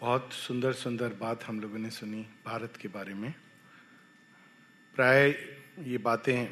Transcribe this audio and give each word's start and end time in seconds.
बहुत 0.00 0.32
सुंदर 0.32 0.72
सुंदर 0.72 1.08
बात 1.08 1.44
हम 1.44 1.60
लोगों 1.60 1.78
ने 1.78 1.90
सुनी 1.90 2.26
भारत 2.46 2.76
के 2.76 2.88
बारे 2.88 3.14
में। 3.14 3.34
प्राय 4.94 5.28
ये 5.82 5.98
बातें 5.98 6.46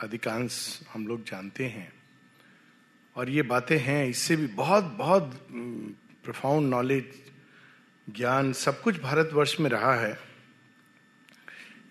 अधिकांश 0.00 0.80
हम 0.92 1.06
लोग 1.06 1.24
जानते 1.24 1.66
हैं। 1.66 1.92
और 3.16 3.30
ये 3.30 3.42
बातें 3.42 3.78
हैं, 3.78 4.06
इससे 4.06 4.36
भी 4.36 4.46
बहुत 4.46 4.84
बहुत 4.84 5.48
प्रोफाउंड 6.24 6.70
नॉलेज 6.70 7.22
ज्ञान 8.10 8.52
सब 8.52 8.82
कुछ 8.82 9.00
भारतवर्ष 9.00 9.60
में 9.60 9.70
रहा 9.70 9.94
है। 9.94 10.18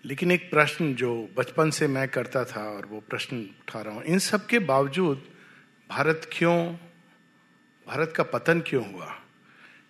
लेकिन 0.04 0.30
एक 0.30 0.50
प्रश्न 0.50 0.94
जो 0.94 1.28
बचपन 1.36 1.70
से 1.70 1.86
मैं 1.88 2.08
करता 2.08 2.44
था 2.44 2.70
और 2.70 2.86
वो 2.86 3.00
प्रश्न 3.00 3.36
उठा 3.40 3.80
रहा 3.80 3.94
हूँ, 3.94 4.02
इन 4.02 4.18
सब 4.18 4.46
के 4.46 4.58
बावजूद 4.58 5.24
भारत 5.90 6.30
क्यों, 6.32 6.74
भारत 7.86 8.12
का 8.16 8.22
पतन 8.22 8.60
क्यों 8.60 8.92
हुआ? 8.92 9.22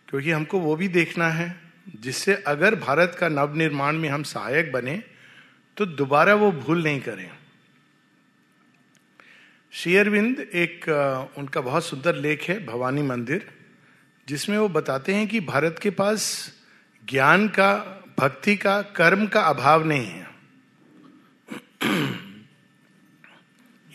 क्योंकि 0.09 0.30
हमको 0.30 0.59
वो 0.59 0.77
भी 0.77 0.88
देखना 0.88 1.29
है, 1.29 1.54
जिससे 2.00 2.34
अगर 2.46 2.74
भारत 2.74 3.16
का 3.20 3.28
नवनिर्माण 3.28 3.97
में 3.97 4.09
हम 4.09 4.23
सहायक 4.23 4.73
बने 4.73 5.02
तो 5.77 5.87
दोबारा 5.87 6.34
वो 6.34 6.51
भूल 6.52 6.83
नहीं 6.83 7.01
करें। 7.01 7.30
शेयरविंद 9.73 10.38
एक 10.41 10.88
उनका 11.38 11.61
बहुत 11.61 11.84
सुंदर 11.84 12.14
लेख 12.14 12.42
है, 12.42 12.64
भवानी 12.66 13.02
मंदिर, 13.02 13.50
जिसमें 14.28 14.56
वो 14.59 14.69
बताते 14.69 15.14
हैं 15.14 15.27
कि 15.28 15.41
भारत 15.41 15.78
के 15.83 15.91
पास 15.91 16.52
ज्ञान 17.05 17.48
का, 17.48 17.73
भक्ति 18.19 18.56
का, 18.56 18.80
कर्म 18.83 19.27
का 19.27 19.41
अभाव 19.41 19.84
नहीं 19.86 20.06
है। 20.06 20.27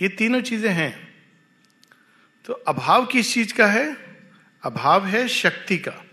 ये 0.02 0.07
तीनों 0.09 0.41
चीज़ें 0.41 0.71
हैं। 0.73 0.93
तो 2.45 2.53
अभाव 2.53 3.05
किस 3.05 3.33
चीज़ 3.33 3.53
का 3.53 3.67
है? 3.67 4.00
अभाव 4.63 5.05
है 5.05 5.27
शक्ति 5.27 5.77
का। 5.77 6.05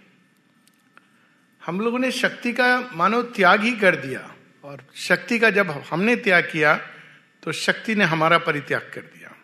हम 1.67 1.81
लोगों 1.81 1.99
ने 1.99 2.11
शक्ति 2.11 2.53
का, 2.53 2.91
मानो, 2.95 3.23
त्याग 3.23 3.61
ही 3.61 3.73
कर 3.73 3.97
दिया। 3.97 4.35
और 4.65 4.85
शक्ति 4.95 5.39
का 5.39 5.51
जब 5.51 5.71
हमने 5.71 6.17
त्याग 6.17 6.49
किया 6.53 6.77
तो 7.43 7.53
शक्ति 7.53 7.95
ने 7.95 8.05
हमारा 8.05 8.39
परित्याग 8.39 8.91
कर 8.95 9.01
दिया। 9.01 9.35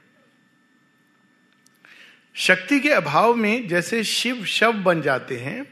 शक्ति 2.34 2.80
के 2.80 2.90
अभाव 2.90 3.34
में 3.34 3.68
जैसे 3.68 4.04
शिव 4.04 4.44
शव 4.44 4.72
बन 4.72 5.02
जाते 5.02 5.36
हैं, 5.36 5.66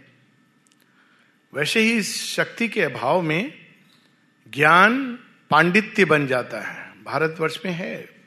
वैसे 1.54 1.80
ही 1.80 2.02
शक्ति 2.02 2.68
के 2.68 2.82
अभाव 2.82 3.22
में 3.22 3.66
ज्ञान 4.48 5.18
पांडित्य 5.50 6.04
बन 6.04 6.26
जाता 6.26 6.60
है। 6.60 7.04
भारतवर्ष 7.04 7.58
में 7.64 7.72
है। 7.72 8.21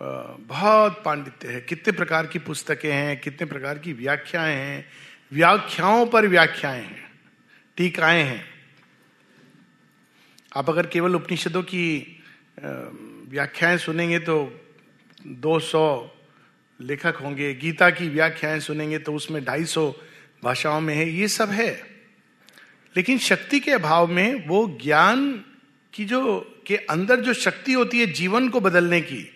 बहुत 0.00 1.02
पांडित्य 1.04 1.48
है। 1.48 1.60
कितने 1.60 1.92
प्रकार 1.92 2.26
की 2.26 2.38
पुस्तकें 2.38 2.92
हैं, 2.92 3.20
कितने 3.20 3.46
प्रकार 3.46 3.78
की 3.78 3.92
व्याख्याएँ 3.92 4.54
हैं, 4.56 4.84
व्याख्याओं 5.32 6.06
पर 6.06 6.26
व्याख्याएँ 6.26 6.82
हैं, 6.82 7.10
टीकाएँ 7.78 8.22
हैं। 8.22 8.44
आप 10.56 10.68
अगर 10.70 10.86
केवल 10.86 11.14
उपनिषदों 11.14 11.62
की 11.62 12.20
व्याख्याएँ 13.28 13.78
सुनेंगे 13.78 14.18
तो 14.18 14.36
200 15.26 15.82
लेखक 16.80 17.16
होंगे, 17.16 17.52
गीता 17.54 17.90
की 17.90 18.08
व्याख्याएँ 18.08 18.60
सुनेंगे 18.60 18.98
तो 18.98 19.12
उसमें 19.14 19.44
250 19.44 19.92
भाषाओं 20.42 20.80
में 20.80 20.94
है, 20.94 21.08
ये 21.10 21.28
सब 21.28 21.50
है। 21.50 21.70
लेकिन 22.96 23.18
शक्ति 23.18 23.60
के 23.60 23.70
अभाव 23.70 24.06
में 24.06 24.46
वो 24.46 24.78
ज्ञान 24.82 25.32
की 25.92 26.04
जो, 26.04 26.38
के 26.66 26.76
अंदर 26.76 27.20
जो 27.20 27.34
शक्ति 27.34 27.72
होती 27.72 28.00
है 28.00 28.06
जीवन 28.06 28.48
को 28.48 28.60
बदलने 28.60 29.00
की 29.00 29.28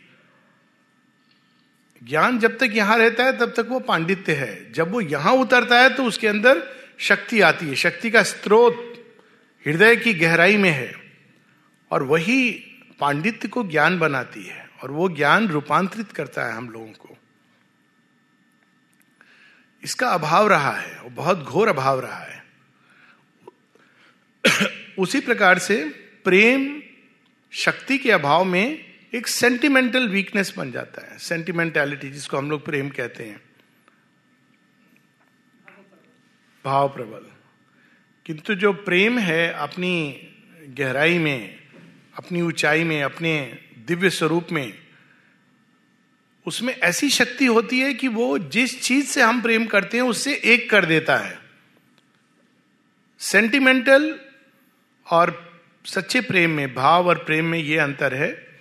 ज्ञान 2.09 2.39
जब 2.39 2.59
तक 2.59 2.69
यहाँ 2.73 2.99
रहता 2.99 3.25
है, 3.25 3.39
तब 3.39 3.47
तक 3.47 3.67
वो 3.69 3.81
पांडित्य 3.81 4.35
है। 4.35 4.73
जब 4.73 4.91
वो 4.91 5.01
यहाँ 5.01 5.33
उतरता 5.33 5.81
है 5.81 5.95
तो 5.95 6.05
उसके 6.05 6.29
अंदर 6.29 6.77
शक्ति 6.99 7.41
आती 7.41 7.67
है। 7.67 7.75
शक्ति 7.75 8.11
का 8.11 8.23
स्रोत 8.23 9.05
हृदय 9.67 9.97
की 9.97 10.15
गहराई 10.15 10.57
में 10.57 10.71
है। 10.71 10.95
और 11.91 12.03
वही 12.03 12.51
पांडित्य 13.01 13.49
को 13.49 13.65
ज्ञान 13.65 13.99
बनाती 13.99 14.43
है। 14.43 14.71
और 14.83 14.91
वो 14.91 15.09
ज्ञान 15.09 15.49
रूपांतरित 15.49 16.13
करता 16.13 16.45
है 16.45 16.53
हम 16.53 16.71
लोगों 16.71 16.87
को। 16.87 17.19
इसका 19.85 20.09
अभाव 20.09 20.49
रहा 20.49 20.73
है 20.73 21.09
बहुत 21.09 21.43
घोर 21.43 21.69
अभाव 21.69 22.01
रहा 22.01 22.19
है। 22.19 22.45
उसी 24.99 25.21
प्रकार 25.21 25.59
से 25.59 25.85
प्रेम, 26.25 26.83
शक्ति 27.53 27.99
के 27.99 28.11
अभाव 28.11 28.45
में 28.45 28.92
एक 29.15 29.27
सेंटिमेंटल 29.27 30.09
वीकनेस 30.09 30.55
बन 30.57 30.73
जाता 30.73 31.13
है 31.13 31.19
सेंटिमेंटैलिटी 31.19 32.11
जिसको 32.11 32.37
हम 32.37 32.51
लोग 32.51 32.65
प्रेम 32.65 32.89
कहते 32.89 33.25
हैं। 33.25 33.41
भाव 36.65 36.89
प्रबल 36.89 37.27
किंतु 38.27 38.55
जो 38.55 38.73
प्रेम 38.73 39.19
है 39.19 39.53
अपनी 39.53 40.29
गहराई 40.69 41.19
में, 41.19 41.59
अपनी 42.17 42.43
ऊंचाई 42.43 42.85
में, 42.85 43.03
अपने 43.03 43.59
दिव्य 43.87 44.11
स्वरूप 44.11 44.47
में, 44.53 44.79
उसमें 46.47 46.75
ऐसी 46.75 47.11
शक्ति 47.11 47.47
होती 47.47 47.81
है 47.81 47.95
कि 47.95 48.09
वो 48.09 48.39
जिस 48.39 48.83
चीज़ 48.83 49.07
से 49.07 49.23
हम 49.23 49.43
प्रेम 49.43 49.67
करते 49.67 49.97
हैं, 49.97 50.05
उससे 50.05 50.35
एक 50.35 50.71
कर 50.71 50.85
देता 50.85 51.17
है। 51.17 51.39
सेंटिमेंटल 53.19 54.21
और 55.07 55.61
सच्चे 55.85 56.21
प्रेम 56.21 56.51
में, 56.51 56.75
भाव 56.75 57.09
और 57.09 57.25
प्रेम 57.25 57.45
में 57.45 57.59
ये 57.59 57.79
अंतर 57.79 58.15
है 58.15 58.52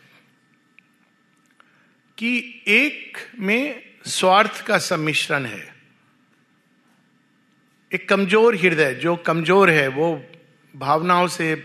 कि 2.21 2.63
एक 2.67 3.17
में 3.39 3.83
स्वार्थ 4.05 4.61
का 4.65 4.77
सम्मिश्रण 4.77 5.45
है। 5.45 5.63
एक 7.91 8.07
कमज़ोर 8.09 8.55
हृदय, 8.55 8.93
जो 8.93 9.15
कमज़ोर 9.15 9.69
है, 9.69 9.87
वो 9.87 10.23
भावनाओं 10.75 11.27
से 11.27 11.55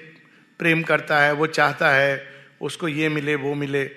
प्रेम 0.61 0.83
करता 0.83 1.21
है, 1.21 1.33
वो 1.33 1.47
चाहता 1.47 1.91
है, 1.91 2.27
उसको 2.61 2.89
ये 2.89 3.09
मिले, 3.09 3.35
वो 3.35 3.55
मिले। 3.55 3.91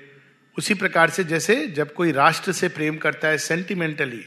उसी 0.57 0.73
प्रकार 0.73 1.09
से 1.09 1.23
जैसे 1.23 1.67
जब 1.67 1.93
कोई 1.93 2.11
राष्ट्र 2.11 2.51
से 2.51 2.67
प्रेम 2.69 2.97
करता 2.97 3.27
है 3.27 3.37
सेंटिमेंटली 3.37 4.23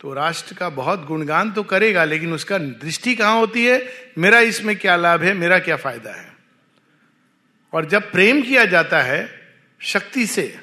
तो 0.00 0.12
राष्ट्र 0.14 0.54
का 0.54 0.68
बहुत 0.68 1.06
गुणगान 1.06 1.52
तो 1.52 1.62
करेगा, 1.62 2.04
लेकिन 2.04 2.32
उसका 2.32 2.58
दृष्टि 2.58 3.14
कहाँ 3.14 3.38
होती 3.38 3.66
है? 3.66 3.82
मेरा 4.18 4.40
इसमें 4.40 4.76
क्या 4.76 4.96
लाभ 4.96 5.22
है, 5.22 5.34
मेरा 5.34 5.58
क्या 5.58 5.76
फ़ायदा 5.76 6.12
है? 6.12 6.32
और 7.72 7.86
जब 7.86 8.12
प्रेम 8.12 8.42
किया 8.42 8.64
जाता 8.64 9.02
है, 9.02 9.28
शक्ति 9.80 10.26
से 10.26 10.54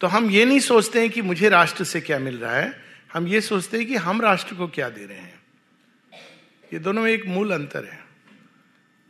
तो 0.00 0.06
हम 0.06 0.30
ये 0.30 0.44
नहीं 0.44 0.60
सोचते 0.60 1.00
हैं 1.00 1.10
कि 1.10 1.22
मुझे 1.22 1.48
राष्ट्र 1.48 1.84
से 1.84 2.00
क्या 2.00 2.18
मिल 2.18 2.36
रहा 2.38 2.56
है, 2.56 2.82
हम 3.14 3.26
ये 3.28 3.40
सोचते 3.40 3.78
हैं 3.78 3.86
कि 3.86 3.96
हम 3.96 4.20
राष्ट्र 4.20 4.54
को 4.54 4.66
क्या 4.68 4.88
दे 4.88 5.06
रहे 5.06 5.18
हैं। 5.18 5.40
ये 6.72 6.78
दोनों 6.78 7.02
में 7.02 7.12
एक 7.12 7.26
मूल 7.26 7.52
अंतर 7.52 7.84
है। 7.84 8.04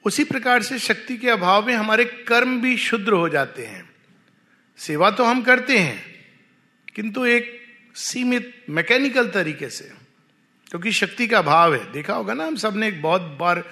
उसी 0.05 0.25
प्रकार 0.25 0.63
से 0.63 0.79
शक्ति 0.79 1.17
के 1.17 1.31
अभाव 1.31 1.67
में 1.67 1.75
हमारे 1.75 2.05
कर्म 2.05 2.61
भी 2.61 2.77
शुद्र 2.77 3.13
हो 3.13 3.29
जाते 3.29 3.67
हैं। 3.67 3.91
सेवा 4.79 5.11
तो 5.11 5.25
हम 5.25 5.43
करते 5.43 5.79
हैं, 5.79 6.03
किंतु 6.95 7.25
एक 7.25 7.53
सीमित 7.95 8.65
मैकेनिकल 8.71 9.29
तरीके 9.29 9.69
से, 9.69 9.93
क्योंकि 10.71 10.93
शक्ति 10.93 11.27
का 11.29 11.39
अभाव 11.39 11.75
है। 11.75 11.93
देखा 11.93 12.15
होगा 12.15 12.35
ना 12.35 12.45
हम 12.45 12.57
सबने 12.57 12.89
एक 12.89 13.03
बहुत 13.03 13.37
बार 13.41 13.63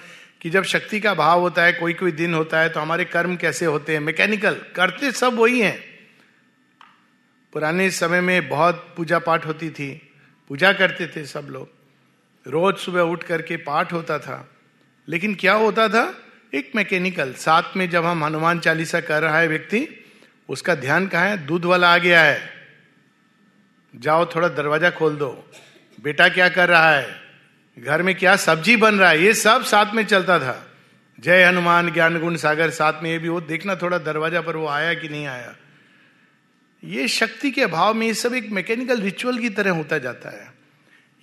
कि 0.41 0.49
जब 0.49 0.63
शक्ति 0.63 0.99
का 0.99 1.11
अभाव 1.11 1.39
होता 1.39 1.63
है, 1.63 1.73
कोई 1.73 1.93
कोई 1.93 2.11
दिन 2.11 2.33
होता 2.33 2.59
है 2.59 2.69
तो 2.69 2.79
हमारे 2.79 3.05
कर्म 3.05 3.35
कैसे 3.35 3.65
होते 3.65 3.93
हैं? 3.93 3.99
मैकेनिकल, 3.99 4.53
करते 4.75 5.11
सब 5.11 5.33
वही 5.33 5.61
हैं। 5.61 5.94
पुराने 7.55 7.91
समय 7.91 8.21
में 8.21 8.49
बहुत 8.49 8.93
पूजा 8.97 9.19
पाठ 9.19 9.45
होती 9.45 9.69
थी। 9.69 10.13
पूजा 10.47 10.73
करते 10.73 11.07
थे 11.07 11.25
सब 11.25 11.47
लोग। 11.49 11.69
रोज 12.47 12.75
सुबह 12.75 13.01
उठ 13.01 13.23
करके 13.23 13.57
पाठ 13.57 13.93
होता 13.93 14.19
था। 14.19 14.51
लेकिन 15.09 15.35
क्या 15.35 15.53
होता 15.53 15.89
था? 15.89 16.17
एक 16.53 16.71
मैकेनिकल, 16.75 17.33
साथ 17.33 17.63
में 17.77 17.89
जब 17.89 18.05
हम 18.05 18.23
हनुमान 18.23 18.59
चालीसा 18.59 18.99
कर 18.99 19.21
रहा 19.21 19.39
है 19.39 19.47
व्यक्ति, 19.47 20.05
उसका 20.49 20.75
ध्यान 20.75 21.07
कहा 21.07 21.23
है? 21.23 21.45
दूध 21.45 21.65
वाला 21.65 21.93
आ 21.93 21.97
गया 21.97 22.21
है। 22.21 22.49
जाओ 23.95 24.25
थोड़ा 24.25 24.47
दरवाज़ा 24.47 24.89
खोल 24.89 25.15
दो। 25.15 25.51
बेटा 26.03 26.29
क्या 26.29 26.49
कर 26.49 26.69
रहा 26.69 26.95
है? 26.95 27.15
घर 27.79 28.03
में 28.03 28.15
क्या 28.15 28.35
सब्ज़ी 28.35 28.75
बन 28.75 28.95
रहा 28.95 29.09
है? 29.09 29.23
ये 29.23 29.33
सब 29.33 29.63
साथ 29.63 29.93
में 29.93 30.05
चलता 30.05 30.39
था। 30.39 30.67
जय 31.19 31.43
हनुमान 31.43 31.91
ज्ञान 31.91 32.19
गुण 32.19 32.35
सागर 32.35 32.69
साथ 32.69 33.03
में 33.03 33.11
ये 33.11 33.19
भी 33.19 33.29
वो 33.29 33.41
देखना 33.41 33.75
थोड़ा 33.75 33.97
दरवाज़ा 33.97 34.41
पर 34.41 34.55
वो 34.55 34.67
आया 34.67 34.93
कि 34.93 35.09
नहीं 35.09 35.27
आया। 35.27 35.55
ये 36.85 37.07
शक्ति 37.07 37.51
के 37.51 37.61
अभाव 37.61 37.93
में 37.93 38.07
ये 38.07 38.13
सब 38.13 38.33
एक 38.33 38.49
मैकेनिकल 38.49 39.01
रिचुअल 39.01 39.37
की 39.37 39.49
तरह 39.49 39.71
होता 39.71 39.97
जाता 39.97 40.29
है। 40.29 40.53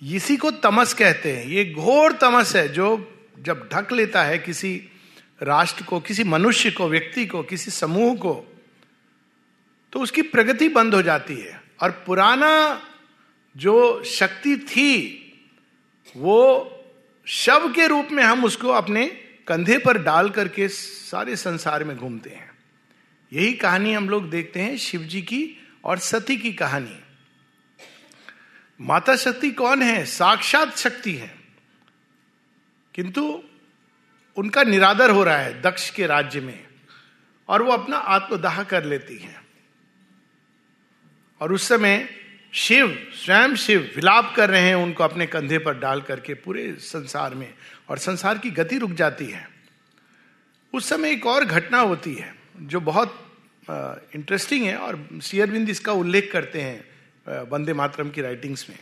इसी 0.03 0.37
को 0.37 0.51
तमस 0.51 0.93
कहते 0.93 1.31
हैं। 1.31 1.45
ये 1.45 1.73
घोर 1.73 2.11
तमस 2.11 2.55
है 2.55 2.69
जो 2.69 3.19
जब 3.39 3.69
ढक 3.73 3.91
लेता 3.91 4.23
है 4.23 4.37
किसी 4.37 4.89
राष्ट्र 5.43 5.83
को, 5.83 5.99
किसी 5.99 6.23
मनुष्य 6.23 6.71
को, 6.71 6.89
व्यक्ति 6.89 7.25
को, 7.25 7.43
किसी 7.43 7.71
समूह 7.71 8.15
को 8.15 8.61
तो 9.93 9.99
उसकी 9.99 10.21
प्रगति 10.21 10.69
बंद 10.69 10.95
हो 10.95 11.01
जाती 11.01 11.35
है। 11.35 11.63
और 11.81 11.91
पुराना 11.91 12.81
जो 13.57 14.03
शक्ति 14.03 14.57
थी, 14.57 15.19
वो 16.17 16.69
शव 17.25 17.73
के 17.75 17.87
रूप 17.87 18.07
में 18.11 18.23
हम 18.23 18.45
उसको 18.45 18.69
अपने 18.69 19.07
कंधे 19.47 19.77
पर 19.77 19.97
डाल 19.97 20.29
करके 20.29 20.67
सारे 20.67 21.35
संसार 21.35 21.83
में 21.83 21.97
घूमते 21.97 22.29
हैं। 22.29 22.52
यही 23.33 23.53
कहानी 23.53 23.93
हम 23.93 24.09
लोग 24.09 24.29
देखते 24.29 24.59
हैं 24.59 24.77
शिव 24.77 25.01
जी 25.01 25.21
की 25.21 25.67
और 25.83 25.97
सती 25.97 26.37
की 26.37 26.53
कहानी। 26.53 26.99
माता 28.81 29.15
शक्ति 29.15 29.51
कौन 29.51 29.81
है? 29.81 30.05
साक्षात 30.05 30.77
शक्ति 30.77 31.13
है। 31.13 31.35
किंतु 32.95 33.43
उनका 34.37 34.63
निरादर 34.63 35.09
हो 35.09 35.23
रहा 35.23 35.37
है 35.37 35.61
दक्ष 35.61 35.89
के 35.89 36.07
राज्य 36.07 36.41
में 36.41 36.67
और 37.47 37.61
वो 37.61 37.71
अपना 37.71 37.97
आत्मदाह 37.97 38.63
कर 38.63 38.83
लेती 38.83 39.17
है। 39.17 39.43
और 41.41 41.53
उस 41.53 41.67
समय 41.67 42.09
शिव, 42.53 43.11
स्वयं 43.13 43.55
शिव 43.55 43.93
विलाप 43.95 44.33
कर 44.35 44.49
रहे 44.49 44.61
हैं, 44.61 44.75
उनको 44.75 45.03
अपने 45.03 45.27
कंधे 45.27 45.57
पर 45.57 45.79
डाल 45.79 46.01
करके 46.01 46.33
पूरे 46.33 46.75
संसार 46.79 47.35
में 47.35 47.53
और 47.89 47.97
संसार 47.97 48.37
की 48.37 48.51
गति 48.51 48.77
रुक 48.77 48.91
जाती 48.91 49.25
है। 49.25 49.49
उस 50.73 50.89
समय 50.89 51.11
एक 51.11 51.25
और 51.25 51.45
घटना 51.45 51.79
होती 51.79 52.13
है, 52.13 52.35
जो 52.57 52.79
बहुत 52.79 53.22
इंटरेस्टिंग 54.15 54.65
है 54.65 54.77
और 54.77 55.19
शेयरबिंद 55.23 55.69
इसका 55.69 55.91
उल्लेख 55.91 56.29
करते 56.33 56.61
हैं 56.61 56.83
वंदे 57.49 57.73
मातरम 57.73 58.09
की 58.09 58.21
राइटिंग्स 58.21 58.69
में। 58.69 58.79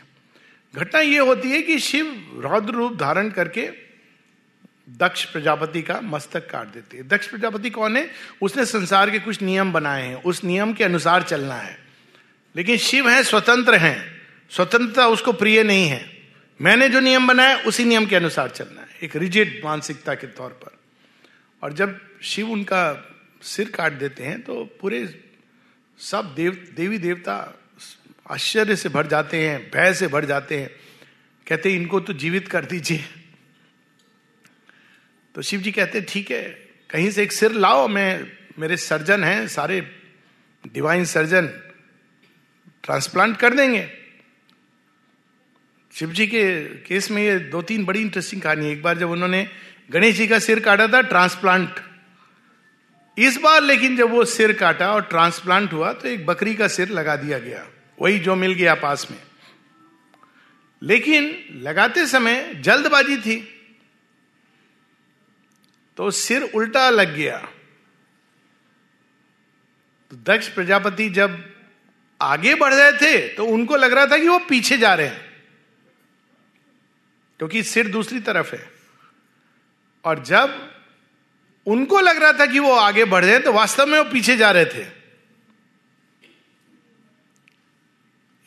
घटना 0.75 1.01
यह 1.01 1.21
होती 1.21 1.51
है 1.51 1.61
कि 1.61 1.79
शिव 1.79 2.31
रौद्र 2.39 2.73
रूप 2.73 2.95
धारण 2.95 3.29
करके 3.29 3.69
दक्ष 4.89 5.25
प्रजापति 5.25 5.81
का 5.81 6.01
मस्तक 6.01 6.49
काट 6.49 6.67
देते 6.67 6.97
हैं। 6.97 7.07
दक्ष 7.07 7.27
प्रजापति 7.27 7.69
कौन 7.69 7.97
है? 7.97 8.11
उसने 8.41 8.65
संसार 8.65 9.11
के 9.11 9.19
कुछ 9.19 9.41
नियम 9.41 9.73
बनाए 9.73 10.07
हैं। 10.07 10.23
उस 10.23 10.43
नियम 10.43 10.73
के 10.73 10.83
अनुसार 10.83 11.23
चलना 11.23 11.55
है। 11.55 11.77
लेकिन 12.55 12.77
शिव 12.77 13.09
है, 13.09 13.23
स्वतंत्र 13.23 13.75
हैं। 13.75 14.21
स्वतंत्रता 14.49 15.07
उसको 15.07 15.33
प्रिय 15.33 15.63
नहीं 15.63 15.87
है। 15.87 16.17
मैंने 16.61 16.89
जो 16.89 16.99
नियम 16.99 17.27
बनाया, 17.27 17.57
उसी 17.57 17.85
नियम 17.85 18.05
के 18.05 18.15
अनुसार 18.15 18.49
चलना 18.49 18.81
है। 18.81 18.87
एक 19.03 19.15
रिजिड 19.15 19.61
मानसिकता 19.65 20.13
के 20.13 20.27
तौर 20.27 20.49
पर। 20.49 20.77
और 21.63 21.73
जब 21.73 22.01
शिव 22.21 22.49
उनका 22.49 23.07
सिर 23.41 23.69
काट 23.69 23.93
देते 23.93 24.23
हैं 24.23 24.41
तो 24.41 24.63
पूरे 24.81 25.23
सब 25.99 26.33
देव, 26.35 26.67
देवी 26.75 26.97
देवता 26.97 27.59
आश्चर्य 28.29 28.75
से 28.75 28.89
भर 28.89 29.07
जाते 29.07 29.47
हैं, 29.47 29.71
भय 29.71 29.93
से 29.93 30.07
भर 30.07 30.25
जाते 30.25 30.59
हैं। 30.59 30.69
कहते 31.47 31.71
हैं, 31.71 31.79
इनको 31.79 31.99
तो 31.99 32.13
जीवित 32.13 32.47
कर 32.47 32.65
दीजिए। 32.65 33.03
तो 35.35 35.41
शिव 35.41 35.61
जी 35.61 35.71
कहते 35.71 36.01
ठीक 36.01 36.31
है, 36.31 36.43
कहीं 36.89 37.11
से 37.11 37.23
एक 37.23 37.31
सिर 37.31 37.51
लाओ, 37.51 37.87
मैं, 37.87 38.31
मेरे 38.59 38.77
सर्जन 38.77 39.23
हैं, 39.23 39.47
सारे 39.47 39.81
डिवाइन 40.73 41.05
सर्जन 41.05 41.47
ट्रांसप्लांट 42.83 43.37
कर 43.37 43.53
देंगे। 43.53 43.87
शिव 45.93 46.11
जी 46.11 46.27
के 46.27 46.63
केस 46.63 47.11
में 47.11 47.23
ये 47.23 47.39
दो 47.39 47.61
तीन 47.61 47.85
बड़ी 47.85 48.01
इंटरेस्टिंग 48.01 48.41
कहानी 48.41 48.65
है। 48.65 48.71
एक 48.71 48.81
बार 48.81 48.97
जब 48.97 49.09
उन्होंने 49.09 49.47
गणेश 49.91 50.15
जी 50.15 50.27
का 50.27 50.39
सिर 50.39 50.59
काटा 50.59 50.87
था 50.87 51.01
ट्रांसप्लांट 51.01 51.79
इस 53.17 53.37
बार 53.37 53.63
लेकिन 53.63 53.97
जब 53.97 54.09
वो 54.09 54.25
सिर 54.25 54.53
काटा 54.53 54.93
और 54.93 55.01
ट्रांसप्लांट 55.01 55.73
हुआ 55.73 55.93
तो 55.93 56.07
एक 56.07 56.25
बकरी 56.25 56.55
का 56.55 56.67
सिर 56.67 56.89
लगा 56.89 57.15
दिया 57.15 57.39
गया। 57.39 57.67
वही 58.01 58.19
जो 58.19 58.35
मिल 58.35 58.53
गया 58.53 58.75
पास 58.75 59.07
में। 59.11 59.21
लेकिन 60.83 61.45
लगाते 61.51 62.07
समय 62.07 62.53
जल्दबाजी 62.53 63.17
थी। 63.17 63.57
तो 65.97 66.11
सिर 66.11 66.43
उल्टा 66.43 66.89
लग 66.89 67.15
गया। 67.15 67.37
तो 70.11 70.17
दक्ष 70.17 70.47
प्रजापति 70.47 71.09
जब 71.09 71.55
आगे 72.21 72.55
बढ़ 72.55 72.73
रहे 72.73 72.91
थे 72.91 73.33
तो 73.33 73.45
उनको 73.45 73.75
लग 73.75 73.93
रहा 73.93 74.05
था 74.05 74.17
कि 74.17 74.27
वो 74.27 74.39
पीछे 74.39 74.77
जा 74.77 74.93
रहे 74.93 75.07
हैं। 75.07 75.43
क्योंकि 77.37 77.63
सिर 77.63 77.87
दूसरी 77.87 78.19
तरफ़ 78.19 78.55
है। 78.55 78.71
और 80.05 80.23
जब 80.23 80.73
उनको 81.67 81.99
लग 81.99 82.17
रहा 82.17 82.31
था 82.33 82.45
कि 82.45 82.59
वो 82.59 82.71
आगे 82.71 83.05
बढ़ 83.05 83.23
रहे 83.23 83.33
हैं 83.33 83.43
तो 83.43 83.53
वास्तव 83.53 83.85
में 83.85 83.97
वो 83.97 84.03
पीछे 84.11 84.35
जा 84.37 84.51
रहे 84.51 84.65
थे। 84.65 84.85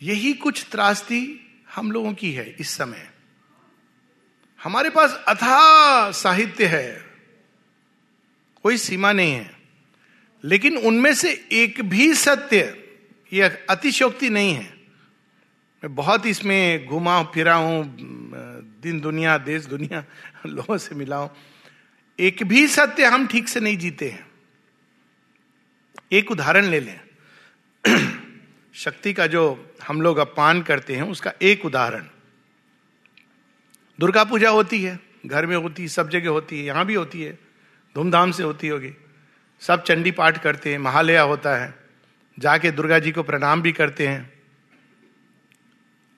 यही 0.00 0.32
कुछ 0.34 0.64
त्रासदी 0.70 1.22
हम 1.74 1.92
लोगों 1.92 2.12
की 2.14 2.32
है 2.32 2.48
इस 2.50 2.70
समय। 2.70 3.08
हमारे 4.60 4.90
पास 4.90 5.14
अथा 5.28 6.10
साहित्य 6.12 6.66
है, 6.66 7.04
कोई 8.64 8.76
सीमा 8.78 9.12
नहीं 9.12 9.32
है, 9.32 9.50
लेकिन 10.44 10.76
उनमें 10.78 11.12
से 11.14 11.32
एक 11.52 11.80
भी 11.84 12.12
सत्य, 12.14 12.60
ये 13.32 13.42
अतिशोक्ति 13.70 14.30
नहीं 14.30 14.52
है। 14.54 14.72
मैं 15.82 15.94
बहुत 15.94 16.26
इसमें 16.26 16.86
घुमा 16.86 17.22
फिरा 17.24 17.54
हूँ, 17.54 17.84
दिन 18.82 19.00
दुनिया, 19.00 19.36
देश 19.40 19.64
दुनिया, 19.66 20.04
लोगों 20.46 20.78
से 20.78 20.94
मिला 20.94 21.16
हूँ। 21.16 21.30
एक 22.20 22.42
भी 22.42 22.68
सत्य 22.68 23.04
हम 23.04 23.26
ठीक 23.26 23.48
से 23.48 23.60
नहीं 23.60 23.78
जीते 23.78 24.10
हैं। 24.10 24.26
एक 26.12 26.30
उदाहरण 26.30 26.64
ले 26.64 26.80
लें। 26.80 27.00
शक्ति 28.74 29.12
का 29.12 29.26
जो 29.26 29.74
हम 29.88 30.02
लोग 30.02 30.18
अपमान 30.18 30.62
करते 30.62 30.96
हैं, 30.96 31.02
उसका 31.02 31.32
एक 31.42 31.64
उदाहरण। 31.64 32.06
दुर्गा 34.00 34.24
पूजा 34.24 34.50
होती 34.50 34.82
है, 34.82 35.00
घर 35.26 35.46
में 35.46 35.56
होती 35.56 35.82
है 35.82 35.88
सब 35.88 36.10
जगह 36.10 36.30
होती 36.30 36.58
है, 36.58 36.64
यहाँ 36.64 36.86
भी 36.86 36.94
होती 36.94 37.22
है, 37.22 37.38
धूमधाम 37.94 38.30
से 38.30 38.42
होती 38.42 38.68
होगी। 38.68 38.92
सब 39.60 39.82
चंडी 39.82 40.10
पाठ 40.10 40.42
करते 40.42 40.70
हैं, 40.70 40.78
महालया 40.78 41.22
होता 41.22 41.56
है, 41.56 41.74
जाके 42.38 42.70
दुर्गा 42.70 42.98
जी 42.98 43.12
को 43.12 43.22
प्रणाम 43.22 43.62
भी 43.62 43.72
करते 43.72 44.08
हैं। 44.08 44.32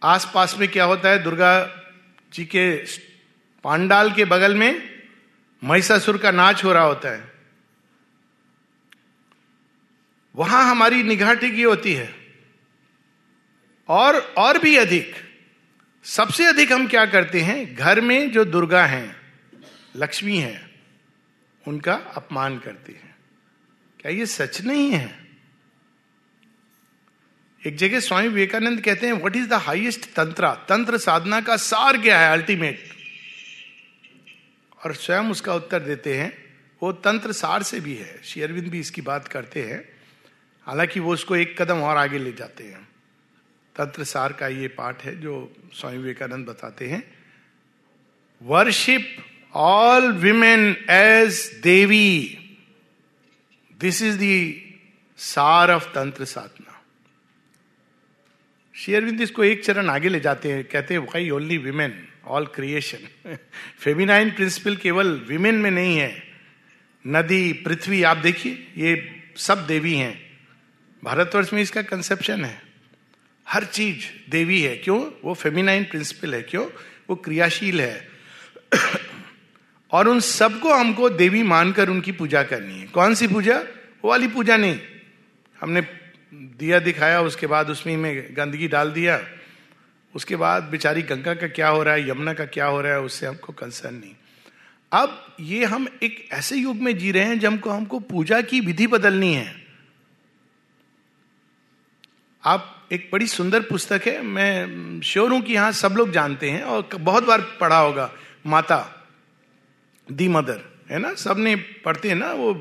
आसपास 0.02 0.56
में 0.58 0.68
क्या 0.68 0.84
होता 0.84 1.08
है, 1.08 1.22
दुर्गा 1.22 1.82
जी 2.32 2.44
के 2.44 2.76
पांडाल 3.64 4.12
के 4.12 4.24
बगल 4.24 4.54
में 4.54 4.95
महिषासुर 5.64 6.18
का 6.18 6.30
नाच 6.30 6.64
हो 6.64 6.72
रहा 6.72 6.82
होता 6.82 7.08
है। 7.08 7.32
वहाँ 10.36 10.70
हमारी 10.70 11.02
निगाह 11.02 11.34
टिकी 11.34 11.62
होती 11.62 11.94
है। 11.94 12.14
और 13.88 14.16
और 14.18 14.58
भी 14.58 14.76
अधिक। 14.76 15.14
सबसे 16.04 16.46
अधिक 16.46 16.72
हम 16.72 16.88
क्या 16.88 17.06
करते 17.06 17.40
हैं? 17.40 17.74
घर 17.74 18.00
में 18.00 18.32
जो 18.32 18.44
दुर्गा 18.44 18.86
हैं, 18.86 19.16
लक्ष्मी 19.96 20.38
हैं, 20.38 20.80
उनका 21.68 21.94
अपमान 21.94 22.58
करते 22.58 22.92
हैं। 22.92 23.16
क्या 24.00 24.12
ये 24.12 24.26
सच 24.26 24.60
नहीं 24.60 24.90
है? 24.90 25.26
एक 27.66 27.76
जगह 27.76 28.00
स्वामी 28.00 28.28
विवेकानंद 28.28 28.80
कहते 28.80 29.06
हैं 29.06 29.12
व्हाट 29.12 29.36
इज़ 29.36 29.48
द 29.48 29.52
हाईएस्ट 29.52 30.00
तंत्र 30.00 30.48
तंत्र 30.48 30.98
साधना 30.98 31.40
का 31.40 31.56
सार 31.56 31.98
क्या 31.98 32.20
है 32.20 32.32
अल्टीमेट 32.32 32.95
और 34.86 34.94
स्वयं 34.94 35.30
उसका 35.30 35.54
उत्तर 35.54 35.80
देते 35.80 36.16
हैं। 36.16 36.58
वो 36.82 36.92
तंत्र 36.92 37.32
सार 37.32 37.62
से 37.62 37.80
भी 37.80 37.94
है। 37.94 38.22
शेयरविंद 38.22 38.68
भी 38.68 38.80
इसकी 38.80 39.02
बात 39.02 39.28
करते 39.28 39.62
हैं। 39.62 39.88
हालाँकि 40.62 41.00
वो 41.00 41.12
उसको 41.12 41.36
एक 41.36 41.62
कदम 41.62 41.76
और 41.76 41.96
आगे 41.96 42.18
ले 42.18 42.32
जाते 42.32 42.64
हैं। 42.64 42.88
तंत्र 43.76 44.04
सार 44.04 44.32
का 44.32 44.48
ये 44.48 44.68
पाठ 44.68 45.04
है 45.04 45.20
जो 45.20 45.52
स्वामी 45.74 45.98
विवेकानंद 45.98 46.46
बताते 46.46 46.88
हैं। 46.88 47.18
Worship 48.42 49.16
all 49.54 50.12
women 50.12 50.86
as 50.90 51.60
Devi 51.62 52.38
this 53.80 54.02
is 54.02 54.18
the 54.18 54.62
saar 55.16 55.70
of 55.70 55.88
tantra 55.88 56.24
साधना 56.24 56.55
शेयरविंद 58.76 59.20
इसको 59.20 59.44
एक 59.44 59.64
चरण 59.64 59.88
आगे 59.88 60.08
ले 60.08 60.20
जाते 60.20 60.52
हैं, 60.52 60.64
कहते 60.64 60.94
हैं 60.94 61.00
why 61.00 61.30
only 61.30 61.58
women 61.58 62.08
all 62.26 62.46
creation 62.46 63.34
feminine 63.78 64.30
principle 64.30 64.76
केवल 64.76 65.24
विमेन 65.28 65.54
में 65.54 65.70
नहीं 65.70 65.98
है। 65.98 66.22
नदी, 67.06 67.52
पृथ्वी, 67.52 68.02
आप 68.02 68.16
देखिए, 68.16 68.72
ये 68.76 69.22
सब 69.36 69.66
देवी 69.66 69.94
हैं। 69.94 70.40
भारतवर्ष 71.04 71.52
में 71.52 71.62
इसका 71.62 71.82
कंसेप्शन 71.82 72.44
है। 72.44 72.62
हर 73.48 73.64
चीज़ 73.64 74.30
देवी 74.30 74.62
है। 74.62 74.76
क्यों? 74.76 75.10
वो 75.24 75.34
फेमिनाइन 75.34 75.84
प्रिंसिपल 75.84 76.34
है। 76.34 76.42
क्यों? 76.42 76.66
वो 77.10 77.16
क्रियाशील 77.16 77.80
है। 77.80 78.08
और 79.92 80.08
उन 80.08 80.20
सबको 80.20 80.74
हमको 80.74 81.10
देवी 81.10 81.42
मानकर 81.42 81.88
उनकी 81.88 82.12
पूजा 82.12 82.42
करनी 82.42 82.78
है। 82.78 82.86
कौन 82.86 83.14
सी 83.14 83.28
पूजा? 83.28 83.58
वो 84.04 84.10
वाली 84.10 84.28
पूजा 84.28 84.56
नहीं। 84.56 84.80
हमने 85.60 86.05
दिया 86.34 86.78
दिखाया, 86.78 87.20
उसके 87.20 87.46
बाद 87.46 87.70
उसमें 87.70 87.96
में 87.96 88.36
गंदगी 88.36 88.68
डाल 88.68 88.90
दिया। 88.90 89.20
उसके 90.14 90.36
बाद 90.36 90.62
बेचारी 90.62 91.02
गंगा 91.02 91.34
का 91.34 91.46
क्या 91.46 91.68
हो 91.68 91.82
रहा 91.82 91.94
है, 91.94 92.10
यमुना 92.10 92.34
का 92.34 92.44
क्या 92.44 92.66
हो 92.66 92.80
रहा 92.80 92.92
है, 92.92 93.00
उससे 93.00 93.26
हमको 93.26 93.52
कंसर्न 93.52 93.94
नहीं। 93.94 94.14
अब 94.92 95.36
ये 95.40 95.64
हम 95.64 95.88
एक 96.02 96.28
ऐसे 96.32 96.56
युग 96.56 96.76
में 96.76 96.98
जी 96.98 97.12
रहे 97.12 97.24
हैं, 97.24 97.38
जब 97.38 97.52
हमको 97.52 97.70
हमको 97.70 97.98
पूजा 97.98 98.40
की 98.40 98.60
विधि 98.60 98.86
बदलनी 98.86 99.34
है। 99.34 99.66
आप 102.44 102.88
एक 102.92 103.10
बड़ी 103.12 103.26
सुंदर 103.26 103.60
पुस्तक 103.60 104.02
है, 104.06 104.22
मैं 104.22 105.00
श्योर 105.00 105.32
हूँ 105.32 105.40
कि 105.40 105.52
यहाँ 105.52 105.72
सब 105.72 105.92
लोग 105.92 106.10
जानते 106.10 106.50
हैं, 106.50 106.62
और 106.62 106.88
बहुत 106.94 107.24
बार 107.24 107.40
पढ़ा 107.60 107.78
होगा, 107.78 108.12
माता, 108.46 109.06
दी 110.12 110.28
मदर, 110.28 110.60
है 110.90 110.98
ना? 110.98 111.14
सबने 111.14 111.56
पढ़ते 111.56 112.08
हैं 112.08 112.16
ना 112.16 112.32
वो 112.32 112.54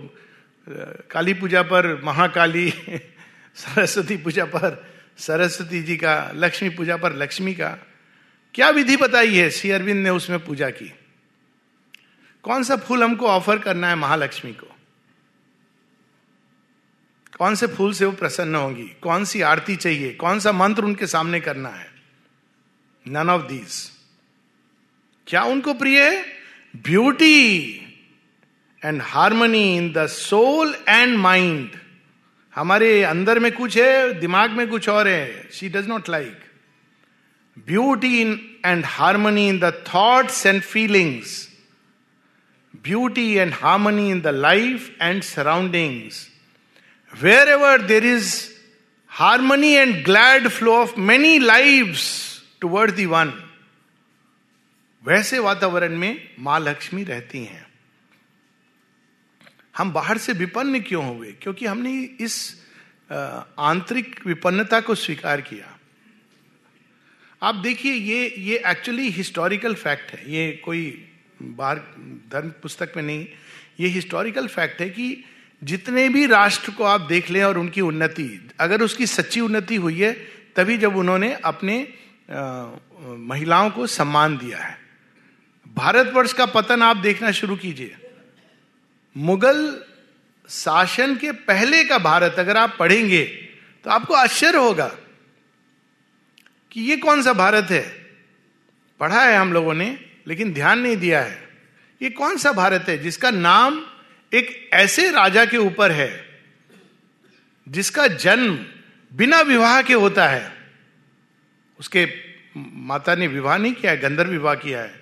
काली 1.12 1.34
पूजा 1.34 1.62
पर, 1.62 2.01
महाकाली 2.03 2.74
सरस्वती 3.55 4.17
पूजा 4.17 4.45
पर, 4.45 4.95
सरस्वती 5.17 5.83
जी 5.83 5.97
का, 5.97 6.31
लक्ष्मी 6.35 6.69
पूजा 6.69 6.97
पर, 6.97 7.15
लक्ष्मी 7.15 7.53
का, 7.53 7.77
क्या 8.53 8.69
विधि 8.69 8.97
बताई 8.97 9.35
है? 9.35 9.50
श्री 9.50 9.71
अरविंद 9.71 10.03
ने 10.03 10.09
उसमें 10.09 10.45
पूजा 10.45 10.69
की। 10.69 10.93
कौन 12.43 12.63
सा 12.63 12.75
फूल 12.75 13.03
हमको 13.03 13.27
ऑफ़र 13.27 13.59
करना 13.59 13.89
है 13.89 13.95
महालक्ष्मी 13.95 14.53
को? 14.53 14.67
कौन 17.38 17.55
से 17.55 17.67
फूल 17.67 17.93
से 17.93 18.05
वो 18.05 18.12
प्रसन्न 18.12 18.55
होंगी? 18.55 18.88
कौन 19.01 19.25
सी 19.25 19.41
आरती 19.41 19.75
चाहिए? 19.75 20.13
कौन 20.13 20.39
सा 20.39 20.51
मंत्र 20.51 20.83
उनके 20.83 21.07
सामने 21.07 21.39
करना 21.39 21.69
है? 21.69 21.91
नन 23.07 23.29
ऑफ़ 23.29 23.41
दीज 23.41 23.91
क्या 25.27 25.43
उनको 25.43 25.74
प्रिय 25.74 26.03
है? 26.03 26.25
Beauty 26.75 27.71
and 28.85 29.01
harmony 29.01 29.77
in 29.77 29.91
the 29.91 30.07
soul 30.07 30.75
and 30.89 31.17
mind 31.17 31.71
हमारे 32.55 33.03
अंदर 33.03 33.39
में 33.39 33.51
कुछ 33.51 33.77
है, 33.77 34.19
दिमाग 34.19 34.51
में 34.51 34.67
कुछ 34.67 34.88
और 34.89 35.07
है। 35.07 35.50
She 35.51 35.69
does 35.69 35.88
not 35.88 36.09
like 36.09 36.43
beauty 37.67 38.21
in 38.21 38.39
and 38.65 38.85
harmony 38.85 39.47
in 39.50 39.59
the 39.59 39.71
thoughts 39.88 40.45
and 40.45 40.62
feelings 40.62 41.47
beauty 42.83 43.31
and 43.33 43.53
harmony 43.53 44.09
in 44.12 44.21
the 44.21 44.27
life 44.27 44.89
and 45.01 45.21
surroundings 45.24 46.27
wherever 47.50 47.81
there 47.81 48.05
is 48.05 48.33
harmony 49.12 49.71
and 49.74 50.03
glad 50.05 50.47
flow 50.50 50.75
of 50.75 51.00
many 51.00 51.38
live 51.39 51.95
toward 52.62 52.95
the 52.95 53.05
one 53.05 53.33
वैसे 55.03 55.39
वातावरण 55.39 55.97
में 55.97 56.27
माँ 56.39 56.59
लक्ष्मी 56.59 57.03
रहती 57.03 57.43
हैं। 57.43 57.64
हम 59.77 59.91
बाहर 59.91 60.17
से 60.17 60.34
विपन्न 60.34 60.79
क्यों 60.82 61.05
हुए? 61.05 61.32
क्योंकि 61.32 61.65
हमने 61.65 62.01
इस 62.20 62.65
आंतरिक 63.60 64.20
विपन्नता 64.27 64.79
को 64.82 64.96
स्वीकार 64.96 65.41
किया। 65.41 65.72
आप 67.41 67.55
देखिए 67.55 67.94
ये 67.94 68.34
ये 68.38 68.62
एक्चुअली 68.65 69.10
हिस्टोरिकल 69.10 69.74
फैक्ट 69.74 70.12
है। 70.12 70.32
ये 70.32 70.51
कोई 70.65 71.10
बाहर 71.41 71.77
धर्म 72.32 72.50
पुस्तक 72.62 72.94
में 72.98 73.03
नहीं। 73.03 73.27
ये 73.79 73.88
हिस्टोरिकल 73.88 74.48
फैक्ट 74.48 74.82
है 74.82 74.89
कि 74.89 75.24
जितने 75.62 76.08
भी 76.10 76.25
राष्ट्र 76.25 76.72
को 76.72 76.84
आप 76.84 77.01
देख 77.01 77.29
लें 77.32 77.44
और 77.44 77.58
उनकी 77.58 77.82
उन्नति 77.82 78.50
अगर 78.60 78.82
उसकी 78.82 79.05
सच्ची 79.05 79.39
उन्नति 79.39 79.75
हुई 79.75 80.00
है 80.01 80.12
तभी 80.55 80.77
जब 80.77 80.96
उन्होंने 80.96 81.34
अपने 81.34 81.88
आ, 82.32 82.65
महिलाओं 83.01 83.70
को 83.70 83.88
सम्मान 83.88 84.38
दिया 84.38 84.58
है। 84.58 84.77
भारतवर्ष 85.67 86.34
का 86.34 86.46
पतन 86.46 86.82
आप 86.82 86.98
देखना 86.98 87.32
शुरू 87.32 87.55
कीजिए। 87.55 87.96
मुगल 89.15 89.60
शासन 90.50 91.15
के 91.15 91.31
पहले 91.31 91.84
का 91.84 91.98
भारत 91.98 92.36
अगर 92.39 92.57
आप 92.57 92.75
पढ़ेंगे 92.79 93.24
तो 93.86 93.89
आपको 93.89 94.13
आश्चर्य 94.13 94.57
होगा 94.57 94.88
कि 96.72 96.81
ये 96.81 96.98
कौन 96.98 97.22
सा 97.24 97.34
भारत 97.34 97.72
है। 97.72 97.84
पढ़ा 99.00 99.24
है 99.24 99.38
हम 99.38 99.53
लोगों 99.53 99.74
ने, 99.74 99.98
लेकिन 100.27 100.53
ध्यान 100.53 100.79
नहीं 100.79 100.98
दिया 100.98 101.22
है। 101.22 101.38
ये 102.01 102.10
कौन 102.10 102.38
सा 102.38 102.51
भारत 102.51 102.86
है 102.89 102.98
जिसका 102.98 103.31
नाम 103.31 103.81
एक 104.31 104.69
ऐसे 104.74 105.10
राजा 105.12 105.45
के 105.45 105.57
ऊपर 105.57 105.91
है, 105.91 106.10
जिसका 107.67 108.07
जन्म 108.07 108.57
बिना 109.12 109.41
विवाह 109.41 109.81
के 109.81 109.93
होता 109.93 110.27
है? 110.27 110.51
उसके 111.79 112.07
माता 112.57 113.15
ने 113.15 113.27
विवाह 113.27 113.57
नहीं 113.57 113.74
किया 113.74 113.91
है, 113.91 113.98
गंधर्व 113.98 114.29
विवाह 114.29 114.55
किया 114.55 114.81
है। 114.81 114.93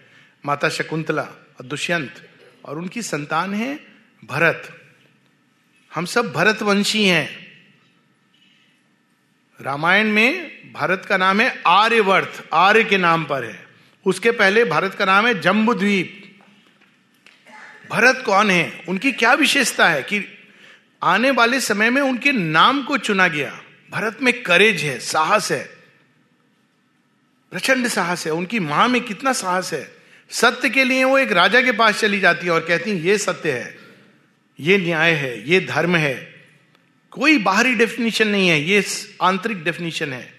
माता 0.44 0.70
शकुंतला 0.70 1.22
और 1.22 1.66
दुष्यंत, 1.66 2.30
और 2.66 2.78
उनकी 2.78 3.02
संतान 3.02 3.54
है 3.54 3.80
भरत, 4.24 4.82
हम 5.94 6.06
सब 6.06 6.32
भरतवंशी 6.34 7.06
हैं। 7.06 7.44
रामायण 9.62 10.08
में 10.08 10.52
भारत 10.74 11.06
का 11.10 11.18
नाम 11.18 11.42
है 11.42 11.62
आर्यवर्थ 11.68 12.44
आर्य 12.54 12.84
के 12.84 12.98
नाम 12.98 13.26
पर 13.26 13.44
है। 13.44 13.68
उसके 14.06 14.32
पहले 14.32 14.66
भारत 14.66 14.94
का 14.94 15.06
नाम 15.06 15.28
है 15.28 15.42
जम्बू 15.42 15.74
द्वीप 15.74 16.20
भरत 17.92 18.24
कौन 18.26 18.52
है? 18.52 18.84
उनकी 18.88 19.12
क्या 19.12 19.34
विशेषता 19.34 19.90
है 19.90 20.04
कि 20.04 20.50
आने 21.04 21.32
वाले 21.32 21.60
समय 21.60 21.90
में 21.90 22.02
उनके 22.02 22.32
नाम 22.32 22.84
को 22.84 22.98
चुना 22.98 23.28
गया। 23.28 23.62
भरत 23.92 24.22
में 24.22 24.44
करेज 24.44 24.84
है, 24.84 25.00
साहस 25.00 25.52
है। 25.52 25.64
प्रचंड 27.52 27.88
साहस 27.88 28.26
है। 28.26 28.34
उनकी 28.34 28.60
माँ 28.60 28.88
में 28.88 29.02
कितना 29.02 29.34
साहस 29.34 29.74
है। 29.74 29.96
सत्य 30.30 30.70
के 30.70 30.84
लिए 30.84 31.04
वो 31.04 31.20
एक 31.20 31.32
राजा 31.32 31.62
के 31.62 31.72
पास 31.72 32.00
चली 32.00 32.20
जाती 32.20 32.46
है 32.46 32.52
और 32.52 32.66
कहती 32.66 32.92
है, 32.92 32.98
ये 32.98 33.18
सत्य 33.18 33.52
है। 33.52 33.83
ये 34.64 34.78
न्याय 34.78 35.12
है, 35.12 35.50
ये 35.50 35.60
धर्म 35.60 35.96
है। 35.96 36.16
कोई 37.12 37.38
बाहरी 37.38 37.74
डेफिनेशन 37.76 38.28
नहीं 38.28 38.48
है, 38.50 38.60
ये 38.62 38.84
आंतरिक 39.22 39.64
डेफिनेशन 39.64 40.14
है। 40.14 40.34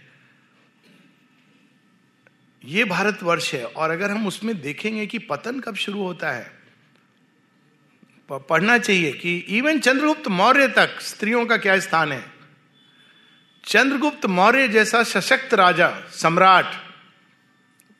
ये 2.64 2.84
भारतवर्ष 2.84 3.52
है, 3.54 3.64
और 3.64 3.90
अगर 3.90 4.10
हम 4.10 4.26
उसमें 4.26 4.60
देखेंगे 4.60 5.06
कि 5.06 5.18
पतन 5.18 5.60
कब 5.60 5.74
शुरू 5.74 6.02
होता 6.02 6.30
है 6.30 6.52
पढ़ना 8.30 8.76
चाहिए 8.78 9.12
कि 9.12 9.36
इवन 9.48 9.78
चंद्रगुप्त 9.78 10.28
मौर्य 10.28 10.68
तक 10.68 11.00
स्त्रियों 11.00 11.44
का 11.46 11.56
क्या 11.56 11.78
स्थान 11.78 12.12
है? 12.12 12.24
चंद्रगुप्त 13.64 14.26
मौर्य 14.26 14.68
जैसा 14.68 15.02
सशक्त 15.02 15.54
राजा, 15.54 15.88
सम्राट, 16.12 16.72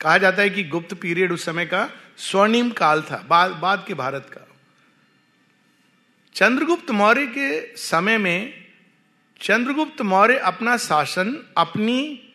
कहा 0.01 0.17
जाता 0.19 0.43
है 0.43 0.51
कि 0.51 0.65
गुप्त 0.65 0.95
पीरियड 0.95 1.33
उस 1.33 1.45
समय 1.45 1.67
का 1.67 1.89
स्वर्णिम 2.19 2.71
काल 2.71 3.03
था 3.03 3.25
बाद 3.29 3.51
बाद 3.53 3.85
के 3.89 3.95
भारत 3.95 4.31
का। 4.33 4.54
चंद्रगुप्त 6.35 6.91
मौर्य 6.91 7.27
के 7.27 7.77
समय 7.77 8.19
में 8.19 8.67
चंद्रगुप्त 9.41 10.03
मौर्य 10.03 10.39
अपना 10.39 10.77
शासन, 10.77 11.55
अपनी 11.57 12.29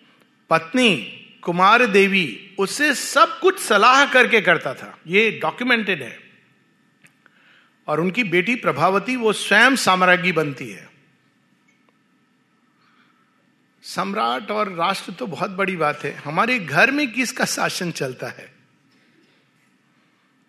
पत्नी 0.49 0.97
कुमार 1.41 1.85
देवी, 1.85 2.55
उससे 2.59 2.95
सब 2.95 3.39
कुछ 3.39 3.59
सलाह 3.59 4.13
करके 4.13 4.41
करता 4.41 4.73
था। 4.73 4.99
ये 5.07 5.39
डॉक्यूमेंटेड 5.41 6.03
है। 6.03 6.19
और 7.87 7.99
उनकी 7.99 8.23
बेटी 8.23 8.55
प्रभावती, 8.55 9.15
वो 9.15 9.33
स्वयं 9.33 9.75
साम्राज्ञी 9.75 10.31
बनती 10.31 10.71
है। 10.71 10.89
सम्राट 13.83 14.51
और 14.51 14.71
राष्ट्र 14.73 15.11
तो 15.11 15.27
बहुत 15.27 15.51
बड़ी 15.51 15.77
बात 15.77 16.03
है। 16.03 16.13
हमारे 16.13 16.59
घर 16.59 16.91
में 16.91 17.11
किसका 17.11 17.45
शासन 17.45 17.91
चलता 17.91 18.27
है? 18.27 18.53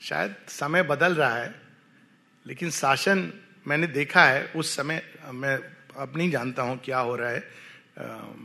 शायद 0.02 0.34
समय 0.48 0.82
बदल 0.82 1.14
रहा 1.14 1.36
है। 1.36 1.59
लेकिन 2.50 2.70
शासन 2.70 3.32
मैंने 3.66 3.86
देखा 3.86 4.24
है, 4.24 4.44
उस 4.56 4.74
समय, 4.76 5.02
मैं 5.32 5.58
अब 5.96 6.16
नहीं 6.16 6.30
जानता 6.30 6.62
हूँ 6.62 6.78
क्या 6.84 6.98
हो 6.98 7.14
रहा 7.16 7.30
है 7.30 7.40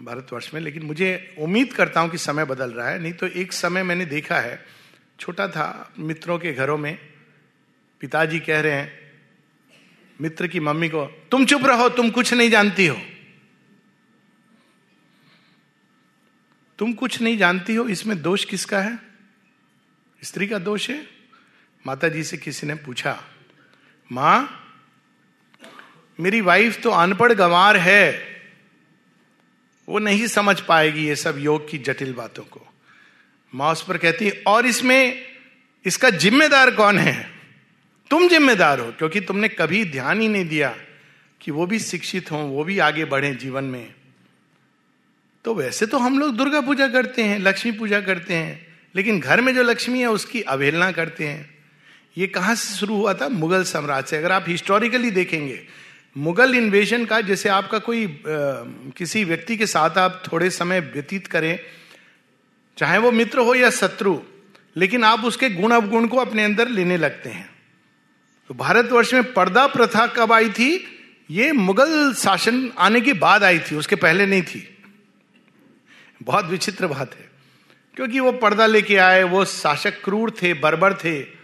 भारतवर्ष 0.06 0.54
में, 0.54 0.62
लेकिन 0.62 0.84
मुझे 0.84 1.36
उम्मीद 1.40 1.74
करता 1.74 2.00
हूँ 2.00 2.10
कि 2.10 2.18
समय 2.18 2.46
बदल 2.46 2.72
रहा 2.72 2.90
है। 2.90 3.00
नहीं 3.00 3.14
तो 3.14 3.28
एक 3.28 3.54
समय 3.54 3.84
मैंने 3.84 4.06
देखा 4.06 4.40
है, 4.40 4.64
छोटा 5.20 5.48
था, 5.48 5.94
मित्रों 6.00 6.40
के 6.40 6.54
घरों 6.54 6.78
में, 6.78 6.98
पिताजी 8.02 8.40
कह 8.40 8.60
रहे 8.62 8.72
हैं, 8.72 8.92
मित्र 10.22 10.48
की 10.48 10.60
मम्मी 10.60 10.90
को, 10.90 11.06
तुम 11.32 11.46
चुप 11.46 11.66
रहो, 11.66 11.90
तुम 11.90 12.10
कुछ 12.12 12.34
नहीं 12.34 12.50
जानती 12.50 12.88
हो। 12.88 12.98
तुम 16.80 16.94
कुछ 16.94 17.22
नहीं 17.22 17.38
जानती 17.38 17.76
हो? 17.76 17.88
इसमें 17.88 18.22
दोष 18.22 18.46
किसका 18.46 18.82
है? 18.82 19.00
स्त्री 20.22 20.48
का 20.48 20.60
दोष 20.60 20.90
है? 20.90 21.06
माता 21.86 22.08
जी 22.10 22.24
से 22.24 22.38
किसी 22.38 22.68
ने 22.68 22.76
पूछा 22.76 23.20
माँ, 24.12 24.62
मेरी 26.20 26.42
वाइफ 26.42 26.82
तो 26.82 26.90
अनपढ़ 26.90 27.34
गंवार 27.34 27.78
है। 27.78 28.36
वो 29.90 30.00
नहीं 30.00 30.28
समझ 30.28 30.60
पाएगी 30.60 31.08
ये 31.08 31.16
सब 31.16 31.36
योग 31.38 31.70
की 31.70 31.78
जटिल 31.78 32.14
बातों 32.14 32.44
को। 32.44 32.68
माँ 33.56 33.72
उस 33.72 33.84
पर 33.84 33.98
कहती, 33.98 34.30
और 34.30 34.66
इसमें, 34.66 35.22
इसका 35.86 36.10
जिम्मेदार 36.10 36.72
कौन 36.72 36.98
है? 37.00 37.30
तुम 38.10 38.28
जिम्मेदार 38.28 38.80
हो, 38.80 38.92
क्योंकि 38.92 39.20
तुमने 39.20 39.48
कभी 39.48 39.86
ध्यान 39.86 40.22
ही 40.22 40.28
नहीं 40.28 40.46
दिया 40.46 40.76
कि 41.42 41.52
वो 41.52 41.66
भी 41.66 41.80
शिक्षित 41.80 42.32
हों, 42.32 42.50
वो 42.50 42.64
भी 42.64 42.80
आगे 42.80 43.06
बढ़े 43.06 43.36
जीवन 43.36 43.64
में। 43.64 43.94
तो 45.46 45.56
वैसे 45.56 45.86
तो 45.86 45.98
हम 45.98 46.20
लोग 46.20 46.36
दुर्गा 46.36 46.62
पूजा 46.62 46.88
करते 46.88 47.24
हैं, 47.24 47.40
लक्ष्मी 47.40 47.72
पूजा 47.72 48.02
करते 48.02 48.34
हैं, 48.34 48.68
लेकिन 48.96 49.20
घर 49.20 49.42
में 49.42 49.56
जो 49.56 49.64
लक्ष्मी 49.64 50.00
है, 50.00 50.08
उसकी 50.08 50.42
अवहेलना 50.42 50.92
करते 50.92 51.28
हैं। 51.28 51.55
ये 52.18 52.28
कहाँ 52.28 52.56
से 52.56 52.76
शुरू 52.76 52.96
हुआ 52.96 53.14
था? 53.14 53.28
मुगल 53.30 53.64
साम्राज्य 53.64 54.08
से। 54.10 54.18
अगर 54.18 54.32
आप 54.32 54.46
हिस्टोरिकली 54.48 55.12
देखेंगे 55.12 55.68
मुगल 56.18 56.56
इन्वेजन 56.56 57.06
का 57.06 57.22
जैसे 57.22 57.50
आपका 57.50 57.80
कोई 57.80 58.06
आ, 58.06 58.10
किसी 58.98 59.24
व्यक्ति 59.24 59.58
के 59.58 59.68
साथ 59.68 59.98
आप 59.98 60.24
थोड़े 60.32 60.50
समय 60.50 60.80
व्यतीत 60.80 61.28
करें 61.28 61.60
चाहे 62.78 62.98
वो 62.98 63.12
मित्र 63.12 63.40
हो 63.40 63.56
या 63.56 63.70
शत्रु 63.70 64.20
लेकिन 64.78 65.04
आप 65.04 65.26
उसके 65.26 65.50
गुण 65.50 65.72
अवगुण 65.72 66.08
को 66.08 66.18
अपने 66.18 66.44
अंदर 66.44 66.68
लेने 66.68 66.98
लगते 66.98 67.30
हैं। 67.30 67.50
तो 68.48 68.54
भारतवर्ष 68.54 69.14
में 69.14 69.34
पर्दा 69.34 69.68
प्रथा 69.68 70.08
कब 70.08 70.32
आई 70.32 70.50
थी? 70.50 71.00
ये 71.32 71.52
मुगल 71.52 72.14
शासन 72.14 72.72
आने 72.78 73.02
के 73.02 73.14
बाद 73.14 73.44
आई 73.44 73.60
थी 73.60 73.76
उसके 73.76 73.96
पहले 73.96 74.26
नहीं 74.26 74.42
थी। 74.42 74.78
बहुत 76.24 76.46
विचित्र 76.46 76.88
बात 76.88 77.14
है। 77.14 77.30
क्योंकि 77.96 78.20
वो 78.20 78.32
पर्दा 78.32 78.66
लेके 78.66 78.98
आए 78.98 79.24
वो 79.24 79.46
शासक 79.46 80.04
क्रूर 80.04 80.32
थे 80.32 80.54
बर्बर 80.54 80.94
थे 80.94 81.35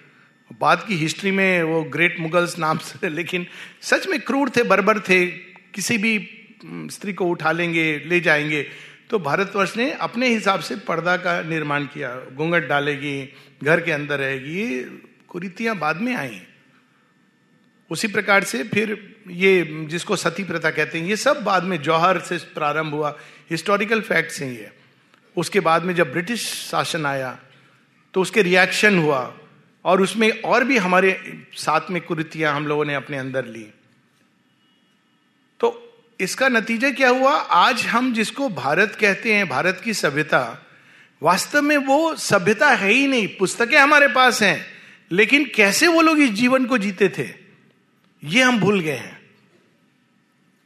बाद 0.60 0.86
की 0.88 0.96
हिस्ट्री 0.96 1.32
में 1.32 1.64
वो 1.64 1.84
ग्रेट 1.84 2.20
मुगल्स 2.20 2.60
नाम 2.60 2.78
से, 2.78 3.10
लेकिन 3.10 3.48
सच 3.82 4.08
में 4.08 4.22
क्रूर 4.22 4.50
थे, 4.50 4.64
बर्बर 4.64 5.00
थे, 5.00 5.28
किसी 5.28 5.98
भी 5.98 6.30
स्त्री 6.66 7.14
को 7.14 7.26
उठा 7.26 7.52
लेंगे, 7.52 8.04
ले 8.06 8.20
जाएँगे। 8.20 8.68
तो 9.10 9.20
भारतवर्ष 9.20 9.78
ने 9.78 9.92
अपने 9.92 10.28
हिसाब 10.28 10.60
से 10.60 10.76
पर्दा 10.76 11.18
का 11.18 11.42
निर्माण 11.42 11.86
किया, 11.86 12.36
घूंघट 12.36 12.68
डालेगी, 12.68 13.34
घर 13.64 13.82
के 13.82 13.92
अंदर 13.92 14.20
रहेगी, 14.20 14.62
ये 14.62 15.00
कुरीतियाँ 15.28 15.78
बाद 15.78 16.02
में 16.02 16.16
आई। 16.16 16.42
उसी 17.90 18.08
प्रकार 18.08 18.44
से 18.44 18.64
फिर 18.64 19.16
ये, 19.28 19.86
जिसको 19.88 20.16
सती 20.16 20.44
प्रथा 20.44 20.72
कहते 20.72 21.00
हैं, 21.00 21.08
ये 21.08 21.16
सब 21.16 21.44
बाद 21.44 21.64
में 21.64 21.82
जौहर 21.82 22.20
से 22.20 22.38
प्रारंभ 22.38 22.94
हुआ 22.94 23.18
हिस्टोरिकल 23.52 24.02
फैक्ट्स 24.02 24.42
हैं 24.42 24.52
ये। 24.52 24.72
उसके 25.38 25.60
बाद 25.60 25.84
में 25.84 25.96
जब 25.96 26.12
ब्रिटिश 26.12 26.42
शासन 26.72 27.06
आया 27.06 27.40
तो 28.14 28.22
उसके 28.22 28.42
रिएक्शन 28.42 29.00
हुआ 29.00 29.38
और 29.86 30.02
उसमें 30.02 30.30
और 30.42 30.64
भी 30.64 30.78
हमारे 30.78 31.12
साथ 31.56 31.90
में 31.92 32.02
कुरीतियाँ 32.02 32.56
हम 32.56 32.68
लोगों 32.68 32.86
ने 32.86 32.96
अपने 32.96 33.18
अंदर 33.18 33.46
ली। 33.46 33.68
तो 35.60 35.70
इसका 36.20 36.50
नतीजा 36.50 36.92
क्या 36.92 37.10
हुआ? 37.10 37.32
आज 37.34 37.86
हम 37.86 38.14
जिसको 38.14 38.50
भारत 38.50 38.98
कहते 39.00 39.34
हैं, 39.34 39.48
भारत 39.50 39.82
की 39.84 39.94
सभ्यता, 39.94 40.68
वास्तव 41.22 41.62
में 41.62 41.78
वो 41.78 42.16
सभ्यता 42.16 42.70
है 42.70 42.92
ही 42.92 43.08
नहीं। 43.08 43.28
पुस्तकें 43.38 43.78
हमारे 43.78 44.08
पास 44.08 44.42
हैं, 44.42 44.66
लेकिन 45.12 45.46
कैसे 45.46 45.88
वो 45.88 46.02
लोग 46.02 46.20
इस 46.20 46.30
जीवन 46.32 46.66
को 46.66 46.78
जीते 46.78 47.10
थे, 47.10 47.28
ये 48.24 48.42
हम 48.44 48.60
भूल 48.60 48.80
गए 48.80 48.92
हैं। 48.92 49.20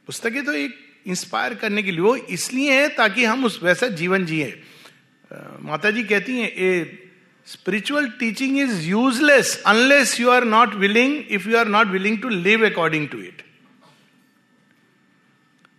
पुस्तकें 0.08 0.44
तो 0.44 0.52
एक 0.52 0.78
इंस्पायर 1.06 1.54
करने 1.54 1.82
के 1.82 1.90
लिए, 1.90 2.00
वो 2.00 2.16
इसलिए 2.16 2.72
है 2.72 2.88
ताकि 2.88 3.24
हम 3.24 3.44
उस 3.44 3.58
वैसा 3.62 3.86
जीवन 3.88 4.26
जिए। 4.26 4.62
माता 5.30 5.90
जी 5.90 6.02
कहती 6.04 6.38
हैं, 6.38 6.48
a 6.48 7.05
spiritual 7.46 8.08
teaching 8.08 8.58
is 8.58 8.80
useless 8.82 9.62
unless 9.66 10.20
you 10.20 10.30
are 10.30 10.44
not 10.44 10.74
willing 10.74 11.24
if 11.30 11.48
you 11.48 11.56
are 11.58 11.68
not 11.68 11.86
willing 11.86 12.22
to 12.22 12.28
live 12.28 12.66
according 12.66 13.08
to 13.08 13.18
it 13.18 13.42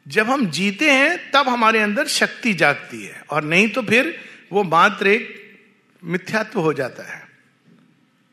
जब 0.07 0.29
हम 0.29 0.45
जीते 0.50 0.91
हैं, 0.91 1.31
तब 1.31 1.50
हमारे 1.50 1.79
अंदर 1.79 2.07
शक्ति 2.07 2.53
जागती 2.53 3.03
है। 3.03 3.24
और 3.29 3.43
नहीं 3.43 3.69
तो 3.69 3.81
फिर 3.81 4.19
वो 4.51 4.63
मात्र 4.63 5.07
एक 5.07 5.57
मिथ्यात्व 6.03 6.59
हो 6.59 6.74
जाता 6.74 7.03
है। 7.03 7.27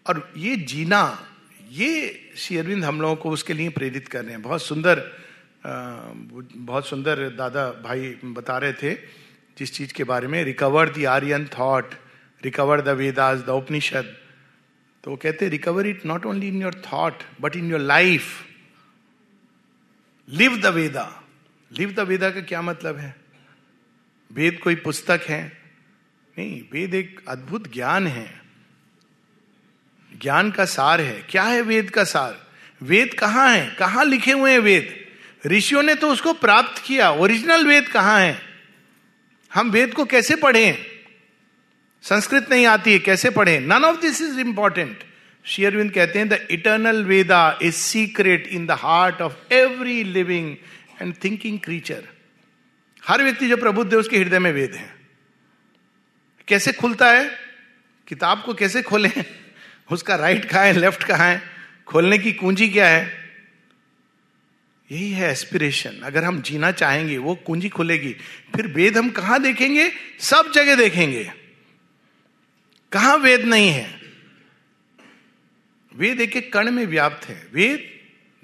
और 0.06 0.32
ये 0.36 0.56
जीना, 0.56 1.28
ये 1.70 2.20
श्री 2.36 2.56
अरविंद 2.58 2.84
हम 2.84 3.00
लोगों 3.00 3.16
को 3.16 3.30
उसके 3.30 3.52
लिए 3.52 3.68
प्रेरित 3.68 4.08
कर 4.08 4.22
रहे 4.22 4.30
हैं। 4.30 4.42
बहुत 4.42 4.62
सुंदर 4.62 5.02
बहुत 6.56 6.88
सुंदर 6.88 7.28
दादा 7.30 7.68
भाई 7.84 8.14
बता 8.24 8.58
रहे 8.58 8.72
थे 8.72 8.94
जिस 9.58 9.72
चीज़ 9.74 9.92
के 9.92 10.04
बारे 10.04 10.28
में। 10.28 10.42
Recover 10.44 10.88
the 10.88 11.04
Aryan 11.06 11.48
thought 11.58 11.94
recover 12.44 12.80
the 12.80 12.88
Vedas 12.88 13.40
the 13.40 13.48
Upanishad 13.48 14.16
तो 15.04 15.10
वो 15.10 15.16
कहते 15.16 15.48
recover 15.48 15.86
it 15.86 16.06
not 16.06 16.26
only 16.26 16.48
in 16.48 16.62
your 16.62 16.82
thought 16.92 17.22
but 17.40 17.56
in 17.56 17.70
your 17.70 17.80
life 17.80 18.46
live 20.28 20.56
the 20.56 20.66
Veda 20.66 21.20
live 21.72 21.92
the 21.92 22.00
Veda 22.00 22.30
का 22.30 22.40
क्या 22.40 22.62
मतलब 22.62 22.96
है? 22.96 23.16
वेद 24.32 24.60
कोई 24.64 24.74
पुस्तक 24.74 25.20
है? 25.28 25.62
नहीं, 26.38 26.62
वेद 26.72 26.94
एक 26.94 27.20
अद्भुत 27.28 27.72
ज्ञान 27.72 28.06
है। 28.06 28.42
ज्ञान 30.20 30.50
का 30.50 30.64
सार 30.64 31.00
है। 31.00 31.22
क्या 31.22 31.42
है 31.42 31.60
वेद 31.60 31.90
का 31.90 32.04
सार? 32.04 32.46
वेद 32.82 33.14
कहाँ 33.14 33.50
है? 33.50 33.70
कहाँ 33.70 34.04
लिखे 34.04 34.32
हुए 34.32 34.52
हैं 34.52 34.58
वेद? 34.58 35.06
ऋषियों 35.46 35.82
ने 35.82 35.94
तो 35.94 36.08
उसको 36.08 36.32
प्राप्त 36.32 36.82
किया। 36.86 37.10
ओरिजिनल 37.10 37.66
वेद 37.66 37.88
कहाँ 37.88 38.20
है? 38.20 38.40
हम 39.54 39.70
वेद 39.70 39.94
को 39.94 40.04
कैसे 40.04 40.36
पढ़ें? 40.36 40.93
संस्कृत 42.04 42.46
नहीं 42.50 42.66
आती 42.66 42.92
है, 42.92 42.98
कैसे 42.98 43.30
पढ़े? 43.30 43.60
None 43.60 43.84
of 43.84 44.00
this 44.00 44.22
is 44.22 44.40
important 44.40 45.04
Shri Aurobindo 45.44 45.92
कहते 45.92 46.18
हैं 46.18 46.28
the 46.28 46.46
eternal 46.50 47.04
Veda 47.04 47.58
is 47.62 47.74
secret 47.74 48.46
in 48.46 48.66
the 48.66 48.70
heart 48.70 49.20
of 49.20 49.54
every 49.54 50.04
living 50.04 50.56
and 51.02 51.14
thinking 51.24 51.60
creature 51.60 52.02
हर 53.08 53.22
व्यक्ति 53.22 53.48
जो 53.48 53.56
प्रबुद्ध 53.56 53.92
है, 53.92 53.98
उसके 53.98 54.18
हृदय 54.18 54.38
में 54.38 54.52
वेद 54.52 54.74
है। 54.74 54.94
कैसे 56.48 56.72
खुलता 56.72 57.10
है? 57.10 57.30
किताब 58.08 58.42
को 58.46 58.54
कैसे 58.54 58.82
खोलें? 58.82 59.24
उसका 59.92 60.16
राइट 60.16 60.44
कहा 60.44 60.62
है 60.62 60.72
लेफ़्ट 60.72 61.04
कहा 61.04 61.24
है? 61.24 61.42
खोलने 61.86 62.18
की 62.18 62.32
कुंजी 62.32 62.68
क्या 62.68 62.88
है? 62.88 63.12
यही 64.92 65.10
है 65.10 65.30
एस्पिरेशन 65.30 66.00
अगर 66.04 66.24
हम 66.24 66.42
जीना 66.42 66.70
चाहेंगे, 66.70 67.18
वो 67.18 67.34
कुंजी 67.34 67.68
खुलेगी। 67.68 68.16
फिर 68.56 68.66
वेद 68.66 68.98
हम 68.98 69.10
कहाँ 69.10 69.42
देखेंगे? 69.42 69.92
सब 70.20 70.52
जगह 70.54 70.76
देखेंगे। 70.76 71.43
कहाँ 72.94 73.16
वेद 73.16 73.44
नहीं 73.44 73.68
है? 73.68 74.00
वेद 75.96 76.20
एक 76.20 76.36
एक 76.36 76.52
कण 76.52 76.70
में 76.70 76.86
व्याप्त 76.86 77.28
है। 77.28 77.48
वेद 77.52 77.90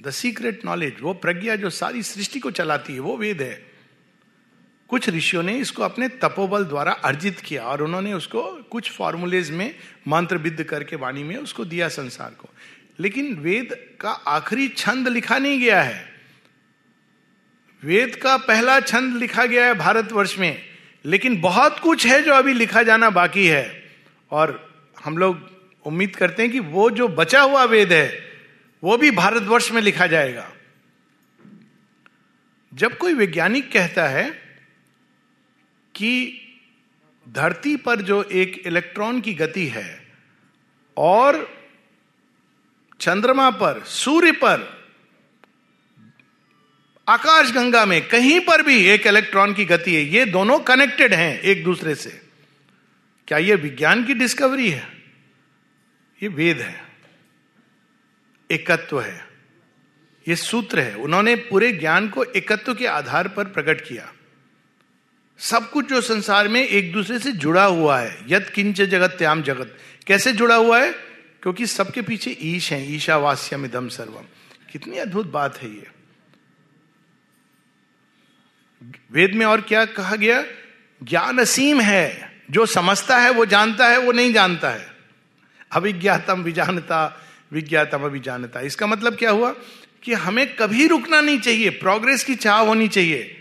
द 0.07 0.11
सीक्रेट 0.11 0.65
नॉलेज 0.65 0.97
वो 1.01 1.15
प्रज्ञा 1.15 1.57
जो 1.57 1.71
सारी 1.71 2.03
सृष्टि 2.03 2.41
को 2.41 2.51
चलाती 2.51 2.93
है, 2.93 3.01
वो 3.01 3.17
वेद 3.17 3.43
है। 3.43 3.67
कुछ 4.89 5.09
ऋषियों 5.09 5.43
ने 5.43 5.59
इसको 5.59 5.83
अपने 5.83 6.09
तपोबल 6.09 6.65
द्वारा 6.65 6.93
अर्जित 6.93 7.41
किया 7.41 7.63
और 7.63 7.83
उन्होंने 7.83 8.13
उसको 8.13 8.43
कुछ 8.43 8.91
फॉर्मूलेज 8.91 9.51
में 9.51 9.71
मंत्र 9.71 10.09
मंत्रबिद्ध 10.09 10.65
करके 10.65 10.97
वाणी 10.97 11.25
में 11.25 11.37
उसको 11.37 11.65
दिया 11.65 11.89
संसार 11.89 12.31
को। 12.31 12.49
लेकिन 13.01 13.35
वेद 13.35 13.97
का 14.01 14.11
आखिरी 14.11 14.69
छंद 14.69 15.09
लिखा 15.09 15.39
नहीं 15.39 15.61
गया 15.61 15.83
है। 15.83 16.13
वेद 17.85 18.17
का 18.17 18.37
पहला 18.37 18.81
छंद 18.81 19.17
लिखा 19.17 19.47
गया 19.47 19.67
है 19.67 19.75
भारतवर्ष 19.75 20.39
में। 20.39 20.63
लेकिन 21.05 21.41
बहुत 21.41 21.79
कुछ 21.79 22.07
है 22.07 22.23
जो 22.23 22.33
अभी 22.33 22.53
लिखा 22.53 22.83
जाना 22.83 23.11
बाकी 23.11 23.47
है। 23.47 23.80
और 24.31 24.75
हम 25.05 25.19
लोग 25.19 25.51
उम्मीद 25.85 26.17
करते 26.17 26.43
हैं 26.43 26.53
कि 26.53 26.61
वो 26.61 26.91
जो 26.91 27.09
बचा 27.09 27.41
हुआ 27.41 27.65
वेद 27.65 27.93
है, 27.93 28.31
वो 28.83 28.97
भी 28.97 29.11
भारतवर्ष 29.11 29.71
में 29.71 29.83
लिखा 29.83 30.07
जाएगा। 30.07 30.53
जब 32.75 32.97
कोई 32.97 33.15
वैज्ञानिक 33.15 33.73
कहता 33.73 34.09
है 34.09 34.31
कि 35.95 36.41
धरती 37.29 37.77
पर 37.77 38.01
जो 38.01 38.23
एक 38.23 38.63
इलेक्ट्रॉन 38.67 39.21
की 39.21 39.35
गति 39.35 39.67
है 39.67 40.13
और 40.97 41.57
चंद्रमा 43.01 43.51
पर, 43.51 43.83
सूर्य 43.85 44.33
पर, 44.33 44.81
आकाश 47.09 47.51
गंगा 47.53 47.85
में 47.87 48.09
कहीं 48.09 48.41
पर 48.41 48.63
भी 48.63 48.85
एक 48.87 49.07
इलेक्ट्रॉन 49.07 49.55
की 49.55 49.65
गति 49.65 49.95
है, 49.95 50.03
ये 50.03 50.25
दोनों 50.25 50.59
कनेक्टेड 50.61 51.15
हैं 51.15 51.41
एक 51.41 51.65
दूसरे 51.65 51.95
से। 51.95 52.30
क्या 53.31 53.39
ये 53.39 53.55
विज्ञान 53.55 54.05
की 54.05 54.15
डिस्कवरी 54.15 54.71
है? 54.71 55.03
ये 56.23 56.29
वेद 56.29 56.61
है। 56.61 56.85
एकत्व 58.51 59.01
है। 59.01 59.29
ये 60.29 60.37
सूत्र 60.37 60.81
है। 60.81 60.95
उन्होंने 60.95 61.35
पूरे 61.35 61.73
ज्ञान 61.73 62.09
को 62.09 62.25
एकत्व 62.25 62.75
के 62.75 62.87
आधार 62.87 63.29
पर 63.29 63.45
प्रकट 63.45 63.89
किया। 63.89 64.13
सब 65.39 65.71
कुछ 65.71 65.89
जो 65.89 66.01
संसार 66.01 66.49
में 66.49 66.69
एक 66.69 66.93
दूसरे 66.93 67.19
से 67.19 67.33
जुड़ा 67.33 67.65
हुआ 67.65 67.99
है। 67.99 68.25
यद 68.29 68.51
किंच 68.51 68.77
जगत 68.77 69.11
त्याम 69.11 69.43
जगत। 69.43 69.79
कैसे 70.07 70.33
जुड़ा 70.33 70.55
हुआ 70.55 70.81
है? 70.81 70.93
क्योंकि 71.43 71.67
सबके 71.67 72.03
पीछे 72.03 72.37
ईश 72.41 72.73
है। 72.73 72.93
ईशावास्यम 72.93 73.65
इदम 73.65 73.89
सर्वम 73.89 74.25
कितनी 74.73 74.99
अद्भुत 74.99 75.27
बात 75.27 75.57
है 75.57 75.75
ये। 75.75 75.87
वेद 79.13 79.35
में 79.35 79.47
और 79.47 79.61
क्या 79.61 79.85
कहा 79.85 80.17
गया? 80.17 80.45
ज्ञान 81.03 81.39
असीम 81.39 81.81
है। 81.81 82.30
जो 82.51 82.67
समझता 82.67 83.19
है, 83.19 83.31
वो 83.31 83.47
जानता 83.47 83.89
है, 83.89 83.99
वो 83.99 84.13
नहीं 84.13 84.33
जानता 84.33 84.71
है। 84.71 84.87
अभिज्ञातम 85.73 86.43
विजानता, 86.43 87.23
विज्ञातम 87.53 88.03
अभिजानता। 88.03 88.61
इसका 88.61 88.87
मतलब 88.87 89.17
क्या 89.17 89.31
हुआ? 89.31 89.55
कि 90.03 90.13
हमें 90.13 90.57
कभी 90.57 90.87
रुकना 90.87 91.21
नहीं 91.21 91.39
चाहिए 91.39 91.71
प्रोग्रेस 91.71 92.25
की 92.25 92.35
चाह 92.35 92.59
होनी 92.59 92.89
चाहिए। 92.89 93.37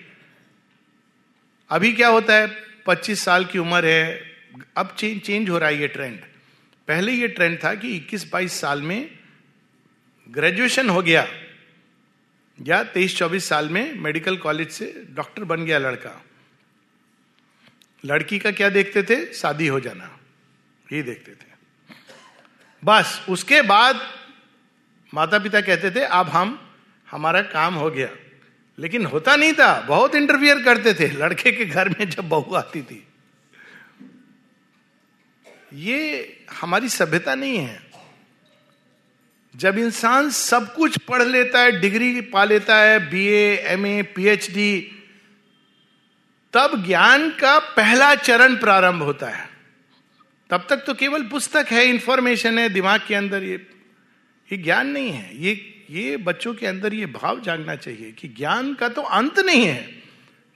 अभी 1.69 1.93
क्या 1.93 2.07
होता 2.07 2.33
है? 2.33 2.47
25 2.87 3.23
साल 3.23 3.45
की 3.45 3.59
उम्र 3.59 3.85
है, 3.85 4.31
अब 4.77 4.95
चेंज 4.97 5.21
चेंज 5.21 5.49
हो 5.49 5.57
रहा 5.57 5.69
है 5.69 5.79
ये 5.81 5.87
ट्रेंड 5.87 6.19
पहले 6.87 7.11
ये 7.11 7.27
ट्रेंड 7.27 7.63
था 7.63 7.73
कि 7.75 7.95
21-22 7.95 8.53
साल 8.61 8.81
में 8.81 9.09
ग्रेजुएशन 10.29 10.89
हो 10.89 11.01
गया, 11.01 11.27
या 12.61 12.83
तेईस 12.83 13.17
चौबीस 13.17 13.49
साल 13.49 13.69
में 13.69 13.99
मेडिकल 13.99 14.37
कॉलेज 14.37 14.69
से 14.69 15.03
डॉक्टर 15.09 15.43
बन 15.43 15.65
गया 15.65 15.77
लड़का। 15.77 16.25
लड़की 18.05 18.39
का 18.39 18.51
क्या 18.51 18.69
देखते 18.69 19.03
थे? 19.03 19.33
शादी 19.33 19.67
हो 19.67 19.79
जाना। 19.79 20.19
ये 20.93 21.03
देखते 21.03 21.31
थे। 21.31 21.49
बस 22.83 23.25
उसके 23.29 23.61
बाद 23.61 23.99
माता 25.13 25.39
पिता 25.39 25.61
कहते 25.61 25.91
थे 25.91 25.99
अब 25.99 26.29
हम 26.29 26.75
हमारा 27.11 27.41
काम 27.41 27.73
हो 27.75 27.91
गया। 27.91 28.09
लेकिन 28.79 29.05
होता 29.05 29.35
नहीं 29.35 29.53
था। 29.53 29.81
बहुत 29.81 30.15
इंटरफियर 30.15 30.63
करते 30.63 30.93
थे। 30.93 31.07
लड़के 31.07 31.51
के 31.51 31.65
घर 31.65 31.89
में 31.89 32.09
जब 32.09 32.29
बहू 32.29 32.55
आती 32.55 32.81
थी। 32.81 33.07
ये 35.73 36.25
हमारी 36.61 36.89
सभ्यता 36.89 37.35
नहीं 37.35 37.57
है। 37.57 37.89
जब 39.55 39.77
इंसान 39.77 40.29
सब 40.29 40.75
कुछ 40.75 40.97
पढ़ 40.97 41.23
लेता 41.23 41.59
है 41.59 41.79
डिग्री 41.79 42.21
पा 42.21 42.43
लेता 42.43 42.75
है 42.75 43.09
बीए, 43.09 43.57
एमए, 43.57 44.03
पीएचडी 44.03 44.98
तब 46.53 46.85
ज्ञान 46.87 47.29
का 47.29 47.59
पहला 47.59 48.15
चरण 48.15 48.55
प्रारंभ 48.55 49.03
होता 49.03 49.27
है। 49.27 49.49
तब 50.49 50.67
तक 50.69 50.77
तो 50.77 50.93
केवल 50.93 51.23
पुस्तक 51.23 51.65
है 51.71 51.85
इंफॉर्मेशन 51.85 52.59
है, 52.59 52.69
दिमाग 52.69 53.01
के 53.07 53.15
अंदर 53.15 53.43
ये 53.43 53.67
ये 54.51 54.57
ज्ञान 54.57 54.87
नहीं 54.87 55.11
है। 55.11 55.43
ये 55.43 55.75
ये 55.89 56.17
बच्चों 56.17 56.53
के 56.53 56.67
अंदर 56.67 56.93
ये 56.93 57.05
भाव 57.05 57.39
जागना 57.39 57.75
चाहिए 57.75 58.11
कि 58.11 58.27
ज्ञान 58.27 58.73
का 58.73 58.89
तो 58.89 59.01
अंत 59.01 59.39
नहीं 59.39 59.65
है। 59.65 60.03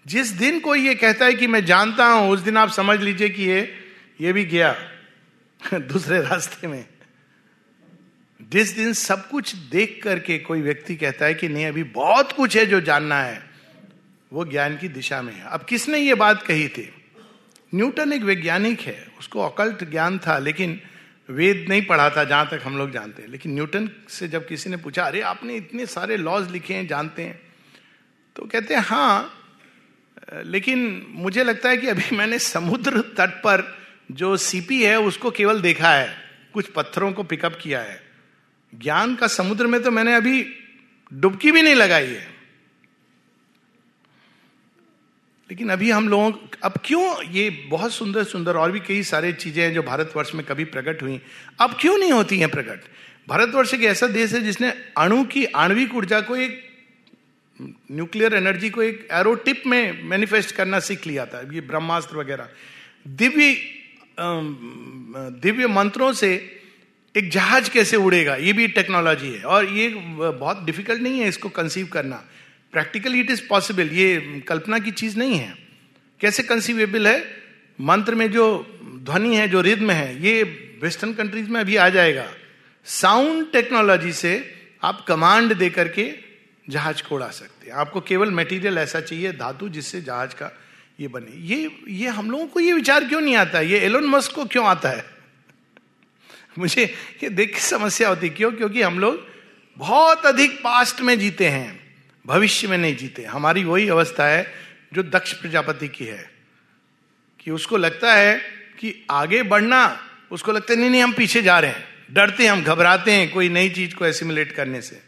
जिस 0.07 0.27
दिन 0.27 0.59
कोई 0.59 0.79
ये 0.79 0.95
कहता 0.95 1.25
है 1.25 1.33
कि 1.33 1.47
मैं 1.47 1.65
जानता 1.65 2.05
हूँ, 2.05 2.31
उस 2.31 2.39
दिन 2.39 2.57
आप 2.57 2.69
समझ 2.69 3.01
लीजिए 3.01 3.29
कि 3.29 3.43
ये 3.43 3.73
ये 4.21 4.33
भी 4.33 4.45
गया 4.45 4.75
दूसरे 5.73 6.21
रास्ते 6.21 6.67
में। 6.67 6.85
जिस 8.41 8.75
दिन 8.75 8.93
सब 8.93 9.29
कुछ 9.29 9.55
देख 9.55 10.01
करके 10.03 10.37
कोई 10.37 10.61
व्यक्ति 10.61 10.95
कहता 10.95 11.25
है 11.25 11.33
कि 11.33 11.49
नहीं, 11.49 11.65
अभी 11.65 11.83
बहुत 11.83 12.31
कुछ 12.31 12.57
है 12.57 12.65
जो 12.65 12.81
जानना 12.81 13.21
है। 13.21 13.52
वो 14.33 14.45
ज्ञान 14.45 14.77
की 14.77 14.87
दिशा 14.87 15.21
में 15.21 15.33
है। 15.33 15.43
अब 15.43 15.65
किसने 15.65 15.99
ये 15.99 16.13
बात 16.13 16.43
कही 16.43 16.67
थी? 16.67 16.93
न्यूटन 17.75 18.13
एक 18.13 18.21
वैज्ञानिक 18.21 18.81
है, 18.81 19.07
उसको 19.19 19.41
अकल्ट 19.41 19.91
ज्ञान 19.91 20.19
था, 20.19 20.39
लेकिन 20.39 20.81
वेद 21.29 21.65
नहीं 21.69 21.85
पढ़ा 21.85 22.09
था 22.09 22.23
जहाँ 22.23 22.49
तक 22.49 22.61
हम 22.63 22.77
लोग 22.77 22.91
जानते 22.91 23.21
हैं। 23.21 23.29
लेकिन 23.29 23.53
न्यूटन 23.53 23.89
से 24.09 24.27
जब 24.27 24.47
किसी 24.47 24.69
ने 24.69 24.77
पूछा, 24.77 25.03
अरे, 25.03 25.21
आपने 25.21 25.55
इतने 25.55 25.85
सारे 25.85 26.17
लॉज 26.17 26.51
लिखे 26.51 26.73
हैं, 26.73 26.87
जानते 26.87 27.21
हैं? 27.21 27.41
तो 28.35 28.45
कहते 28.45 28.73
हैं 28.73 28.81
हाँ 28.81 29.39
लेकिन 30.45 31.05
मुझे 31.09 31.43
लगता 31.43 31.69
है 31.69 31.77
कि 31.77 31.87
अभी 31.87 32.15
मैंने 32.15 32.39
समुद्र 32.39 33.01
तट 33.01 33.29
पर 33.43 33.77
जो 34.11 34.37
सीपी 34.37 34.83
है, 34.83 34.99
उसको 34.99 35.31
केवल 35.31 35.61
देखा 35.61 35.89
है। 35.89 36.17
कुछ 36.53 36.65
पत्थरों 36.65 37.13
को 37.13 37.23
पिकअप 37.23 37.59
किया 37.61 37.79
है। 37.79 38.03
ज्ञान 38.75 39.15
का 39.15 39.27
समुद्र 39.27 39.67
में 39.67 39.83
तो 39.83 39.91
मैंने 39.91 40.15
अभी 40.15 40.53
डुबकी 41.13 41.51
भी 41.51 41.61
नहीं 41.61 41.75
लगाई 41.75 42.07
है। 42.07 42.32
लेकिन 45.49 45.69
अभी 45.69 45.89
हम 45.91 46.07
लोगों 46.09 46.31
अब 46.63 46.73
क्यों 46.85 47.23
ये 47.31 47.49
बहुत 47.69 47.93
सुंदर 47.93 48.23
सुंदर 48.23 48.57
और 48.57 48.71
भी 48.71 48.79
कई 48.79 49.01
सारे 49.03 49.31
चीज़ें 49.33 49.63
हैं 49.63 49.73
जो 49.73 49.81
भारतवर्ष 49.83 50.33
में 50.35 50.45
कभी 50.45 50.63
प्रकट 50.65 51.01
हुई। 51.01 51.19
अब 51.61 51.75
क्यों 51.79 51.97
नहीं 51.97 52.11
होती 52.11 52.37
हैं 52.39 52.49
प्रकट? 52.49 52.81
भारतवर्ष 53.27 53.73
एक 53.73 53.83
ऐसा 53.83 54.07
देश 54.07 54.33
है 54.33 54.41
जिसने 54.41 54.69
अणु 54.97 55.23
की 55.25 55.45
आणविक 55.45 55.95
ऊर्जा 55.95 56.21
को 56.21 56.35
एक 56.35 56.61
न्यूक्लियर 57.91 58.33
एनर्जी 58.33 58.69
को 58.69 58.81
एक 58.81 59.07
एरो 59.11 59.33
टिप 59.35 59.63
में 59.65 60.03
मैनिफेस्ट 60.03 60.55
करना 60.55 60.79
सीख 60.79 61.07
लिया 61.07 61.25
था। 61.25 61.41
ये 61.53 61.61
ब्रह्मास्त्र 61.61 62.17
वगैरह। 62.17 62.49
दिव्य 63.07 63.55
दिव्य 65.39 65.67
मंत्रों 65.67 66.11
से 66.13 66.33
एक 67.15 67.29
जहाज़ 67.31 67.69
कैसे 67.71 67.97
उड़ेगा? 67.97 68.35
ये 68.35 68.53
भी 68.53 68.67
टेक्नोलॉजी 68.69 69.33
है। 69.33 69.43
और 69.43 69.65
ये 69.65 69.89
बहुत 69.89 70.63
डिफ़िकल्ट 70.65 71.01
नहीं 71.01 71.19
है 71.19 71.27
इसको 71.27 71.49
कंसीव 71.49 71.87
करना। 71.87 72.23
प्रैक्टिकली 72.73 73.19
इट 73.19 73.31
इज़ 73.31 73.47
पॉसिबल 73.47 73.87
ये 73.87 74.43
कल्पना 74.47 74.79
की 74.79 74.91
चीज़ 74.91 75.17
नहीं 75.17 75.35
है। 75.35 75.57
कैसे 76.19 76.43
कंसीवेबल 76.43 77.07
है? 77.07 77.43
मंत्र 77.81 78.15
में 78.15 78.31
जो 78.31 78.79
ध्वनि 79.03 79.35
है, 79.35 79.47
जो 79.47 79.61
रिद्म 79.61 79.91
है, 79.91 80.23
ये 80.23 80.43
वेस्टर्न 80.81 81.13
कंट्रीज़ 81.13 81.49
में 81.49 81.61
अभी 81.61 81.75
आ 81.75 81.89
जाएगा। 81.89 82.33
साउंड 82.85 83.51
टेक्नोलॉजी 83.51 84.13
से 84.13 84.53
आप 84.83 85.05
कमांड 85.07 85.53
दे 85.53 85.69
करके 85.69 86.13
जहाज़ 86.69 87.03
को 87.03 87.15
उड़ा 87.15 87.27
सकते 87.27 87.67
हैं। 87.67 87.73
आपको 87.73 88.01
केवल 88.01 88.31
मटेरियल 88.31 88.77
ऐसा 88.77 89.01
चाहिए, 89.01 89.31
धातु 89.31 89.69
जिससे 89.69 90.01
जहाज़ 90.01 90.31
का 90.31 90.59
ये 90.99 91.07
बने। 91.07 91.41
ये 91.41 91.79
ये 91.87 92.07
हम 92.07 92.31
लोगों 92.31 92.47
को 92.47 92.59
ये 92.59 92.73
विचार 92.73 93.05
क्यों 93.05 93.21
नहीं 93.21 93.35
आता? 93.35 93.61
ये 93.61 93.79
एलोन 93.79 94.03
मस्क 94.03 94.31
को 94.31 94.45
क्यों 94.45 94.65
आता 94.65 94.89
है? 94.89 95.05
मुझे 96.59 96.93
ये 97.23 97.29
देख 97.29 97.57
समस्या 97.57 98.09
होती 98.09 98.29
क्यों? 98.29 98.51
क्योंकि 98.51 98.81
हम 98.81 98.99
लोग 98.99 99.27
बहुत 99.77 100.25
अधिक 100.25 100.63
पास्ट 100.63 101.01
में 101.01 101.19
जीते 101.19 101.49
हैं। 101.49 101.82
भविष्य 102.27 102.67
में 102.67 102.77
नहीं 102.77 102.95
जीते। 102.95 103.23
हमारी 103.23 103.63
वही 103.63 103.89
अवस्था 103.89 104.27
है 104.27 104.53
जो 104.93 105.03
दक्ष 105.03 105.33
प्रजापति 105.33 105.87
की 105.87 106.05
है। 106.05 106.31
कि 107.39 107.51
उसको 107.51 107.77
लगता 107.77 108.13
है 108.13 108.35
कि 108.79 109.05
आगे 109.11 109.43
बढ़ना, 109.43 110.09
उसको 110.31 110.51
लगता 110.51 110.73
है, 110.73 110.79
नहीं 110.79 110.89
नहीं, 110.89 111.03
हम 111.03 111.13
पीछे 111.13 111.41
जा 111.41 111.59
रहे 111.59 111.71
हैं। 111.71 112.05
डरते 112.11 112.43
हैं, 112.43 112.51
हम 112.51 112.63
घबराते 112.63 113.11
हैं 113.11 113.31
कोई 113.31 113.49
नई 113.49 113.69
चीज़ 113.69 113.95
को 113.95 114.05
एसिमुलेट 114.05 114.51
करने 114.51 114.81
से। 114.81 115.01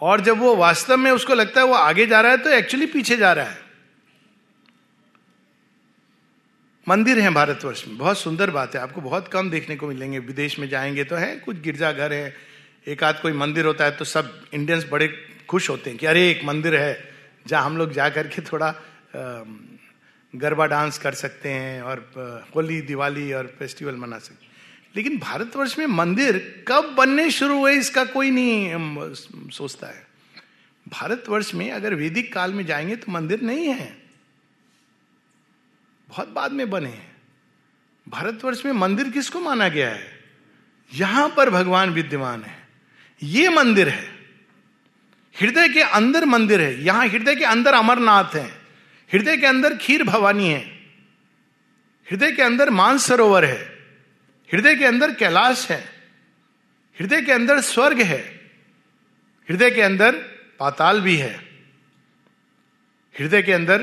और 0.00 0.20
जब 0.20 0.38
वो 0.38 0.56
वास्तव 0.56 0.96
में 0.96 1.10
उसको 1.10 1.34
लगता 1.34 1.60
है 1.60 1.66
वो 1.66 1.74
आगे 1.74 2.06
जा 2.06 2.20
रहा 2.20 2.32
है 2.32 2.38
तो 2.38 2.50
एक्चुअली 2.50 2.86
पीछे 2.86 3.16
जा 3.16 3.32
रहा 3.32 3.44
है। 3.44 3.62
मंदिर 6.88 7.18
है 7.18 7.30
भारतवर्ष 7.30 7.84
में। 7.88 7.98
बहुत 7.98 8.18
सुंदर 8.18 8.50
बात 8.50 8.74
है। 8.74 8.80
आपको 8.80 9.00
बहुत 9.00 9.28
कम 9.28 9.50
देखने 9.50 9.76
को 9.76 9.88
मिलेंगे। 9.88 10.18
विदेश 10.18 10.58
में 10.58 10.68
जाएँगे 10.68 11.04
तो 11.04 11.16
है, 11.16 11.36
कुछ 11.36 11.60
गिरजाघर 11.60 12.12
है। 12.12 12.36
एक 12.88 13.04
आध 13.04 13.18
कोई 13.22 13.32
मंदिर 13.32 13.64
होता 13.64 13.84
है 13.84 13.90
तो 13.90 14.04
सब 14.04 14.46
इंडियंस 14.54 14.86
बड़े 14.92 15.31
खुश 15.52 15.68
होते 15.70 15.90
हैं 15.90 15.98
कि 15.98 16.06
अरे, 16.06 16.30
एक 16.30 16.44
मंदिर 16.44 16.76
है, 16.76 17.12
जहाँ 17.46 17.64
हम 17.64 17.76
लोग 17.76 17.92
जा 17.92 18.08
करके 18.08 18.42
थोड़ा 18.42 18.74
गरबा 20.34 20.66
डांस 20.66 20.98
कर 20.98 21.14
सकते 21.14 21.48
हैं 21.48 21.82
और 21.82 22.50
होली, 22.56 22.80
दिवाली 22.80 23.32
और 23.32 23.46
फेस्टिवल 23.58 23.96
मना 23.96 24.18
सकते 24.18 24.50
लेकिन 24.96 25.18
भारतवर्ष 25.18 25.78
में 25.78 25.86
मंदिर 25.86 26.64
कब 26.68 26.94
बनने 26.94 27.30
शुरू 27.30 27.58
हुए, 27.58 27.74
इसका 27.74 28.04
कोई 28.04 28.30
नहीं 28.30 29.50
सोचता 29.50 29.86
है। 29.86 30.06
भारतवर्ष 30.86 31.54
में 31.54 31.70
अगर 31.70 31.94
वैदिक 31.94 32.32
काल 32.34 32.52
में 32.52 32.64
जाएँगे 32.66 32.96
तो 32.96 33.12
मंदिर 33.12 33.40
नहीं 33.40 33.66
है। 33.66 33.96
बहुत 36.08 36.28
बाद 36.28 36.52
में 36.52 36.68
बने 36.70 36.88
हैं। 36.88 37.16
भारतवर्ष 38.08 38.64
में 38.64 38.72
मंदिर 38.72 39.10
किसको 39.10 39.40
माना 39.40 39.68
गया 39.68 39.90
है? 39.90 40.08
यहाँ 40.92 41.28
पर 41.36 41.50
भगवान 41.50 41.90
विद्यमान 41.90 42.42
है। 42.42 42.56
ये 43.22 43.48
मंदिर 43.48 43.88
है। 43.88 44.21
हृदय 45.36 45.68
के 45.68 45.80
अंदर 45.80 46.24
मंदिर 46.24 46.60
है, 46.60 46.82
यहाँ 46.84 47.06
हृदय 47.08 47.34
के 47.34 47.44
अंदर 47.44 47.74
अमरनाथ 47.74 48.34
है, 48.34 48.46
हृदय 49.10 49.36
के 49.36 49.46
अंदर 49.46 49.76
खीर 49.76 50.04
भवानी 50.04 50.48
है, 50.48 50.60
हृदय 52.08 52.32
के 52.32 52.42
अंदर 52.42 52.70
मानसरोवर 52.70 53.44
है, 53.44 53.60
हृदय 54.50 54.74
के 54.74 54.84
अंदर 54.84 55.14
कैलाश 55.14 55.70
है, 55.70 55.80
हृदय 56.96 57.22
के 57.22 57.32
अंदर 57.32 57.60
स्वर्ग 57.60 58.00
है, 58.00 58.20
हृदय 59.48 59.70
के 59.70 59.82
अंदर 59.82 60.12
पाताल 60.60 61.00
भी 61.00 61.16
है, 61.16 61.34
हृदय 63.14 63.42
के 63.42 63.52
अंदर 63.52 63.82